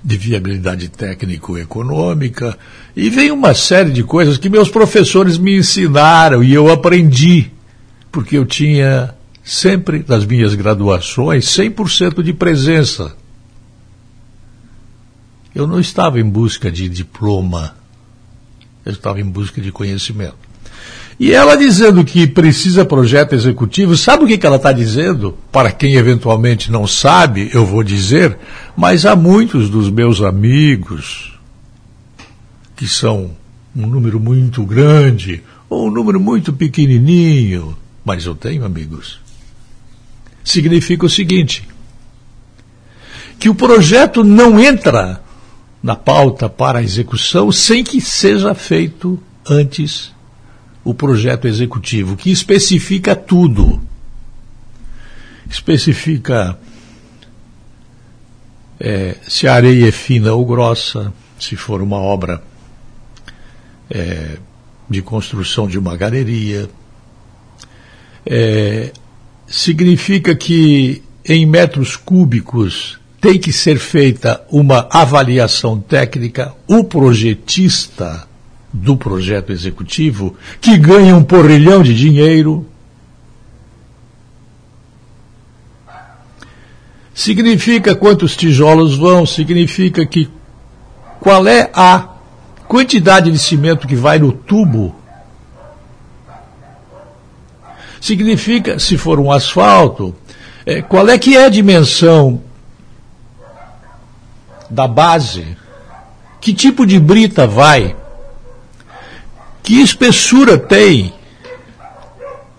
de 0.03 0.17
viabilidade 0.17 0.89
técnico-econômica 0.89 2.57
e 2.95 3.09
vem 3.09 3.31
uma 3.31 3.53
série 3.53 3.91
de 3.91 4.03
coisas 4.03 4.37
que 4.37 4.49
meus 4.49 4.69
professores 4.69 5.37
me 5.37 5.57
ensinaram 5.57 6.43
e 6.43 6.51
eu 6.51 6.71
aprendi, 6.71 7.51
porque 8.11 8.35
eu 8.37 8.45
tinha 8.45 9.13
sempre 9.43 10.03
nas 10.07 10.25
minhas 10.25 10.55
graduações 10.55 11.45
100% 11.45 12.23
de 12.23 12.33
presença. 12.33 13.15
Eu 15.53 15.67
não 15.67 15.79
estava 15.79 16.19
em 16.19 16.27
busca 16.27 16.71
de 16.71 16.89
diploma 16.89 17.77
eu 18.87 18.93
estava 18.93 19.19
em 19.19 19.25
busca 19.25 19.59
de 19.59 19.69
conhecimento. 19.69 20.46
E 21.19 21.33
ela 21.33 21.55
dizendo 21.55 22.05
que 22.05 22.27
precisa 22.27 22.85
projeto 22.85 23.33
executivo, 23.33 23.97
sabe 23.97 24.23
o 24.23 24.27
que, 24.27 24.37
que 24.37 24.45
ela 24.45 24.57
está 24.57 24.71
dizendo? 24.71 25.35
Para 25.51 25.71
quem 25.71 25.95
eventualmente 25.95 26.71
não 26.71 26.85
sabe, 26.85 27.49
eu 27.51 27.65
vou 27.65 27.81
dizer, 27.81 28.37
mas 28.75 29.03
há 29.03 29.15
muitos 29.15 29.67
dos 29.67 29.89
meus 29.89 30.21
amigos, 30.21 31.33
que 32.75 32.87
são 32.87 33.31
um 33.75 33.87
número 33.87 34.19
muito 34.19 34.63
grande, 34.63 35.41
ou 35.67 35.87
um 35.87 35.91
número 35.91 36.19
muito 36.19 36.53
pequenininho, 36.53 37.75
mas 38.05 38.25
eu 38.25 38.35
tenho 38.35 38.63
amigos. 38.63 39.19
Significa 40.43 41.07
o 41.07 41.09
seguinte: 41.09 41.67
que 43.39 43.49
o 43.49 43.55
projeto 43.55 44.23
não 44.23 44.59
entra 44.59 45.21
na 45.81 45.95
pauta 45.95 46.47
para 46.47 46.77
a 46.77 46.83
execução 46.83 47.51
sem 47.51 47.83
que 47.83 47.99
seja 47.99 48.53
feito 48.53 49.19
antes 49.49 50.15
o 50.87 50.93
projeto 50.93 51.49
executivo, 51.49 52.15
que 52.15 52.31
especifica 52.31 53.13
tudo. 53.13 53.81
Especifica 55.49 56.57
é, 58.79 59.17
se 59.27 59.49
a 59.49 59.53
areia 59.53 59.89
é 59.89 59.91
fina 59.91 60.31
ou 60.31 60.45
grossa, 60.45 61.13
se 61.37 61.57
for 61.57 61.81
uma 61.81 61.97
obra 61.97 62.41
é, 63.89 64.37
de 64.89 65.01
construção 65.01 65.67
de 65.67 65.77
uma 65.77 65.97
galeria. 65.97 66.69
É, 68.25 68.93
significa 69.45 70.33
que 70.37 71.03
em 71.25 71.45
metros 71.45 71.97
cúbicos 71.97 72.97
tem 73.19 73.37
que 73.37 73.51
ser 73.51 73.77
feita 73.77 74.41
uma 74.49 74.87
avaliação 74.89 75.81
técnica, 75.81 76.55
o 76.65 76.85
projetista 76.85 78.25
do 78.71 78.97
projeto 78.97 79.51
executivo, 79.51 80.35
que 80.59 80.77
ganha 80.77 81.15
um 81.15 81.23
porrilhão 81.23 81.81
de 81.81 81.93
dinheiro, 81.93 82.65
significa 87.13 87.95
quantos 87.95 88.35
tijolos 88.35 88.95
vão, 88.95 89.25
significa 89.25 90.05
que 90.05 90.29
qual 91.19 91.47
é 91.47 91.69
a 91.73 92.09
quantidade 92.67 93.31
de 93.31 93.39
cimento 93.39 93.87
que 93.87 93.95
vai 93.95 94.19
no 94.19 94.31
tubo. 94.31 94.95
Significa, 97.99 98.77
se 98.77 98.97
for 98.97 99.19
um 99.19 99.31
asfalto, 99.31 100.15
é, 100.65 100.81
qual 100.81 101.09
é 101.09 101.17
que 101.17 101.35
é 101.35 101.45
a 101.45 101.49
dimensão 101.49 102.41
da 104.69 104.87
base, 104.87 105.57
que 106.39 106.53
tipo 106.53 106.85
de 106.85 106.99
brita 106.99 107.47
vai, 107.47 107.95
que 109.67 109.81
espessura 109.81 110.57
tem 110.57 111.13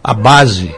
a 0.05 0.13
base, 0.13 0.71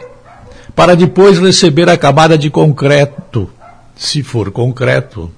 para 0.73 0.95
depois 0.95 1.37
receber 1.37 1.89
a 1.89 1.97
camada 1.97 2.37
de 2.37 2.49
concreto, 2.49 3.51
se 3.97 4.23
for 4.23 4.49
concreto. 4.49 5.29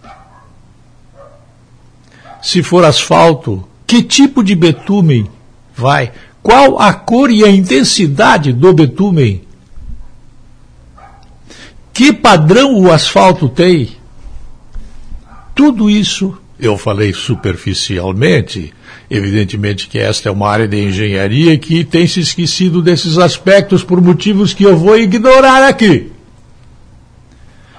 Se 2.43 2.61
for 2.61 2.85
asfalto, 2.85 3.67
que 3.87 4.03
tipo 4.03 4.43
de 4.43 4.53
betume 4.53 5.27
vai? 5.75 6.11
Qual 6.43 6.79
a 6.79 6.93
cor 6.93 7.31
e 7.31 7.43
a 7.43 7.49
intensidade 7.49 8.53
do 8.53 8.71
betume? 8.71 9.47
Que 11.91 12.13
padrão 12.13 12.79
o 12.79 12.91
asfalto 12.91 13.49
tem? 13.49 13.97
Tudo 15.55 15.89
isso 15.89 16.37
eu 16.59 16.77
falei 16.77 17.13
superficialmente, 17.13 18.71
evidentemente 19.14 19.88
que 19.88 19.99
esta 19.99 20.28
é 20.28 20.32
uma 20.32 20.49
área 20.49 20.68
de 20.68 20.84
engenharia 20.84 21.55
que 21.55 21.84
tem 21.84 22.07
se 22.07 22.20
esquecido 22.20 22.82
desses 22.82 23.20
aspectos 23.20 23.84
por 23.84 24.01
motivos 24.01 24.55
que 24.55 24.64
eu 24.64 24.76
vou 24.76 24.97
ignorar 24.97 25.68
aqui. 25.68 26.11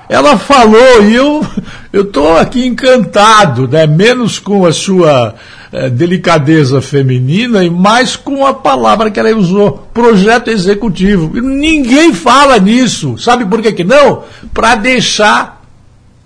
Ela 0.08 0.38
falou 0.38 1.02
e 1.02 1.14
eu 1.14 1.44
estou 1.92 2.36
aqui 2.36 2.64
encantado, 2.64 3.66
né? 3.66 3.84
menos 3.84 4.38
com 4.38 4.64
a 4.64 4.72
sua 4.72 5.34
é, 5.72 5.90
delicadeza 5.90 6.80
feminina 6.80 7.64
e 7.64 7.70
mais 7.70 8.14
com 8.14 8.46
a 8.46 8.54
palavra 8.54 9.10
que 9.10 9.18
ela 9.18 9.34
usou, 9.34 9.88
projeto 9.92 10.50
executivo. 10.50 11.36
E 11.36 11.40
ninguém 11.40 12.14
fala 12.14 12.60
nisso. 12.60 13.18
Sabe 13.18 13.44
por 13.44 13.60
que, 13.60 13.72
que 13.72 13.82
não? 13.82 14.22
Para 14.52 14.76
deixar 14.76 15.64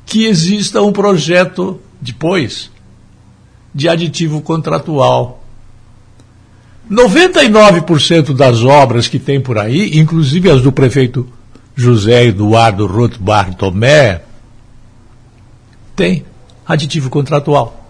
que 0.05 0.27
exista 0.27 0.83
um 0.83 0.93
projeto 0.93 1.81
depois 1.99 2.71
de 3.75 3.89
aditivo 3.89 4.41
contratual. 4.41 5.43
99% 6.91 8.35
das 8.35 8.65
obras 8.65 9.09
que 9.09 9.19
tem 9.19 9.41
por 9.41 9.59
aí, 9.59 9.99
inclusive 9.99 10.51
as 10.51 10.63
do 10.63 10.73
prefeito 10.73 11.29
José 11.77 12.27
Eduardo 12.27 12.87
Roth 12.87 13.19
Bartomé, 13.19 14.23
tem 15.95 16.25
aditivo 16.67 17.11
contratual. 17.11 17.85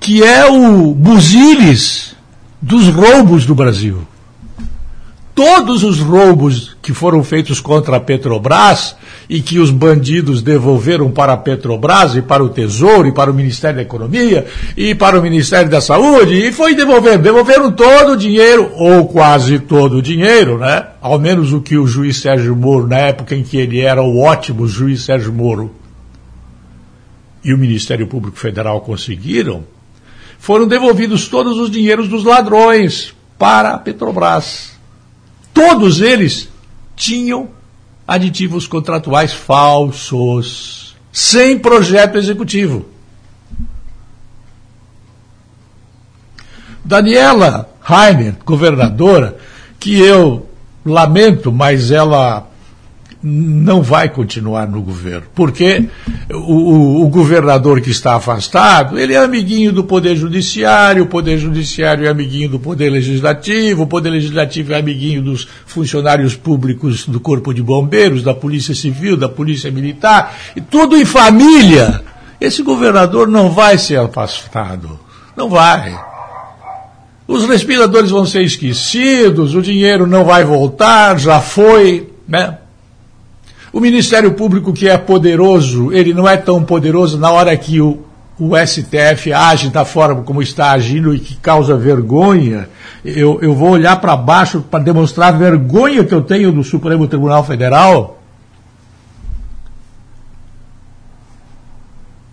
Que 0.00 0.22
é 0.22 0.46
o 0.46 0.94
buziles 0.94 2.14
dos 2.62 2.88
roubos 2.88 3.44
do 3.44 3.54
Brasil 3.54 4.06
todos 5.38 5.84
os 5.84 6.00
roubos 6.00 6.76
que 6.82 6.92
foram 6.92 7.22
feitos 7.22 7.60
contra 7.60 7.98
a 7.98 8.00
Petrobras 8.00 8.96
e 9.30 9.40
que 9.40 9.60
os 9.60 9.70
bandidos 9.70 10.42
devolveram 10.42 11.12
para 11.12 11.32
a 11.32 11.36
Petrobras 11.36 12.16
e 12.16 12.22
para 12.22 12.42
o 12.42 12.48
Tesouro 12.48 13.06
e 13.06 13.12
para 13.12 13.30
o 13.30 13.34
Ministério 13.34 13.76
da 13.76 13.82
Economia 13.82 14.48
e 14.76 14.96
para 14.96 15.16
o 15.16 15.22
Ministério 15.22 15.70
da 15.70 15.80
Saúde 15.80 16.34
e 16.34 16.50
foi 16.50 16.74
devolvendo, 16.74 17.22
devolveram 17.22 17.70
todo 17.70 18.14
o 18.14 18.16
dinheiro 18.16 18.72
ou 18.74 19.06
quase 19.06 19.60
todo 19.60 19.98
o 19.98 20.02
dinheiro, 20.02 20.58
né? 20.58 20.86
Ao 21.00 21.20
menos 21.20 21.52
o 21.52 21.60
que 21.60 21.78
o 21.78 21.86
juiz 21.86 22.16
Sérgio 22.16 22.56
Moro, 22.56 22.88
na 22.88 22.98
época 22.98 23.36
em 23.36 23.44
que 23.44 23.58
ele 23.58 23.78
era 23.78 24.02
o 24.02 24.18
ótimo 24.18 24.66
juiz 24.66 25.02
Sérgio 25.02 25.32
Moro 25.32 25.72
e 27.44 27.54
o 27.54 27.58
Ministério 27.58 28.08
Público 28.08 28.36
Federal 28.36 28.80
conseguiram, 28.80 29.62
foram 30.40 30.66
devolvidos 30.66 31.28
todos 31.28 31.56
os 31.58 31.70
dinheiros 31.70 32.08
dos 32.08 32.24
ladrões 32.24 33.14
para 33.38 33.74
a 33.74 33.78
Petrobras 33.78 34.77
todos 35.58 36.00
eles 36.00 36.48
tinham 36.94 37.48
aditivos 38.06 38.68
contratuais 38.68 39.32
falsos, 39.32 40.94
sem 41.12 41.58
projeto 41.58 42.16
executivo. 42.16 42.86
Daniela 46.84 47.68
Rainer, 47.80 48.36
governadora, 48.44 49.36
que 49.80 49.98
eu 49.98 50.48
lamento, 50.84 51.50
mas 51.50 51.90
ela 51.90 52.48
não 53.22 53.82
vai 53.82 54.08
continuar 54.08 54.68
no 54.68 54.80
governo, 54.80 55.26
porque 55.34 55.84
o, 56.30 57.02
o, 57.02 57.08
governador 57.08 57.80
que 57.80 57.90
está 57.90 58.14
afastado, 58.14 58.96
ele 58.96 59.14
é 59.14 59.18
amiguinho 59.18 59.72
do 59.72 59.82
Poder 59.82 60.14
Judiciário, 60.14 61.02
o 61.02 61.06
Poder 61.06 61.36
Judiciário 61.36 62.06
é 62.06 62.08
amiguinho 62.08 62.48
do 62.48 62.60
Poder 62.60 62.90
Legislativo, 62.90 63.82
o 63.82 63.86
Poder 63.88 64.10
Legislativo 64.10 64.72
é 64.72 64.78
amiguinho 64.78 65.20
dos 65.20 65.48
funcionários 65.66 66.36
públicos 66.36 67.06
do 67.06 67.18
Corpo 67.18 67.52
de 67.52 67.60
Bombeiros, 67.60 68.22
da 68.22 68.34
Polícia 68.34 68.74
Civil, 68.74 69.16
da 69.16 69.28
Polícia 69.28 69.70
Militar, 69.70 70.36
e 70.54 70.60
tudo 70.60 70.96
em 70.96 71.04
família. 71.04 72.02
Esse 72.40 72.62
governador 72.62 73.26
não 73.26 73.50
vai 73.50 73.76
ser 73.78 73.98
afastado, 73.98 74.98
não 75.36 75.48
vai. 75.48 75.98
Os 77.26 77.46
respiradores 77.48 78.10
vão 78.10 78.24
ser 78.24 78.42
esquecidos, 78.42 79.56
o 79.56 79.60
dinheiro 79.60 80.06
não 80.06 80.24
vai 80.24 80.44
voltar, 80.44 81.18
já 81.18 81.40
foi, 81.40 82.12
né? 82.28 82.58
O 83.72 83.80
Ministério 83.80 84.32
Público, 84.32 84.72
que 84.72 84.88
é 84.88 84.96
poderoso, 84.96 85.92
ele 85.92 86.14
não 86.14 86.26
é 86.26 86.36
tão 86.36 86.64
poderoso 86.64 87.18
na 87.18 87.30
hora 87.30 87.54
que 87.56 87.80
o, 87.80 87.98
o 88.38 88.56
STF 88.56 89.32
age 89.32 89.68
da 89.68 89.84
forma 89.84 90.22
como 90.22 90.40
está 90.40 90.70
agindo 90.70 91.14
e 91.14 91.18
que 91.18 91.36
causa 91.36 91.76
vergonha. 91.76 92.68
Eu, 93.04 93.38
eu 93.42 93.54
vou 93.54 93.70
olhar 93.70 94.00
para 94.00 94.16
baixo 94.16 94.62
para 94.62 94.82
demonstrar 94.82 95.34
a 95.34 95.36
vergonha 95.36 96.04
que 96.04 96.14
eu 96.14 96.22
tenho 96.22 96.50
do 96.50 96.64
Supremo 96.64 97.06
Tribunal 97.06 97.44
Federal. 97.44 98.22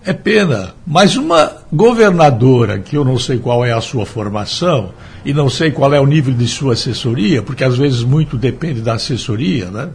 É 0.05 0.13
pena, 0.13 0.75
mas 0.85 1.17
uma 1.17 1.51
governadora, 1.73 2.77
que 2.77 2.95
eu 2.95 3.03
não 3.03 3.17
sei 3.17 3.39
qual 3.39 3.65
é 3.65 3.73
a 3.73 3.81
sua 3.81 4.05
formação 4.05 4.91
e 5.25 5.33
não 5.33 5.49
sei 5.49 5.71
qual 5.71 5.91
é 5.93 5.99
o 5.99 6.05
nível 6.05 6.31
de 6.31 6.47
sua 6.47 6.73
assessoria, 6.73 7.41
porque 7.41 7.63
às 7.63 7.75
vezes 7.75 8.03
muito 8.03 8.37
depende 8.37 8.81
da 8.81 8.93
assessoria, 8.93 9.65
né? 9.71 9.89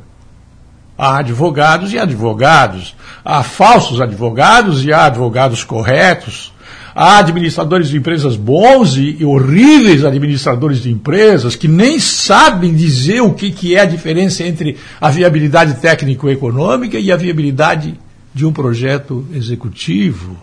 Há 1.02 1.20
advogados 1.20 1.94
e 1.94 1.98
advogados. 1.98 2.94
Há 3.24 3.42
falsos 3.42 4.02
advogados 4.02 4.84
e 4.84 4.92
há 4.92 5.06
advogados 5.06 5.64
corretos. 5.64 6.52
Há 6.94 7.16
administradores 7.16 7.88
de 7.88 7.96
empresas 7.96 8.36
bons 8.36 8.98
e, 8.98 9.24
horríveis 9.24 10.04
administradores 10.04 10.82
de 10.82 10.90
empresas 10.90 11.56
que 11.56 11.66
nem 11.66 11.98
sabem 11.98 12.74
dizer 12.74 13.22
o 13.22 13.32
que, 13.32 13.50
que 13.50 13.74
é 13.74 13.80
a 13.80 13.86
diferença 13.86 14.44
entre 14.44 14.76
a 15.00 15.08
viabilidade 15.08 15.80
técnico-econômica 15.80 16.98
e 16.98 17.10
a 17.10 17.16
viabilidade 17.16 17.98
de 18.34 18.44
um 18.44 18.52
projeto 18.52 19.24
executivo. 19.32 20.36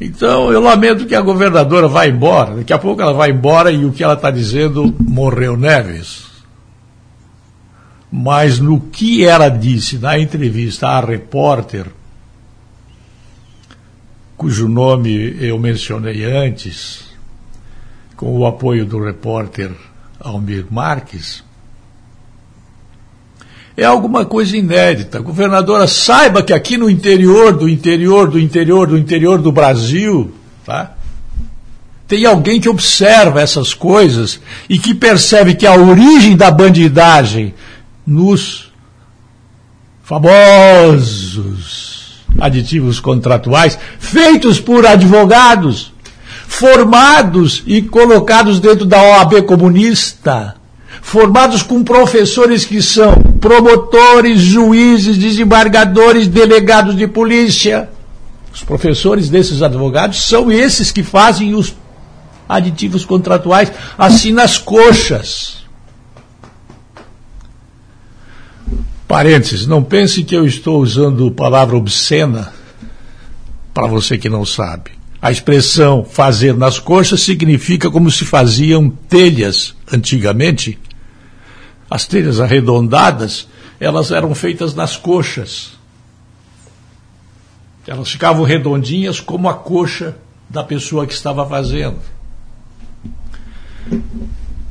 Então, 0.00 0.50
eu 0.50 0.62
lamento 0.62 1.04
que 1.04 1.14
a 1.14 1.20
governadora 1.20 1.88
vá 1.88 2.06
embora. 2.06 2.54
Daqui 2.56 2.72
a 2.72 2.78
pouco 2.78 3.02
ela 3.02 3.12
vai 3.12 3.32
embora 3.32 3.70
e 3.70 3.84
o 3.84 3.92
que 3.92 4.02
ela 4.02 4.14
está 4.14 4.30
dizendo 4.30 4.94
morreu 4.98 5.58
Neves 5.58 6.25
mas 8.10 8.58
no 8.58 8.80
que 8.80 9.24
ela 9.24 9.48
disse 9.48 9.98
na 9.98 10.18
entrevista 10.18 10.88
à 10.88 11.00
repórter, 11.00 11.86
cujo 14.36 14.68
nome 14.68 15.36
eu 15.40 15.58
mencionei 15.58 16.24
antes, 16.24 17.04
com 18.16 18.38
o 18.38 18.46
apoio 18.46 18.86
do 18.86 19.02
repórter 19.02 19.72
Almir 20.20 20.66
Marques, 20.70 21.44
é 23.76 23.84
alguma 23.84 24.24
coisa 24.24 24.56
inédita. 24.56 25.20
Governadora, 25.20 25.86
saiba 25.86 26.42
que 26.42 26.52
aqui 26.52 26.78
no 26.78 26.88
interior 26.88 27.54
do 27.54 27.68
interior 27.68 28.30
do 28.30 28.40
interior 28.40 28.86
do 28.86 28.96
interior 28.96 29.38
do 29.38 29.52
Brasil, 29.52 30.32
tá? 30.64 30.94
Tem 32.08 32.24
alguém 32.24 32.60
que 32.60 32.68
observa 32.68 33.40
essas 33.40 33.74
coisas 33.74 34.40
e 34.68 34.78
que 34.78 34.94
percebe 34.94 35.54
que 35.54 35.66
a 35.66 35.74
origem 35.74 36.36
da 36.36 36.50
bandidagem 36.50 37.52
nos 38.06 38.72
famosos 40.02 41.46
aditivos 42.38 43.00
contratuais 43.00 43.78
feitos 43.98 44.60
por 44.60 44.86
advogados 44.86 45.92
formados 46.46 47.62
e 47.66 47.82
colocados 47.82 48.60
dentro 48.60 48.86
da 48.86 49.02
OAB 49.02 49.42
comunista, 49.42 50.56
formados 51.02 51.62
com 51.62 51.84
professores 51.84 52.64
que 52.64 52.80
são 52.80 53.14
promotores, 53.40 54.40
juízes, 54.40 55.18
desembargadores, 55.18 56.26
delegados 56.28 56.96
de 56.96 57.06
polícia. 57.06 57.90
Os 58.54 58.62
professores 58.62 59.28
desses 59.28 59.60
advogados 59.60 60.24
são 60.24 60.50
esses 60.50 60.90
que 60.90 61.02
fazem 61.02 61.54
os 61.54 61.74
aditivos 62.48 63.04
contratuais 63.04 63.70
assim 63.98 64.32
nas 64.32 64.56
coxas. 64.56 65.55
Parênteses, 69.06 69.66
não 69.66 69.84
pense 69.84 70.24
que 70.24 70.34
eu 70.34 70.44
estou 70.44 70.80
usando 70.80 71.30
palavra 71.30 71.76
obscena 71.76 72.52
para 73.72 73.86
você 73.86 74.18
que 74.18 74.28
não 74.28 74.44
sabe. 74.44 74.92
A 75.22 75.30
expressão 75.30 76.04
fazer 76.04 76.54
nas 76.54 76.78
coxas 76.78 77.20
significa 77.20 77.90
como 77.90 78.10
se 78.10 78.24
faziam 78.24 78.88
telhas 78.88 79.76
antigamente. 79.92 80.78
As 81.88 82.06
telhas 82.06 82.40
arredondadas, 82.40 83.48
elas 83.78 84.10
eram 84.10 84.34
feitas 84.34 84.74
nas 84.74 84.96
coxas. 84.96 85.72
Elas 87.86 88.10
ficavam 88.10 88.44
redondinhas 88.44 89.20
como 89.20 89.48
a 89.48 89.54
coxa 89.54 90.16
da 90.50 90.64
pessoa 90.64 91.06
que 91.06 91.12
estava 91.12 91.46
fazendo. 91.46 91.98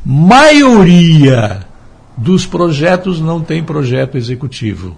Maioria 0.05 1.65
dos 2.17 2.45
projetos 2.45 3.19
não 3.19 3.41
tem 3.41 3.63
projeto 3.63 4.17
executivo. 4.17 4.97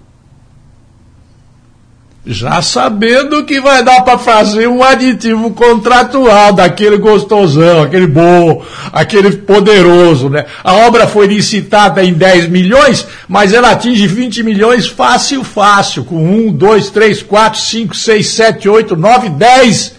Já 2.30 2.60
sabendo 2.60 3.44
que 3.44 3.58
vai 3.58 3.82
dar 3.82 4.02
para 4.02 4.18
fazer 4.18 4.68
um 4.68 4.82
aditivo 4.82 5.50
contratual 5.52 6.52
daquele 6.52 6.98
gostosão, 6.98 7.82
aquele 7.82 8.06
bom, 8.06 8.62
aquele 8.92 9.34
poderoso, 9.38 10.28
né? 10.28 10.44
A 10.62 10.74
obra 10.74 11.06
foi 11.06 11.26
licitada 11.26 12.04
em 12.04 12.12
10 12.12 12.48
milhões, 12.48 13.06
mas 13.26 13.54
ela 13.54 13.70
atinge 13.70 14.06
20 14.06 14.42
milhões 14.42 14.86
fácil, 14.86 15.42
fácil, 15.42 16.04
com 16.04 16.48
1, 16.48 16.52
2, 16.52 16.90
3, 16.90 17.22
4, 17.22 17.60
5, 17.60 17.96
6, 17.96 18.28
7, 18.28 18.68
8, 18.68 18.94
9, 18.94 19.28
10 19.30 19.96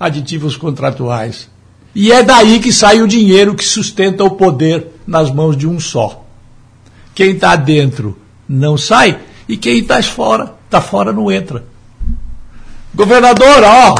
aditivos 0.00 0.56
contratuais. 0.56 1.50
E 1.94 2.10
é 2.10 2.22
daí 2.22 2.60
que 2.60 2.72
sai 2.72 3.02
o 3.02 3.08
dinheiro 3.08 3.54
que 3.54 3.64
sustenta 3.64 4.24
o 4.24 4.30
poder 4.30 4.86
nas 5.06 5.30
mãos 5.30 5.54
de 5.54 5.66
um 5.66 5.78
só. 5.78 6.27
Quem 7.18 7.32
está 7.32 7.56
dentro 7.56 8.16
não 8.48 8.78
sai 8.78 9.18
e 9.48 9.56
quem 9.56 9.78
está 9.80 10.00
fora, 10.00 10.54
está 10.66 10.80
fora 10.80 11.12
não 11.12 11.32
entra. 11.32 11.64
Governador, 12.94 13.64
ó. 13.64 13.94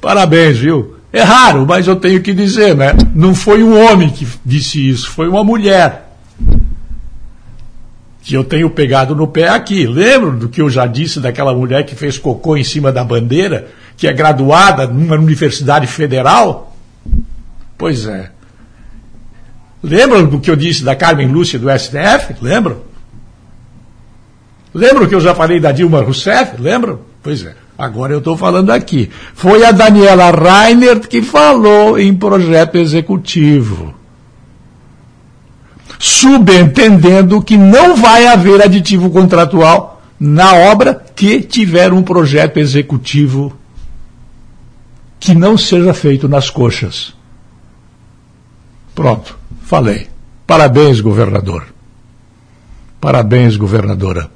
Parabéns, 0.00 0.58
viu? 0.58 0.98
É 1.12 1.22
raro, 1.22 1.66
mas 1.66 1.88
eu 1.88 1.96
tenho 1.96 2.22
que 2.22 2.32
dizer, 2.32 2.76
né? 2.76 2.94
Não 3.12 3.34
foi 3.34 3.64
um 3.64 3.76
homem 3.76 4.08
que 4.08 4.24
disse 4.44 4.88
isso, 4.88 5.10
foi 5.10 5.28
uma 5.28 5.42
mulher. 5.42 6.16
Que 8.22 8.34
eu 8.34 8.44
tenho 8.44 8.70
pegado 8.70 9.16
no 9.16 9.26
pé 9.26 9.48
aqui. 9.48 9.84
Lembro 9.84 10.36
do 10.36 10.48
que 10.48 10.62
eu 10.62 10.70
já 10.70 10.86
disse 10.86 11.18
daquela 11.18 11.52
mulher 11.52 11.84
que 11.84 11.96
fez 11.96 12.18
cocô 12.18 12.56
em 12.56 12.62
cima 12.62 12.92
da 12.92 13.02
bandeira, 13.02 13.66
que 13.96 14.06
é 14.06 14.12
graduada 14.12 14.86
numa 14.86 15.16
universidade 15.16 15.88
federal? 15.88 16.70
Pois 17.84 18.06
é. 18.06 18.30
Lembram 19.82 20.24
do 20.24 20.40
que 20.40 20.50
eu 20.50 20.56
disse 20.56 20.82
da 20.82 20.96
Carmen 20.96 21.28
Lúcia 21.28 21.58
do 21.58 21.68
STF? 21.68 22.34
Lembram? 22.40 22.78
Lembram 24.72 25.06
que 25.06 25.14
eu 25.14 25.20
já 25.20 25.34
falei 25.34 25.60
da 25.60 25.70
Dilma 25.70 26.00
Rousseff? 26.00 26.58
Lembram? 26.58 27.00
Pois 27.22 27.44
é. 27.44 27.54
Agora 27.76 28.14
eu 28.14 28.20
estou 28.20 28.38
falando 28.38 28.70
aqui. 28.70 29.10
Foi 29.34 29.62
a 29.66 29.70
Daniela 29.70 30.30
Reinert 30.30 31.06
que 31.08 31.20
falou 31.20 31.98
em 31.98 32.14
projeto 32.14 32.76
executivo. 32.76 33.92
Subentendendo 35.98 37.42
que 37.42 37.58
não 37.58 37.96
vai 37.96 38.26
haver 38.26 38.62
aditivo 38.62 39.10
contratual 39.10 40.00
na 40.18 40.54
obra 40.54 41.04
que 41.14 41.42
tiver 41.42 41.92
um 41.92 42.02
projeto 42.02 42.56
executivo 42.56 43.52
que 45.20 45.34
não 45.34 45.58
seja 45.58 45.92
feito 45.92 46.26
nas 46.26 46.48
coxas. 46.48 47.12
Pronto, 48.94 49.36
falei. 49.62 50.08
Parabéns, 50.46 51.00
governador. 51.00 51.66
Parabéns, 53.00 53.56
governadora. 53.56 54.30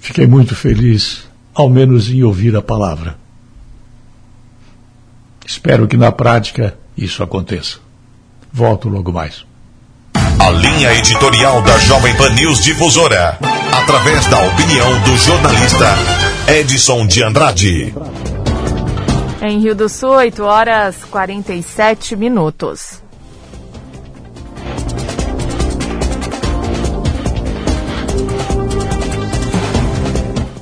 Fiquei 0.00 0.26
muito 0.26 0.54
feliz, 0.54 1.28
ao 1.54 1.68
menos 1.68 2.08
em 2.08 2.22
ouvir 2.22 2.56
a 2.56 2.62
palavra. 2.62 3.18
Espero 5.44 5.86
que 5.86 5.96
na 5.96 6.10
prática 6.10 6.76
isso 6.96 7.22
aconteça. 7.22 7.78
Volto 8.52 8.88
logo 8.88 9.12
mais. 9.12 9.44
A 10.14 10.50
linha 10.50 10.94
editorial 10.94 11.62
da 11.62 11.78
Jovem 11.78 12.14
Pan 12.16 12.30
News 12.30 12.62
Difusora, 12.62 13.38
através 13.72 14.26
da 14.26 14.46
opinião 14.46 15.00
do 15.02 15.16
jornalista 15.16 15.94
Edson 16.48 17.06
de 17.06 17.22
Andrade. 17.22 17.94
Em 19.42 19.58
Rio 19.58 19.74
do 19.74 19.88
Sul, 19.88 20.10
8 20.10 20.42
horas 20.42 21.04
47 21.04 22.16
minutos. 22.16 23.02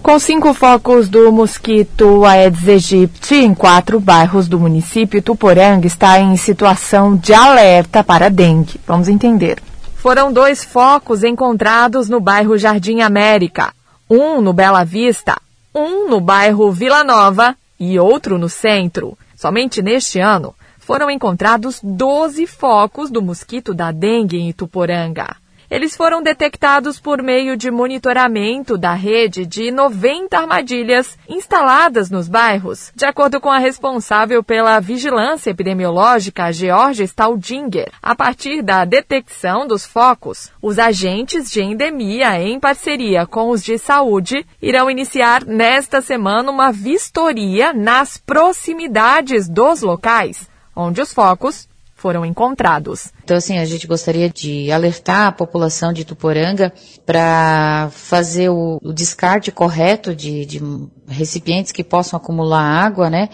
Com 0.03 0.18
cinco 0.18 0.53
focos 0.53 1.09
do 1.09 1.33
mosquito 1.33 2.27
Aedes 2.27 2.68
aegypti 2.68 3.37
em 3.37 3.55
quatro 3.55 3.99
bairros 3.99 4.49
do 4.49 4.61
município, 4.61 5.22
Tuporanga 5.22 5.87
está 5.87 6.18
em 6.18 6.37
situação 6.37 7.16
de 7.16 7.33
alerta 7.33 8.05
para 8.05 8.29
dengue. 8.29 8.79
Vamos 8.87 9.09
entender. 9.09 9.62
Foram 9.95 10.31
dois 10.31 10.62
focos 10.62 11.25
encontrados 11.25 12.11
no 12.11 12.20
bairro 12.20 12.59
Jardim 12.59 13.01
América, 13.01 13.72
um 14.11 14.43
no 14.43 14.53
Bela 14.53 14.85
Vista, 14.85 15.41
um 15.75 16.11
no 16.11 16.20
bairro 16.20 16.70
Vila 16.70 17.03
Nova 17.03 17.57
e 17.79 17.99
outro 17.99 18.39
no 18.39 18.49
centro. 18.49 19.16
Somente 19.37 19.83
neste 19.83 20.18
ano 20.18 20.55
foram 20.79 21.11
encontrados 21.11 21.81
12 21.83 22.47
focos 22.47 23.11
do 23.11 23.22
mosquito 23.22 23.72
da 23.72 23.91
dengue 23.91 24.39
em 24.39 24.53
Tuporanga. 24.53 25.37
Eles 25.75 25.97
foram 25.97 26.22
detectados 26.22 27.01
por 27.01 27.20
meio 27.20 27.57
de 27.57 27.68
monitoramento 27.68 28.79
da 28.79 28.95
rede 28.95 29.45
de 29.45 29.72
90 29.72 30.39
armadilhas 30.39 31.18
instaladas 31.29 32.09
nos 32.09 32.29
bairros, 32.29 32.93
de 32.95 33.05
acordo 33.05 33.41
com 33.41 33.51
a 33.51 33.59
responsável 33.59 34.41
pela 34.41 34.79
vigilância 34.79 35.51
epidemiológica, 35.51 36.53
Georgia 36.53 37.05
Staldinger. 37.05 37.91
A 38.01 38.14
partir 38.14 38.62
da 38.62 38.85
detecção 38.85 39.66
dos 39.66 39.85
focos, 39.85 40.53
os 40.62 40.79
agentes 40.79 41.51
de 41.51 41.61
endemia, 41.61 42.41
em 42.41 42.61
parceria 42.61 43.27
com 43.27 43.51
os 43.51 43.61
de 43.61 43.77
saúde, 43.77 44.47
irão 44.62 44.89
iniciar 44.89 45.45
nesta 45.45 46.01
semana 46.01 46.53
uma 46.53 46.70
vistoria 46.70 47.72
nas 47.72 48.16
proximidades 48.16 49.49
dos 49.49 49.83
locais 49.83 50.49
onde 50.77 51.01
os 51.01 51.12
focos 51.12 51.68
foram 52.05 52.27
encontrados. 52.27 53.11
Então, 53.25 53.35
assim, 53.35 53.57
a 53.57 53.65
gente 53.65 53.87
gostaria 53.87 54.29
de 54.29 54.71
alertar 54.71 55.29
a 55.29 55.33
população 55.33 55.91
de 55.91 56.05
Tuporanga 56.05 56.71
para 57.07 57.89
fazer 57.93 58.51
o, 58.51 58.79
o, 58.83 58.93
descarte 58.93 59.51
correto 59.51 60.15
de, 60.15 60.45
de, 60.45 60.61
recipientes 61.09 61.73
que 61.73 61.83
possam 61.83 62.19
acumular 62.19 62.61
água, 62.61 63.09
né, 63.09 63.31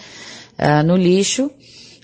uh, 0.57 0.87
no 0.87 0.95
lixo, 0.95 1.51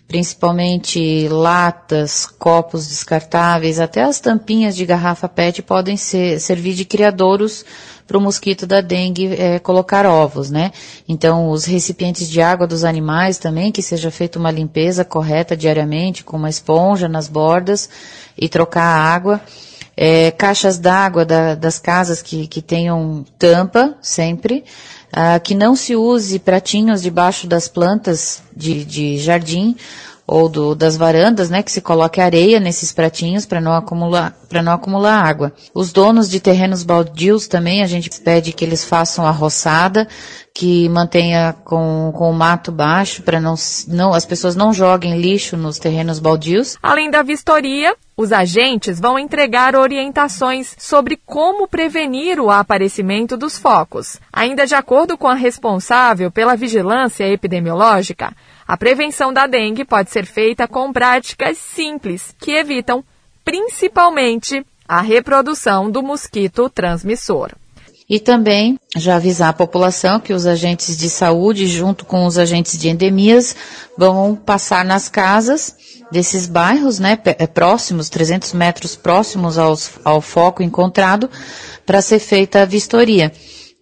principalmente 0.08 1.28
latas, 1.28 2.26
copos 2.26 2.88
descartáveis, 2.88 3.80
até 3.80 4.04
as 4.04 4.20
tampinhas 4.20 4.76
de 4.76 4.86
garrafa 4.86 5.28
PET 5.28 5.62
podem 5.62 5.98
ser, 5.98 6.40
servir 6.40 6.74
de 6.74 6.86
criadouros 6.86 7.66
para 8.08 8.18
o 8.18 8.22
mosquito 8.22 8.66
da 8.66 8.80
dengue 8.80 9.36
é, 9.36 9.60
colocar 9.60 10.06
ovos, 10.06 10.50
né? 10.50 10.72
Então, 11.10 11.50
os 11.50 11.66
recipientes 11.66 12.30
de 12.30 12.42
água 12.42 12.66
dos 12.66 12.86
animais 12.86 13.38
também, 13.38 13.70
que 13.70 13.82
seja 13.82 14.10
feita 14.10 14.40
uma 14.40 14.50
limpeza 14.50 15.04
correta 15.04 15.58
diariamente, 15.58 16.24
com 16.24 16.38
uma 16.38 16.50
esponja 16.50 17.10
nas 17.10 17.28
bordas 17.28 17.90
e 18.38 18.48
trocar 18.48 18.84
a 18.84 19.14
água. 19.14 19.42
É, 20.00 20.30
caixas 20.32 20.78
d'água 20.78 21.26
da, 21.26 21.56
das 21.56 21.80
casas 21.80 22.22
que, 22.22 22.48
que 22.48 22.62
tenham 22.62 23.26
tampa 23.38 23.96
sempre, 24.00 24.64
ah, 25.12 25.40
que 25.40 25.56
não 25.56 25.76
se 25.76 25.96
use 25.96 26.40
pratinhos 26.40 27.02
debaixo 27.02 27.48
das 27.48 27.68
plantas 27.68 28.42
de, 28.56 28.84
de 28.84 29.18
jardim 29.18 29.76
ou 30.28 30.50
do, 30.50 30.76
das 30.76 30.98
varandas, 30.98 31.50
né, 31.50 31.64
que 31.64 31.72
se 31.72 31.80
coloque 31.80 32.20
areia 32.20 32.60
nesses 32.60 32.92
pratinhos 32.92 33.46
para 33.46 33.62
não 33.62 33.74
acumular 33.74 34.36
para 34.48 34.62
não 34.62 34.72
acumular 34.72 35.26
água. 35.26 35.52
Os 35.74 35.92
donos 35.92 36.30
de 36.30 36.40
terrenos 36.40 36.82
baldios 36.82 37.48
também 37.48 37.84
a 37.84 37.88
gente 37.88 38.10
pede 38.22 38.54
que 38.54 38.64
eles 38.64 38.86
façam 38.86 39.26
a 39.26 39.32
roçada, 39.32 40.08
que 40.54 40.88
mantenha 40.90 41.54
com, 41.66 42.14
com 42.16 42.32
o 42.32 42.34
mato 42.34 42.72
baixo 42.72 43.22
para 43.24 43.42
não, 43.42 43.56
não 43.90 44.14
as 44.14 44.26
pessoas 44.26 44.56
não 44.56 44.74
joguem 44.74 45.20
lixo 45.20 45.58
nos 45.58 45.78
terrenos 45.78 46.20
baldios. 46.20 46.78
Além 46.82 47.12
da 47.12 47.22
vistoria, 47.22 47.94
os 48.16 48.32
agentes 48.32 49.00
vão 49.00 49.20
entregar 49.20 49.76
orientações 49.76 50.76
sobre 50.80 51.20
como 51.26 51.68
prevenir 51.68 52.40
o 52.40 52.50
aparecimento 52.50 53.38
dos 53.38 53.58
focos. 53.58 54.18
Ainda 54.32 54.66
de 54.66 54.74
acordo 54.74 55.18
com 55.18 55.28
a 55.28 55.36
responsável 55.36 56.32
pela 56.32 56.56
vigilância 56.56 57.28
epidemiológica, 57.28 58.34
a 58.68 58.76
prevenção 58.76 59.32
da 59.32 59.48
dengue 59.48 59.86
pode 59.86 60.12
ser 60.12 60.26
feita 60.26 60.68
com 60.68 60.92
práticas 60.92 61.58
simples 61.58 62.36
que 62.38 62.52
evitam, 62.52 63.04
principalmente, 63.46 64.66
a 64.86 65.00
reprodução 65.02 65.90
do 65.90 66.04
mosquito 66.04 66.70
transmissor. 66.70 67.52
E 68.10 68.20
também 68.20 68.80
já 68.96 69.18
avisar 69.18 69.50
a 69.50 69.54
população 69.54 70.20
que 70.20 70.34
os 70.34 70.46
agentes 70.46 70.98
de 70.98 71.10
saúde, 71.10 71.68
junto 71.68 72.06
com 72.06 72.26
os 72.26 72.38
agentes 72.38 72.78
de 72.78 72.88
endemias, 72.88 73.56
vão 73.98 74.34
passar 74.36 74.86
nas 74.86 75.10
casas 75.10 75.76
desses 76.10 76.48
bairros, 76.48 77.00
né, 77.00 77.20
é, 77.26 77.46
próximos, 77.46 78.10
300 78.10 78.54
metros 78.54 78.96
próximos 78.96 79.58
aos, 79.58 79.92
ao 80.06 80.22
foco 80.22 80.64
encontrado, 80.64 81.30
para 81.86 82.02
ser 82.02 82.20
feita 82.20 82.62
a 82.62 82.66
vistoria 82.66 83.32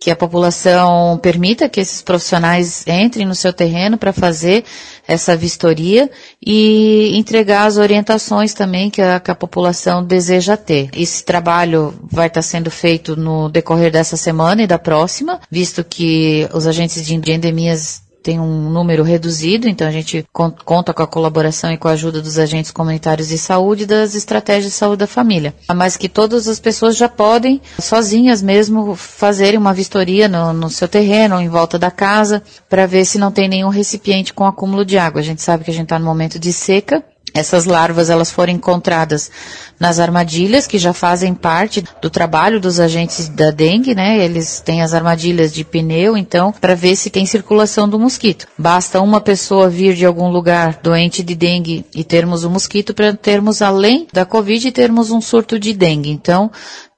que 0.05 0.11
a 0.11 0.15
população 0.15 1.17
permita 1.17 1.67
que 1.67 1.79
esses 1.79 1.99
profissionais 1.99 2.85
entrem 2.85 3.25
no 3.25 3.33
seu 3.33 3.51
terreno 3.51 3.97
para 3.97 4.13
fazer 4.13 4.63
essa 5.07 5.35
vistoria 5.35 6.11
e 6.45 7.17
entregar 7.17 7.65
as 7.65 7.77
orientações 7.77 8.53
também 8.53 8.91
que 8.91 9.01
a, 9.01 9.19
que 9.19 9.31
a, 9.31 9.35
população 9.35 10.05
deseja 10.05 10.55
ter. 10.55 10.91
Esse 10.95 11.23
trabalho 11.25 11.91
vai 12.03 12.27
estar 12.27 12.43
sendo 12.43 12.69
feito 12.69 13.15
no 13.15 13.49
decorrer 13.49 13.91
dessa 13.91 14.15
semana 14.15 14.61
e 14.61 14.67
da 14.67 14.77
próxima, 14.77 15.39
visto 15.49 15.83
que 15.83 16.47
os 16.53 16.67
agentes 16.67 17.03
de 17.03 17.15
endemias 17.15 18.04
tem 18.25 18.39
um 18.39 18.71
número 18.71 19.03
reduzido, 19.03 19.69
então 19.69 19.87
a 19.87 19.91
gente 19.91 20.25
conta 20.33 20.91
com 20.95 21.03
a 21.03 21.07
colaboração 21.07 21.71
e 21.71 21.77
com 21.77 21.87
a 21.87 21.91
ajuda 21.91 22.23
dos 22.23 22.39
agentes 22.39 22.71
comunitários 22.71 23.27
de 23.27 23.37
saúde 23.37 23.83
e 23.83 23.85
das 23.85 24.15
estratégias 24.15 24.71
de 24.71 24.71
saúde 24.71 24.97
da 24.97 25.05
família. 25.05 25.53
Mas 25.75 25.95
que 25.95 26.09
todas 26.09 26.47
as 26.47 26.59
pessoas 26.59 26.97
já 26.97 27.07
podem, 27.07 27.61
sozinhas 27.79 28.41
mesmo, 28.41 28.95
fazerem 28.95 29.59
uma 29.59 29.75
vistoria 29.75 30.27
no, 30.27 30.53
no 30.53 30.71
seu 30.71 30.87
terreno 30.87 31.39
em 31.39 31.47
volta 31.47 31.77
da 31.77 31.91
casa, 31.91 32.41
para 32.67 32.87
ver 32.87 33.05
se 33.05 33.19
não 33.19 33.31
tem 33.31 33.47
nenhum 33.47 33.69
recipiente 33.69 34.33
com 34.33 34.43
acúmulo 34.43 34.83
de 34.83 34.97
água. 34.97 35.21
A 35.21 35.23
gente 35.23 35.43
sabe 35.43 35.63
que 35.63 35.69
a 35.69 35.73
gente 35.73 35.83
está 35.83 35.99
no 35.99 36.05
momento 36.05 36.39
de 36.39 36.51
seca, 36.51 37.03
essas 37.35 37.65
larvas 37.65 38.09
elas 38.09 38.31
foram 38.31 38.53
encontradas 38.53 39.29
nas 39.77 39.99
armadilhas 39.99 40.65
que 40.65 40.77
já 40.77 40.93
fazem 40.93 41.33
parte 41.33 41.83
do 42.01 42.09
trabalho 42.09 42.61
dos 42.61 42.79
agentes 42.79 43.27
da 43.27 43.51
dengue, 43.51 43.93
né? 43.93 44.23
Eles 44.23 44.61
têm 44.61 44.81
as 44.81 44.93
armadilhas 44.93 45.53
de 45.53 45.65
pneu, 45.65 46.15
então, 46.15 46.53
para 46.53 46.73
ver 46.73 46.95
se 46.95 47.09
tem 47.09 47.25
circulação 47.25 47.89
do 47.89 47.99
mosquito. 47.99 48.47
Basta 48.57 49.01
uma 49.01 49.19
pessoa 49.19 49.69
vir 49.69 49.93
de 49.95 50.05
algum 50.05 50.29
lugar 50.29 50.79
doente 50.81 51.21
de 51.21 51.35
dengue 51.35 51.85
e 51.93 52.05
termos 52.05 52.45
o 52.45 52.49
mosquito 52.49 52.93
para 52.93 53.13
termos 53.13 53.61
além 53.61 54.07
da 54.13 54.25
covid 54.25 54.71
termos 54.71 55.11
um 55.11 55.19
surto 55.19 55.59
de 55.59 55.73
dengue. 55.73 56.11
Então, 56.11 56.49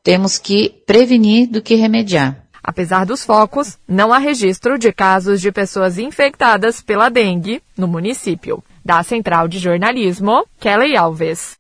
temos 0.04 0.38
que 0.38 0.70
prevenir 0.86 1.50
do 1.50 1.64
que 1.64 1.74
remediar. 1.74 2.44
Apesar 2.64 3.06
dos 3.06 3.24
focos, 3.24 3.78
não 3.88 4.12
há 4.12 4.18
registro 4.18 4.78
de 4.78 4.92
casos 4.92 5.40
de 5.40 5.52
pessoas 5.54 5.98
infectadas 5.98 6.82
pela 6.82 7.10
dengue 7.10 7.62
no 7.78 7.88
município. 7.88 8.62
Da 8.88 9.04
Central 9.04 9.50
de 9.50 9.60
Jornalismo, 9.60 10.46
Kelly 10.62 10.96
Alves. 10.96 11.58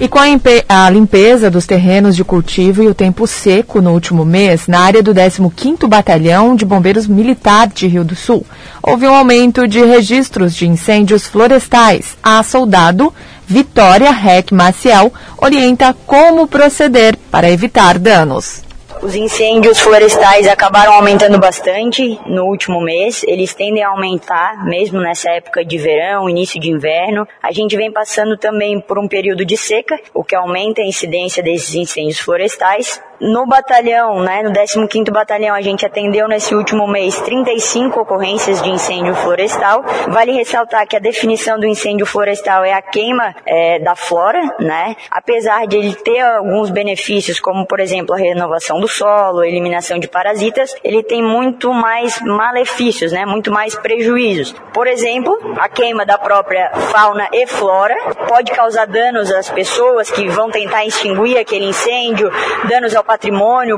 E 0.00 0.08
com 0.08 0.18
a 0.18 0.90
limpeza 0.90 1.50
dos 1.50 1.66
terrenos 1.66 2.16
de 2.16 2.24
cultivo 2.24 2.82
e 2.82 2.86
o 2.86 2.94
tempo 2.94 3.26
seco 3.26 3.82
no 3.82 3.92
último 3.92 4.24
mês, 4.24 4.66
na 4.66 4.80
área 4.80 5.02
do 5.02 5.12
15º 5.12 5.86
Batalhão 5.86 6.56
de 6.56 6.64
Bombeiros 6.64 7.06
Militar 7.06 7.68
de 7.68 7.86
Rio 7.86 8.02
do 8.02 8.16
Sul, 8.16 8.46
houve 8.82 9.06
um 9.06 9.14
aumento 9.14 9.68
de 9.68 9.84
registros 9.84 10.56
de 10.56 10.66
incêndios 10.66 11.26
florestais. 11.26 12.16
A 12.22 12.42
soldado 12.42 13.12
Vitória 13.46 14.10
Rec 14.10 14.52
Maciel 14.52 15.12
orienta 15.36 15.94
como 16.06 16.48
proceder 16.48 17.14
para 17.30 17.50
evitar 17.50 17.98
danos. 17.98 18.62
Os 19.02 19.14
incêndios 19.14 19.80
florestais 19.80 20.46
acabaram 20.46 20.94
aumentando 20.94 21.38
bastante 21.38 22.18
no 22.26 22.44
último 22.44 22.80
mês. 22.80 23.22
Eles 23.24 23.52
tendem 23.52 23.82
a 23.82 23.88
aumentar 23.88 24.64
mesmo 24.64 25.00
nessa 25.00 25.30
época 25.30 25.64
de 25.64 25.76
verão, 25.76 26.28
início 26.28 26.60
de 26.60 26.70
inverno. 26.70 27.26
A 27.42 27.52
gente 27.52 27.76
vem 27.76 27.92
passando 27.92 28.36
também 28.36 28.80
por 28.80 28.98
um 28.98 29.06
período 29.06 29.44
de 29.44 29.56
seca, 29.56 30.00
o 30.14 30.24
que 30.24 30.34
aumenta 30.34 30.80
a 30.80 30.86
incidência 30.86 31.42
desses 31.42 31.74
incêndios 31.74 32.18
florestais. 32.18 33.00
No 33.26 33.46
batalhão, 33.46 34.20
né, 34.20 34.42
no 34.42 34.52
15º 34.52 35.10
Batalhão, 35.10 35.54
a 35.54 35.62
gente 35.62 35.86
atendeu 35.86 36.28
nesse 36.28 36.54
último 36.54 36.86
mês 36.86 37.18
35 37.22 38.00
ocorrências 38.00 38.60
de 38.60 38.68
incêndio 38.68 39.14
florestal. 39.14 39.82
Vale 40.08 40.32
ressaltar 40.32 40.86
que 40.86 40.94
a 40.94 40.98
definição 40.98 41.58
do 41.58 41.66
incêndio 41.66 42.04
florestal 42.04 42.62
é 42.62 42.74
a 42.74 42.82
queima 42.82 43.34
é, 43.46 43.78
da 43.78 43.96
flora, 43.96 44.42
né? 44.60 44.94
Apesar 45.10 45.66
de 45.66 45.74
ele 45.74 45.94
ter 45.94 46.20
alguns 46.20 46.68
benefícios, 46.68 47.40
como 47.40 47.66
por 47.66 47.80
exemplo 47.80 48.14
a 48.14 48.18
renovação 48.18 48.78
do 48.78 48.86
solo, 48.86 49.40
a 49.40 49.48
eliminação 49.48 49.98
de 49.98 50.06
parasitas, 50.06 50.76
ele 50.84 51.02
tem 51.02 51.22
muito 51.22 51.72
mais 51.72 52.20
malefícios, 52.20 53.10
né? 53.10 53.24
Muito 53.24 53.50
mais 53.50 53.74
prejuízos. 53.74 54.54
Por 54.74 54.86
exemplo, 54.86 55.34
a 55.58 55.66
queima 55.66 56.04
da 56.04 56.18
própria 56.18 56.72
fauna 56.74 57.26
e 57.32 57.46
flora 57.46 57.96
pode 58.28 58.52
causar 58.52 58.86
danos 58.86 59.32
às 59.32 59.48
pessoas 59.48 60.10
que 60.10 60.28
vão 60.28 60.50
tentar 60.50 60.84
extinguir 60.84 61.38
aquele 61.38 61.64
incêndio, 61.64 62.30
danos 62.68 62.94
ao 62.94 63.02
patrimônio, 63.02 63.13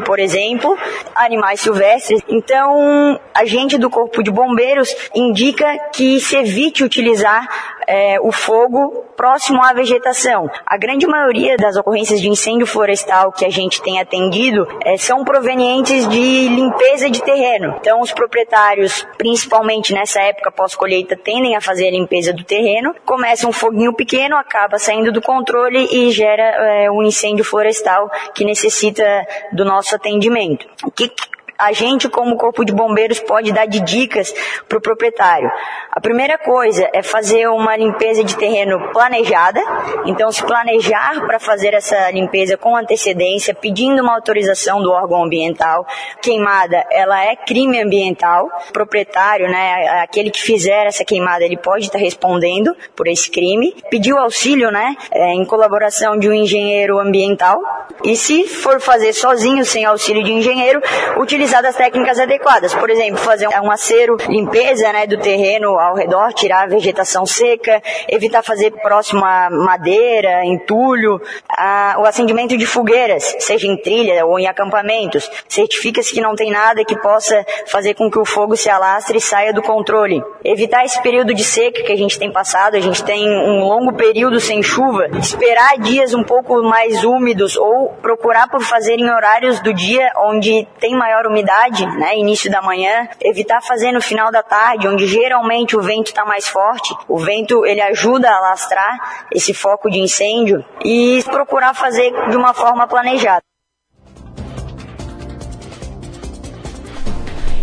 por 0.05 0.19
exemplo, 0.19 0.77
animais 1.15 1.61
silvestres. 1.61 2.23
Então, 2.29 3.19
a 3.35 3.45
gente 3.45 3.79
do 3.79 3.91
Corpo 3.91 4.23
de 4.23 4.31
Bombeiros 4.31 4.95
indica 5.15 5.79
que 5.93 6.21
se 6.21 6.37
evite 6.37 6.85
utilizar 6.85 7.49
é, 7.87 8.19
o 8.21 8.33
fogo 8.33 9.05
próximo 9.17 9.63
à 9.63 9.73
vegetação. 9.73 10.51
A 10.67 10.77
grande 10.77 11.07
maioria 11.07 11.57
das 11.57 11.77
ocorrências 11.77 12.21
de 12.21 12.29
incêndio 12.29 12.67
florestal 12.67 13.33
que 13.33 13.45
a 13.45 13.51
gente 13.51 13.81
tem 13.81 13.99
atendido 14.01 14.67
é, 14.85 14.97
são 14.97 15.25
provenientes 15.25 16.07
de 16.09 16.49
limpeza 16.49 17.09
de 17.09 17.23
terreno. 17.23 17.77
Então, 17.81 18.01
os 18.01 18.13
proprietários, 18.13 19.07
principalmente 19.17 19.95
nessa 19.95 20.21
época 20.21 20.51
pós-colheita, 20.51 21.17
tendem 21.17 21.57
a 21.57 21.61
fazer 21.61 21.89
a 21.89 21.91
limpeza 21.91 22.33
do 22.33 22.45
terreno. 22.45 22.95
Começa 23.05 23.49
um 23.49 23.53
foguinho 23.53 23.95
pequeno, 23.95 24.37
acaba 24.37 24.79
saindo 24.79 25.13
do 25.13 25.23
controle 25.23 25.89
e 25.91 26.11
gera 26.11 26.43
é, 26.43 26.91
um 26.91 27.03
incêndio 27.03 27.45
florestal 27.45 28.11
que 28.35 28.45
necessita 28.45 29.16
do 29.53 29.65
nosso 29.65 29.95
atendimento. 29.95 30.67
O 30.85 30.91
que 30.91 31.11
a 31.59 31.73
gente, 31.73 32.09
como 32.09 32.37
Corpo 32.37 32.65
de 32.65 32.73
Bombeiros, 32.73 33.19
pode 33.21 33.53
dar 33.53 33.67
de 33.67 33.81
dicas 33.81 34.35
para 34.69 34.79
o 34.79 34.81
proprietário? 34.81 35.51
A 35.91 36.01
primeira 36.01 36.37
coisa 36.37 36.89
é 36.93 37.03
fazer 37.03 37.49
uma 37.49 37.77
limpeza 37.77 38.23
de 38.23 38.37
terreno 38.37 38.91
planejada, 38.93 39.61
então 40.05 40.31
se 40.31 40.45
planejar 40.45 41.27
para 41.27 41.41
fazer 41.41 41.73
essa 41.73 42.11
limpeza 42.11 42.57
com 42.57 42.77
antecedência, 42.77 43.55
pedindo 43.55 44.03
uma 44.03 44.15
autorização 44.15 44.83
do 44.83 44.91
órgão 44.91 45.25
ambiental. 45.25 45.87
Queimada, 46.21 46.85
ela 46.91 47.25
é 47.25 47.35
crime 47.35 47.81
ambiental. 47.81 48.51
O 48.69 48.73
proprietário, 48.73 49.49
né, 49.49 50.03
aquele 50.03 50.31
que 50.31 50.43
fizer 50.43 50.87
essa 50.87 51.05
queimada, 51.05 51.45
ele 51.45 51.57
pode 51.57 51.87
estar 51.87 51.99
tá 51.99 52.05
respondendo 52.05 52.77
por 52.95 53.07
esse 53.09 53.31
crime. 53.31 53.75
Pediu 53.91 54.19
auxílio, 54.19 54.71
né, 54.71 54.95
é, 55.11 55.33
em 55.33 55.45
colaboração 55.45 56.19
de 56.19 56.29
um 56.29 56.35
engenheiro 56.35 56.99
ambiental. 56.99 57.59
E 58.05 58.15
se 58.15 58.47
for 58.47 58.81
fazer 58.81 59.15
sozinho, 59.15 59.65
sem 59.65 59.85
auxílio 59.85 60.23
de 60.23 60.33
engenheiro, 60.33 60.83
utilize 61.17 61.46
utilizar 61.47 61.63
das 61.63 61.77
técnicas 61.77 62.19
adequadas. 62.19 62.75
Por 62.75 62.91
exemplo, 62.91 63.19
fazer 63.19 63.49
um 63.49 63.71
acero, 63.71 64.17
limpeza 64.29 64.93
né, 64.93 65.07
do 65.07 65.17
terreno 65.17 65.79
ao 65.79 65.95
redor, 65.95 66.33
tirar 66.33 66.65
a 66.65 66.67
vegetação 66.67 67.25
seca, 67.25 67.81
evitar 68.09 68.43
fazer 68.43 68.73
próximo 68.83 69.25
a 69.25 69.49
madeira, 69.49 70.45
entulho, 70.45 71.21
a, 71.49 71.97
o 71.99 72.05
acendimento 72.05 72.57
de 72.57 72.67
fogueiras, 72.67 73.37
seja 73.39 73.67
em 73.67 73.77
trilha 73.77 74.27
ou 74.27 74.39
em 74.39 74.47
acampamentos. 74.47 75.31
Certifica-se 75.49 76.13
que 76.13 76.21
não 76.21 76.35
tem 76.35 76.51
nada 76.51 76.85
que 76.85 76.97
possa 77.01 77.45
fazer 77.67 77.95
com 77.95 78.11
que 78.11 78.19
o 78.19 78.25
fogo 78.25 78.57
se 78.57 78.69
alastre 78.69 79.19
e 79.19 79.21
saia 79.21 79.53
do 79.53 79.63
controle. 79.63 80.23
Evitar 80.45 80.85
esse 80.85 81.01
período 81.01 81.33
de 81.33 81.45
seca 81.45 81.83
que 81.83 81.93
a 81.93 81.97
gente 81.97 82.19
tem 82.19 82.33
passado, 82.33 82.77
a 82.77 82.81
gente 82.81 83.05
tem 83.05 83.29
um 83.29 83.61
longo 83.61 83.93
período 83.95 84.41
sem 84.41 84.63
chuva, 84.63 85.07
esperar 85.19 85.79
dias 85.79 86.13
um 86.13 86.25
pouco 86.25 86.61
mais 86.63 87.05
úmidos 87.05 87.57
ou 87.57 87.91
procurar 88.03 88.49
por 88.49 88.61
fazer 88.61 88.99
em 88.99 89.09
horários 89.09 89.61
do 89.61 89.73
dia 89.73 90.11
onde 90.19 90.67
tem 90.81 90.97
maior 90.97 91.27
umidade 91.27 91.36
umidade, 91.37 91.85
né, 91.99 92.17
início 92.17 92.51
da 92.51 92.63
manhã, 92.63 93.09
evitar 93.21 93.61
fazer 93.61 93.93
no 93.93 94.01
final 94.01 94.33
da 94.33 94.43
tarde, 94.43 94.89
onde 94.89 95.07
geralmente 95.07 95.77
o 95.77 95.83
vento 95.83 96.07
está 96.07 96.25
mais 96.25 96.49
forte. 96.49 96.97
O 97.07 97.19
vento 97.19 97.67
ele 97.67 97.83
ajuda 97.83 98.31
a 98.31 98.37
alastrar 98.39 99.27
esse 99.31 99.53
foco 99.53 99.91
de 99.91 100.01
incêndio 100.01 100.65
e 100.83 101.23
procurar 101.25 101.75
fazer 101.75 102.11
de 102.31 102.37
uma 102.37 102.55
forma 102.55 102.87
planejada. 102.87 103.43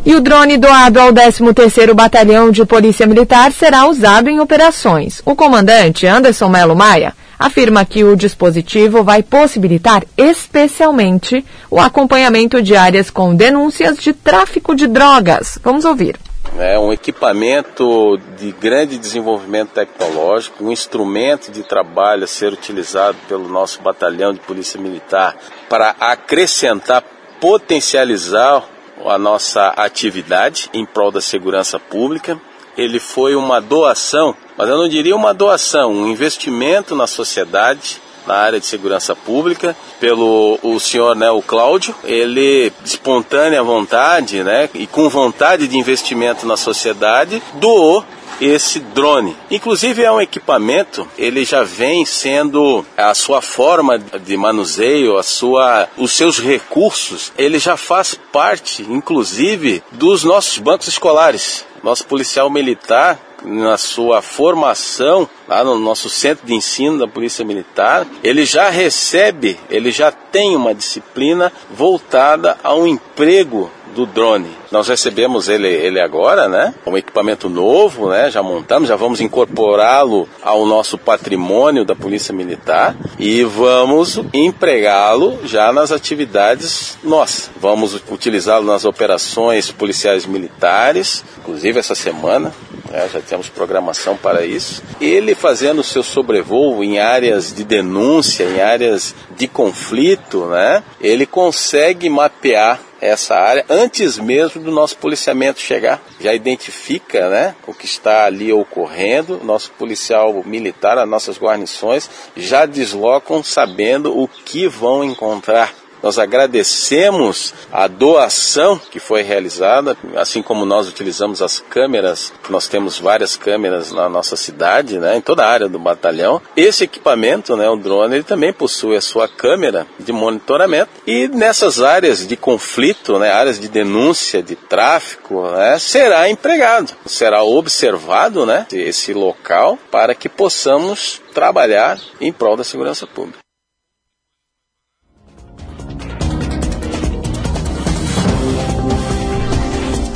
E 0.06 0.14
o 0.16 0.22
drone 0.22 0.58
doado 0.58 1.00
ao 1.00 1.14
13º 1.14 1.94
Batalhão 1.94 2.52
de 2.52 2.66
Polícia 2.66 3.08
Militar 3.08 3.54
será 3.54 3.86
usado 3.86 4.30
em 4.30 4.40
operações. 4.40 5.22
O 5.26 5.34
comandante 5.34 6.06
Anderson 6.06 6.50
Melo 6.50 6.76
Maia 6.76 7.16
afirma 7.44 7.84
que 7.84 8.06
o 8.06 8.16
dispositivo 8.16 9.04
vai 9.04 9.22
possibilitar 9.22 10.02
especialmente 10.16 11.46
o 11.70 11.78
acompanhamento 11.78 12.62
de 12.62 12.74
áreas 12.74 13.10
com 13.10 13.36
denúncias 13.36 13.98
de 13.98 14.14
tráfico 14.14 14.74
de 14.74 14.88
drogas. 14.88 15.60
Vamos 15.62 15.84
ouvir. 15.84 16.18
É 16.58 16.80
um 16.80 16.94
equipamento 16.94 18.18
de 18.38 18.54
grande 18.54 18.98
desenvolvimento 18.98 19.72
tecnológico, 19.72 20.64
um 20.64 20.72
instrumento 20.72 21.52
de 21.52 21.64
trabalho 21.64 22.24
a 22.24 22.28
ser 22.28 22.54
utilizado 22.54 23.18
pelo 23.28 23.50
nosso 23.50 23.82
batalhão 23.82 24.34
de 24.34 24.40
polícia 24.40 24.80
militar 24.80 25.36
para 25.68 25.96
acrescentar, 26.00 27.04
potencializar 27.42 28.64
a 29.06 29.18
nossa 29.18 29.68
atividade 29.70 30.70
em 30.74 30.86
prol 30.86 31.12
da 31.12 31.20
segurança 31.20 31.78
pública. 31.78 32.40
Ele 32.78 33.00
foi 33.00 33.36
uma 33.36 33.60
doação 33.60 34.36
mas 34.58 34.70
eu 34.70 34.78
não 34.78 34.88
diria 34.88 35.16
uma 35.16 35.34
doação, 35.34 35.92
um 35.92 36.08
investimento 36.08 36.96
na 36.96 37.08
sociedade, 37.08 38.02
na 38.26 38.36
área 38.36 38.60
de 38.60 38.66
segurança 38.66 39.16
pública, 39.16 39.76
pelo 40.00 40.60
o 40.62 40.80
senhor, 40.80 41.16
né, 41.16 41.30
o 41.30 41.42
Cláudio, 41.42 41.94
ele 42.04 42.72
de 42.82 42.90
espontânea 42.90 43.62
vontade, 43.64 44.44
né, 44.44 44.70
e 44.74 44.88
com 44.88 45.10
vontade 45.10 45.68
de 45.68 45.78
investimento 45.78 46.46
na 46.46 46.56
sociedade, 46.56 47.42
doou 47.56 48.06
esse 48.40 48.80
drone. 48.80 49.36
Inclusive 49.50 50.04
é 50.04 50.12
um 50.12 50.22
equipamento, 50.22 51.08
ele 51.18 51.44
já 51.44 51.64
vem 51.64 52.06
sendo 52.06 52.86
a 52.96 53.14
sua 53.14 53.42
forma 53.42 53.98
de 54.00 54.38
manuseio, 54.38 55.18
a 55.18 55.24
sua, 55.24 55.88
os 55.98 56.14
seus 56.14 56.40
recursos, 56.40 57.32
ele 57.38 57.60
já 57.60 57.76
faz 57.76 58.18
parte, 58.32 58.84
inclusive, 58.84 59.84
dos 59.92 60.24
nossos 60.24 60.58
bancos 60.60 60.88
escolares. 60.88 61.66
Nosso 61.84 62.06
policial 62.06 62.50
militar 62.50 63.20
na 63.44 63.78
sua 63.78 64.22
formação, 64.22 65.30
lá 65.48 65.64
no 65.64 65.78
nosso 65.78 66.10
centro 66.10 66.46
de 66.46 66.54
ensino 66.54 66.98
da 66.98 67.08
Polícia 67.08 67.44
Militar, 67.44 68.08
ele 68.24 68.46
já 68.46 68.70
recebe, 68.70 69.60
ele 69.70 69.92
já 69.92 70.12
tem 70.12 70.56
uma 70.56 70.74
disciplina 70.74 71.52
voltada 71.70 72.58
ao 72.64 72.88
emprego 72.88 73.70
do 73.94 74.06
drone. 74.06 74.50
Nós 74.72 74.88
recebemos 74.88 75.48
ele, 75.48 75.68
ele 75.68 76.02
agora, 76.02 76.50
né? 76.50 76.74
Um 76.86 76.98
equipamento 76.98 77.48
novo, 77.48 78.10
né? 78.10 78.30
Já 78.30 78.42
montamos, 78.42 78.90
já 78.90 78.96
vamos 78.96 79.22
incorporá-lo 79.22 80.28
ao 80.42 80.66
nosso 80.66 80.98
patrimônio 80.98 81.86
da 81.86 81.96
Polícia 81.96 82.34
Militar 82.34 82.96
e 83.20 83.44
vamos 83.44 84.20
empregá-lo 84.34 85.40
já 85.46 85.72
nas 85.72 85.92
atividades 85.92 86.98
nossas. 87.04 87.52
Vamos 87.60 87.94
utilizá-lo 88.10 88.66
nas 88.66 88.84
operações 88.84 89.72
policiais 89.72 90.26
militares, 90.26 91.24
inclusive 91.40 91.80
essa 91.80 91.96
semana, 91.96 92.52
né? 92.90 93.08
já 93.12 93.22
temos 93.22 93.50
programação 93.50 94.18
para 94.18 94.46
isso. 94.46 94.82
Ele 95.00 95.36
fazendo 95.36 95.84
seu 95.84 96.04
sobrevoo 96.04 96.84
em 96.84 97.00
áreas 97.00 97.54
de 97.54 97.64
denúncia, 97.64 98.44
em 98.44 98.62
áreas 98.62 99.14
de 99.36 99.48
conflito, 99.48 100.46
né? 100.48 100.84
Ele 101.00 101.26
consegue 101.26 102.10
mapear 102.10 102.80
essa 103.04 103.36
área 103.36 103.66
antes 103.70 104.18
mesmo 104.18 104.62
do 104.62 104.72
nosso 104.72 104.98
policiamento 104.98 105.60
chegar. 105.60 106.02
Já 106.20 106.34
identifica 106.34 107.30
né, 107.30 107.56
o 107.68 107.74
que 107.74 107.86
está 107.86 108.26
ali 108.26 108.52
ocorrendo, 108.52 109.42
nosso 109.44 109.72
policial 109.72 110.44
militar, 110.46 110.98
as 110.98 111.08
nossas 111.08 111.38
guarnições 111.38 112.10
já 112.36 112.66
deslocam 112.66 113.44
sabendo 113.44 114.18
o 114.18 114.28
que 114.28 114.68
vão 114.68 115.04
encontrar 115.04 115.74
Nós 116.04 116.20
agradecemos 116.20 117.54
a 117.72 117.88
doação 117.88 118.78
que 118.78 119.00
foi 119.00 119.22
realizada, 119.22 119.98
assim 120.18 120.44
como 120.44 120.66
nós 120.66 120.90
utilizamos 120.90 121.42
as 121.42 121.60
câmeras, 121.60 122.34
nós 122.50 122.68
temos 122.68 123.00
várias 123.00 123.38
câmeras 123.38 123.94
na 123.94 124.10
nossa 124.10 124.36
cidade, 124.36 125.00
né, 125.00 125.16
em 125.16 125.22
toda 125.22 125.46
a 125.46 125.50
área 125.50 125.70
do 125.70 125.80
batalhão. 125.80 126.42
Esse 126.58 126.84
equipamento, 126.84 127.56
né, 127.56 127.70
o 127.70 127.78
drone, 127.78 128.16
ele 128.16 128.24
também 128.24 128.52
possui 128.52 128.98
a 128.98 129.02
sua 129.02 129.30
câmera 129.30 129.88
de 129.98 130.12
monitoramento 130.12 130.92
e 131.08 131.30
nessas 131.30 131.82
áreas 131.82 132.28
de 132.28 132.36
conflito, 132.36 133.18
né, 133.18 133.32
áreas 133.32 133.58
de 133.58 133.70
denúncia 133.70 134.44
de 134.44 134.58
tráfico, 134.58 135.48
né, 135.52 135.80
será 135.80 136.30
empregado, 136.30 136.94
será 137.06 137.44
observado, 137.44 138.46
né, 138.46 138.68
esse 138.74 139.14
local 139.14 139.80
para 139.90 140.14
que 140.14 140.28
possamos 140.28 141.22
trabalhar 141.34 141.98
em 142.20 142.34
prol 142.34 142.58
da 142.58 142.64
segurança 142.66 143.08
pública. 143.08 143.43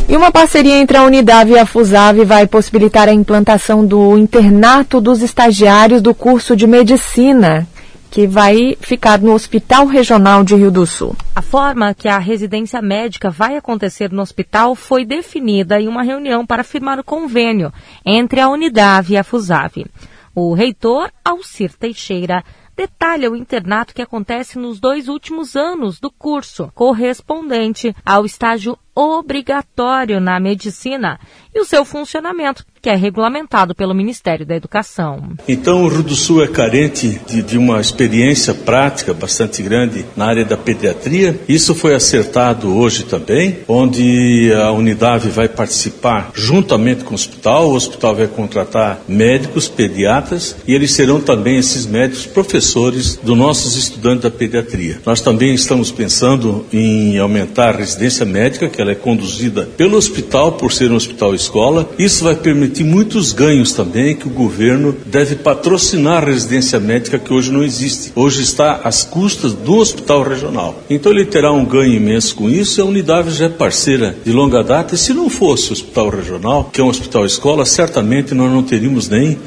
E 0.09 0.15
uma 0.15 0.31
parceria 0.31 0.77
entre 0.77 0.95
a 0.95 1.03
Unidade 1.03 1.51
e 1.51 1.59
a 1.59 1.65
FUSAV 1.65 2.23
vai 2.23 2.47
possibilitar 2.47 3.09
a 3.09 3.13
implantação 3.13 3.85
do 3.85 4.17
internato 4.17 5.01
dos 5.01 5.21
estagiários 5.21 6.01
do 6.01 6.15
curso 6.15 6.55
de 6.55 6.65
medicina, 6.65 7.67
que 8.09 8.25
vai 8.25 8.77
ficar 8.79 9.19
no 9.19 9.33
Hospital 9.33 9.85
Regional 9.85 10.45
de 10.45 10.55
Rio 10.55 10.71
do 10.71 10.85
Sul. 10.85 11.13
A 11.35 11.41
forma 11.41 11.93
que 11.93 12.07
a 12.07 12.19
residência 12.19 12.81
médica 12.81 13.29
vai 13.29 13.57
acontecer 13.57 14.09
no 14.09 14.21
hospital 14.21 14.75
foi 14.75 15.03
definida 15.03 15.77
em 15.77 15.89
uma 15.89 16.03
reunião 16.03 16.45
para 16.45 16.63
firmar 16.63 16.97
o 16.97 17.03
convênio 17.03 17.73
entre 18.05 18.39
a 18.39 18.47
Unidade 18.47 19.11
e 19.11 19.17
a 19.17 19.25
FUSAV. 19.25 19.87
O 20.33 20.53
reitor 20.53 21.11
Alcir 21.25 21.73
Teixeira 21.77 22.45
detalha 22.77 23.29
o 23.29 23.35
internato 23.35 23.93
que 23.93 24.01
acontece 24.01 24.57
nos 24.57 24.79
dois 24.79 25.09
últimos 25.09 25.55
anos 25.57 25.99
do 25.99 26.09
curso, 26.09 26.71
correspondente 26.73 27.93
ao 28.05 28.25
estágio 28.25 28.77
obrigatório 28.97 30.19
na 30.19 30.39
medicina 30.39 31.19
e 31.53 31.59
o 31.59 31.65
seu 31.65 31.85
funcionamento, 31.85 32.65
que 32.81 32.89
é 32.89 32.95
regulamentado 32.95 33.75
pelo 33.75 33.93
Ministério 33.93 34.45
da 34.45 34.55
Educação. 34.55 35.33
Então, 35.47 35.83
o 35.83 35.87
Rio 35.87 36.03
do 36.03 36.15
Sul 36.15 36.43
é 36.43 36.47
carente 36.47 37.19
de, 37.27 37.41
de, 37.41 37.57
uma 37.57 37.79
experiência 37.79 38.53
prática 38.53 39.13
bastante 39.13 39.61
grande 39.61 40.05
na 40.15 40.25
área 40.25 40.45
da 40.45 40.55
pediatria. 40.55 41.39
Isso 41.47 41.75
foi 41.75 41.93
acertado 41.93 42.75
hoje 42.75 43.03
também, 43.03 43.59
onde 43.67 44.51
a 44.53 44.71
unidade 44.71 45.29
vai 45.29 45.47
participar 45.47 46.31
juntamente 46.33 47.03
com 47.03 47.11
o 47.11 47.15
hospital. 47.15 47.69
O 47.69 47.75
hospital 47.75 48.15
vai 48.15 48.27
contratar 48.27 49.01
médicos, 49.07 49.67
pediatras, 49.67 50.55
e 50.67 50.73
eles 50.73 50.91
serão 50.91 51.19
também 51.19 51.57
esses 51.57 51.85
médicos 51.85 52.25
professores 52.25 53.15
dos 53.15 53.37
nossos 53.37 53.75
estudantes 53.75 54.23
da 54.23 54.31
pediatria. 54.31 55.01
Nós 55.05 55.21
também 55.21 55.53
estamos 55.53 55.91
pensando 55.91 56.65
em 56.71 57.17
aumentar 57.17 57.69
a 57.69 57.77
residência 57.77 58.25
médica, 58.25 58.69
que 58.69 58.81
ela 58.87 58.91
é 58.93 58.95
conduzida 58.95 59.67
pelo 59.75 59.97
hospital, 59.97 60.53
por 60.53 60.71
ser 60.71 60.89
um 60.91 60.95
hospital 60.95 61.35
escola. 61.35 61.89
Isso 61.99 62.23
vai 62.23 62.35
permitir 62.35 62.85
muitos 62.85 63.33
ganhos 63.33 63.73
também 63.73 64.15
que 64.15 64.27
o 64.27 64.31
governo 64.31 64.95
deve 65.05 65.35
patrocinar 65.35 66.23
a 66.23 66.25
residência 66.25 66.79
médica 66.79 67.19
que 67.19 67.33
hoje 67.33 67.51
não 67.51 67.63
existe. 67.63 68.13
Hoje 68.15 68.41
está 68.41 68.81
às 68.83 69.03
custas 69.03 69.53
do 69.53 69.75
hospital 69.75 70.23
regional. 70.23 70.81
Então 70.89 71.11
ele 71.11 71.25
terá 71.25 71.51
um 71.51 71.65
ganho 71.65 71.93
imenso 71.93 72.35
com 72.35 72.49
isso. 72.49 72.81
A 72.81 72.85
unidade 72.85 73.31
já 73.31 73.45
é 73.45 73.49
parceira 73.49 74.15
de 74.23 74.31
longa 74.31 74.63
data. 74.63 74.95
E 74.95 74.97
se 74.97 75.13
não 75.13 75.29
fosse 75.29 75.69
o 75.69 75.73
hospital 75.73 76.09
regional, 76.09 76.69
que 76.71 76.79
é 76.79 76.83
um 76.83 76.89
hospital 76.89 77.25
escola, 77.25 77.65
certamente 77.65 78.33
nós 78.33 78.51
não 78.51 78.63
teríamos 78.63 79.09
nem 79.09 79.37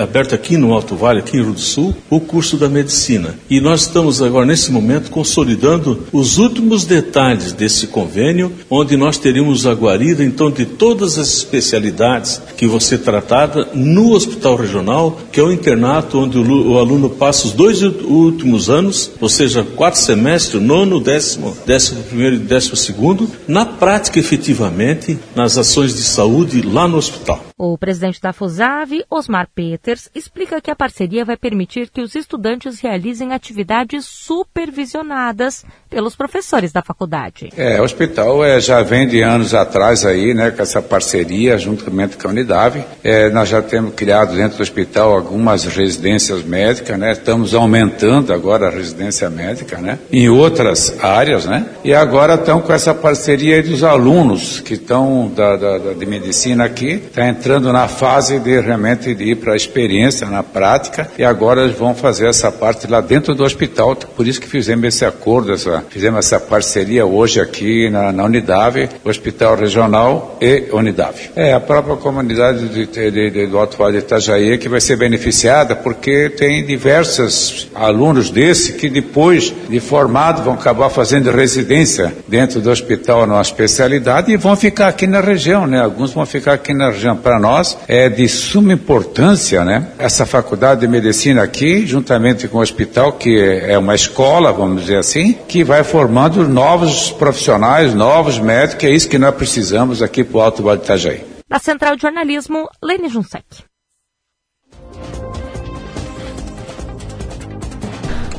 aberto 0.00 0.34
aqui 0.34 0.56
no 0.56 0.72
Alto 0.72 0.96
Vale, 0.96 1.20
aqui 1.20 1.36
em 1.36 1.42
Rio 1.42 1.52
do 1.52 1.60
Sul, 1.60 1.94
o 2.10 2.20
curso 2.20 2.56
da 2.56 2.68
medicina. 2.68 3.34
E 3.48 3.60
nós 3.60 3.82
estamos 3.82 4.22
agora, 4.22 4.46
nesse 4.46 4.70
momento, 4.70 5.10
consolidando 5.10 6.04
os 6.12 6.38
últimos 6.38 6.84
detalhes 6.84 7.52
desse 7.52 7.86
convênio, 7.86 8.52
onde 8.70 8.96
nós 8.96 9.18
teríamos 9.18 9.66
a 9.66 9.72
guarida, 9.72 10.24
então, 10.24 10.50
de 10.50 10.64
todas 10.64 11.18
as 11.18 11.28
especialidades 11.34 12.40
que 12.56 12.66
vão 12.66 12.80
ser 12.80 12.98
tratadas 12.98 13.66
no 13.74 14.12
Hospital 14.12 14.56
Regional, 14.56 15.18
que 15.30 15.40
é 15.40 15.42
o 15.42 15.52
internato 15.52 16.18
onde 16.18 16.38
o 16.38 16.78
aluno 16.78 17.10
passa 17.10 17.46
os 17.46 17.52
dois 17.52 17.82
últimos 17.82 18.68
anos, 18.68 19.10
ou 19.20 19.28
seja, 19.28 19.64
quatro 19.76 20.00
semestres, 20.00 20.60
nono, 20.62 21.00
décimo, 21.00 21.56
décimo 21.66 22.02
primeiro 22.02 22.36
e 22.36 22.40
décimo 22.40 22.76
segundo, 22.76 23.28
na 23.46 23.64
prática, 23.64 24.18
efetivamente, 24.18 25.18
nas 25.34 25.58
ações 25.58 25.94
de 25.94 26.02
saúde 26.02 26.62
lá 26.62 26.88
no 26.88 26.96
hospital. 26.96 27.45
O 27.58 27.78
presidente 27.78 28.20
da 28.20 28.34
FUSAV, 28.34 29.02
Osmar 29.08 29.48
Peters, 29.54 30.10
explica 30.14 30.60
que 30.60 30.70
a 30.70 30.76
parceria 30.76 31.24
vai 31.24 31.38
permitir 31.38 31.88
que 31.88 32.02
os 32.02 32.14
estudantes 32.14 32.80
realizem 32.80 33.32
atividades 33.32 34.04
supervisionadas 34.04 35.64
pelos 35.88 36.14
professores 36.14 36.70
da 36.70 36.82
faculdade. 36.82 37.48
É, 37.56 37.80
o 37.80 37.84
hospital 37.84 38.44
é, 38.44 38.60
já 38.60 38.82
vem 38.82 39.08
de 39.08 39.22
anos 39.22 39.54
atrás 39.54 40.04
aí, 40.04 40.34
né, 40.34 40.50
com 40.50 40.60
essa 40.60 40.82
parceria 40.82 41.56
juntamente 41.56 42.18
com 42.18 42.28
a 42.28 42.30
Unidade. 42.30 42.84
É, 43.02 43.30
nós 43.30 43.48
já 43.48 43.62
temos 43.62 43.94
criado 43.94 44.36
dentro 44.36 44.58
do 44.58 44.62
hospital 44.62 45.14
algumas 45.14 45.64
residências 45.64 46.42
médicas, 46.42 46.98
né, 46.98 47.12
estamos 47.12 47.54
aumentando 47.54 48.34
agora 48.34 48.66
a 48.66 48.70
residência 48.70 49.30
médica, 49.30 49.78
né, 49.78 49.98
em 50.12 50.28
outras 50.28 51.02
áreas, 51.02 51.46
né, 51.46 51.64
e 51.82 51.94
agora 51.94 52.34
estão 52.34 52.60
com 52.60 52.72
essa 52.74 52.94
parceria 52.94 53.62
dos 53.62 53.82
alunos 53.82 54.60
que 54.60 54.74
estão 54.74 55.32
da, 55.34 55.56
da, 55.56 55.78
da, 55.78 55.92
de 55.94 56.04
medicina 56.04 56.62
aqui, 56.66 56.90
está 57.06 57.26
entrando 57.26 57.45
na 57.46 57.88
fase 57.88 58.38
de 58.38 58.60
realmente 58.60 59.14
de 59.14 59.24
ir 59.24 59.36
para 59.36 59.52
a 59.52 59.56
experiência, 59.56 60.26
na 60.26 60.42
prática, 60.42 61.10
e 61.18 61.24
agora 61.24 61.62
eles 61.62 61.76
vão 61.76 61.94
fazer 61.94 62.28
essa 62.28 62.50
parte 62.50 62.86
lá 62.86 63.00
dentro 63.00 63.34
do 63.34 63.44
hospital, 63.44 63.94
por 63.94 64.26
isso 64.26 64.40
que 64.40 64.48
fizemos 64.48 64.86
esse 64.86 65.04
acordo, 65.04 65.52
essa 65.52 65.84
fizemos 65.88 66.18
essa 66.18 66.40
parceria 66.40 67.06
hoje 67.06 67.40
aqui 67.40 67.88
na, 67.90 68.12
na 68.12 68.24
Unidade, 68.24 68.88
Hospital 69.04 69.56
Regional 69.56 70.36
e 70.40 70.64
Unidade. 70.72 71.30
É, 71.36 71.52
a 71.52 71.60
própria 71.60 71.96
comunidade 71.96 72.68
de, 72.68 72.86
de, 72.86 73.30
de, 73.30 73.46
do 73.46 73.58
Alto 73.58 73.76
Vale 73.76 73.98
de 73.98 74.04
Itajaí 74.04 74.58
que 74.58 74.68
vai 74.68 74.80
ser 74.80 74.96
beneficiada 74.96 75.74
porque 75.76 76.30
tem 76.30 76.64
diversos 76.64 77.68
alunos 77.74 78.30
desse 78.30 78.74
que 78.74 78.88
depois 78.88 79.52
de 79.68 79.80
formado 79.80 80.42
vão 80.42 80.54
acabar 80.54 80.90
fazendo 80.90 81.30
residência 81.30 82.14
dentro 82.26 82.60
do 82.60 82.70
hospital 82.70 83.26
numa 83.26 83.40
especialidade 83.40 84.32
e 84.32 84.36
vão 84.36 84.56
ficar 84.56 84.88
aqui 84.88 85.06
na 85.06 85.20
região, 85.20 85.66
né? 85.66 85.80
Alguns 85.80 86.12
vão 86.12 86.26
ficar 86.26 86.54
aqui 86.54 86.74
na 86.74 86.90
região. 86.90 87.16
Para 87.16 87.35
nós 87.38 87.78
é 87.88 88.08
de 88.08 88.28
suma 88.28 88.72
importância, 88.72 89.64
né? 89.64 89.88
Essa 89.98 90.26
faculdade 90.26 90.80
de 90.80 90.88
medicina 90.88 91.42
aqui, 91.42 91.86
juntamente 91.86 92.48
com 92.48 92.58
o 92.58 92.60
hospital, 92.60 93.12
que 93.12 93.38
é 93.38 93.76
uma 93.78 93.94
escola, 93.94 94.52
vamos 94.52 94.82
dizer 94.82 94.98
assim, 94.98 95.32
que 95.46 95.64
vai 95.64 95.84
formando 95.84 96.46
novos 96.48 97.10
profissionais, 97.10 97.94
novos 97.94 98.38
médicos, 98.38 98.84
é 98.84 98.90
isso 98.90 99.08
que 99.08 99.18
nós 99.18 99.34
precisamos 99.34 100.02
aqui 100.02 100.24
para 100.24 100.38
o 100.38 100.40
Alto 100.40 100.62
Vale 100.62 100.78
de 100.78 100.84
Itajaí. 100.84 101.24
Da 101.48 101.58
Central 101.58 101.96
de 101.96 102.02
Jornalismo, 102.02 102.68
Lene 102.82 103.08
Junsec. 103.08 103.44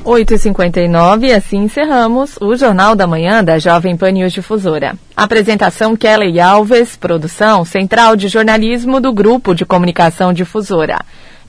Oito 0.10 0.34
e 0.34 0.38
cinquenta 0.38 0.80
e 0.80 0.88
nove, 0.88 1.34
assim 1.34 1.58
encerramos 1.58 2.38
o 2.40 2.56
Jornal 2.56 2.96
da 2.96 3.06
Manhã 3.06 3.44
da 3.44 3.60
Jovem 3.60 3.98
Pan 3.98 4.12
News 4.12 4.32
Difusora. 4.32 4.98
Apresentação 5.14 5.98
Kelly 5.98 6.40
Alves, 6.40 6.96
produção 6.96 7.66
Central 7.66 8.16
de 8.16 8.30
Jornalismo 8.30 9.02
do 9.02 9.12
Grupo 9.12 9.54
de 9.54 9.66
Comunicação 9.66 10.32
Difusora. 10.32 11.02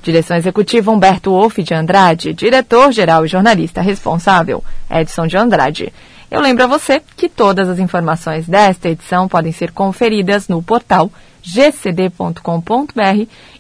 Direção 0.03 0.37
executiva 0.37 0.91
Humberto 0.91 1.31
Wolff 1.31 1.63
de 1.63 1.73
Andrade, 1.73 2.35
diretor-geral 2.35 3.25
e 3.25 3.29
jornalista 3.29 3.81
responsável 3.81 4.65
Edson 4.91 5.29
de 5.29 5.37
Andrade. 5.37 5.93
Eu 6.29 6.41
lembro 6.41 6.65
a 6.65 6.67
você 6.67 7.01
que 7.17 7.29
todas 7.29 7.69
as 7.69 7.79
informações 7.79 8.49
desta 8.49 8.89
edição 8.89 9.29
podem 9.29 9.53
ser 9.53 9.71
conferidas 9.71 10.49
no 10.49 10.61
portal 10.61 11.13
gcd.com.br 11.43 12.43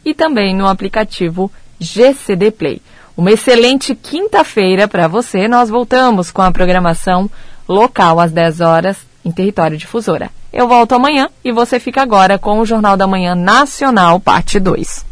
e 0.04 0.12
também 0.12 0.56
no 0.56 0.66
aplicativo 0.66 1.52
GCD 1.78 2.50
Play. 2.50 2.82
Uma 3.18 3.32
excelente 3.32 3.96
quinta-feira 3.96 4.86
para 4.86 5.08
você. 5.08 5.48
Nós 5.48 5.68
voltamos 5.68 6.30
com 6.30 6.40
a 6.40 6.52
programação 6.52 7.28
local 7.68 8.20
às 8.20 8.30
10 8.30 8.60
horas 8.60 8.96
em 9.24 9.32
território 9.32 9.76
difusora. 9.76 10.30
Eu 10.52 10.68
volto 10.68 10.94
amanhã 10.94 11.28
e 11.44 11.50
você 11.50 11.80
fica 11.80 12.00
agora 12.00 12.38
com 12.38 12.60
o 12.60 12.64
Jornal 12.64 12.96
da 12.96 13.08
Manhã 13.08 13.34
Nacional, 13.34 14.20
parte 14.20 14.60
2. 14.60 15.04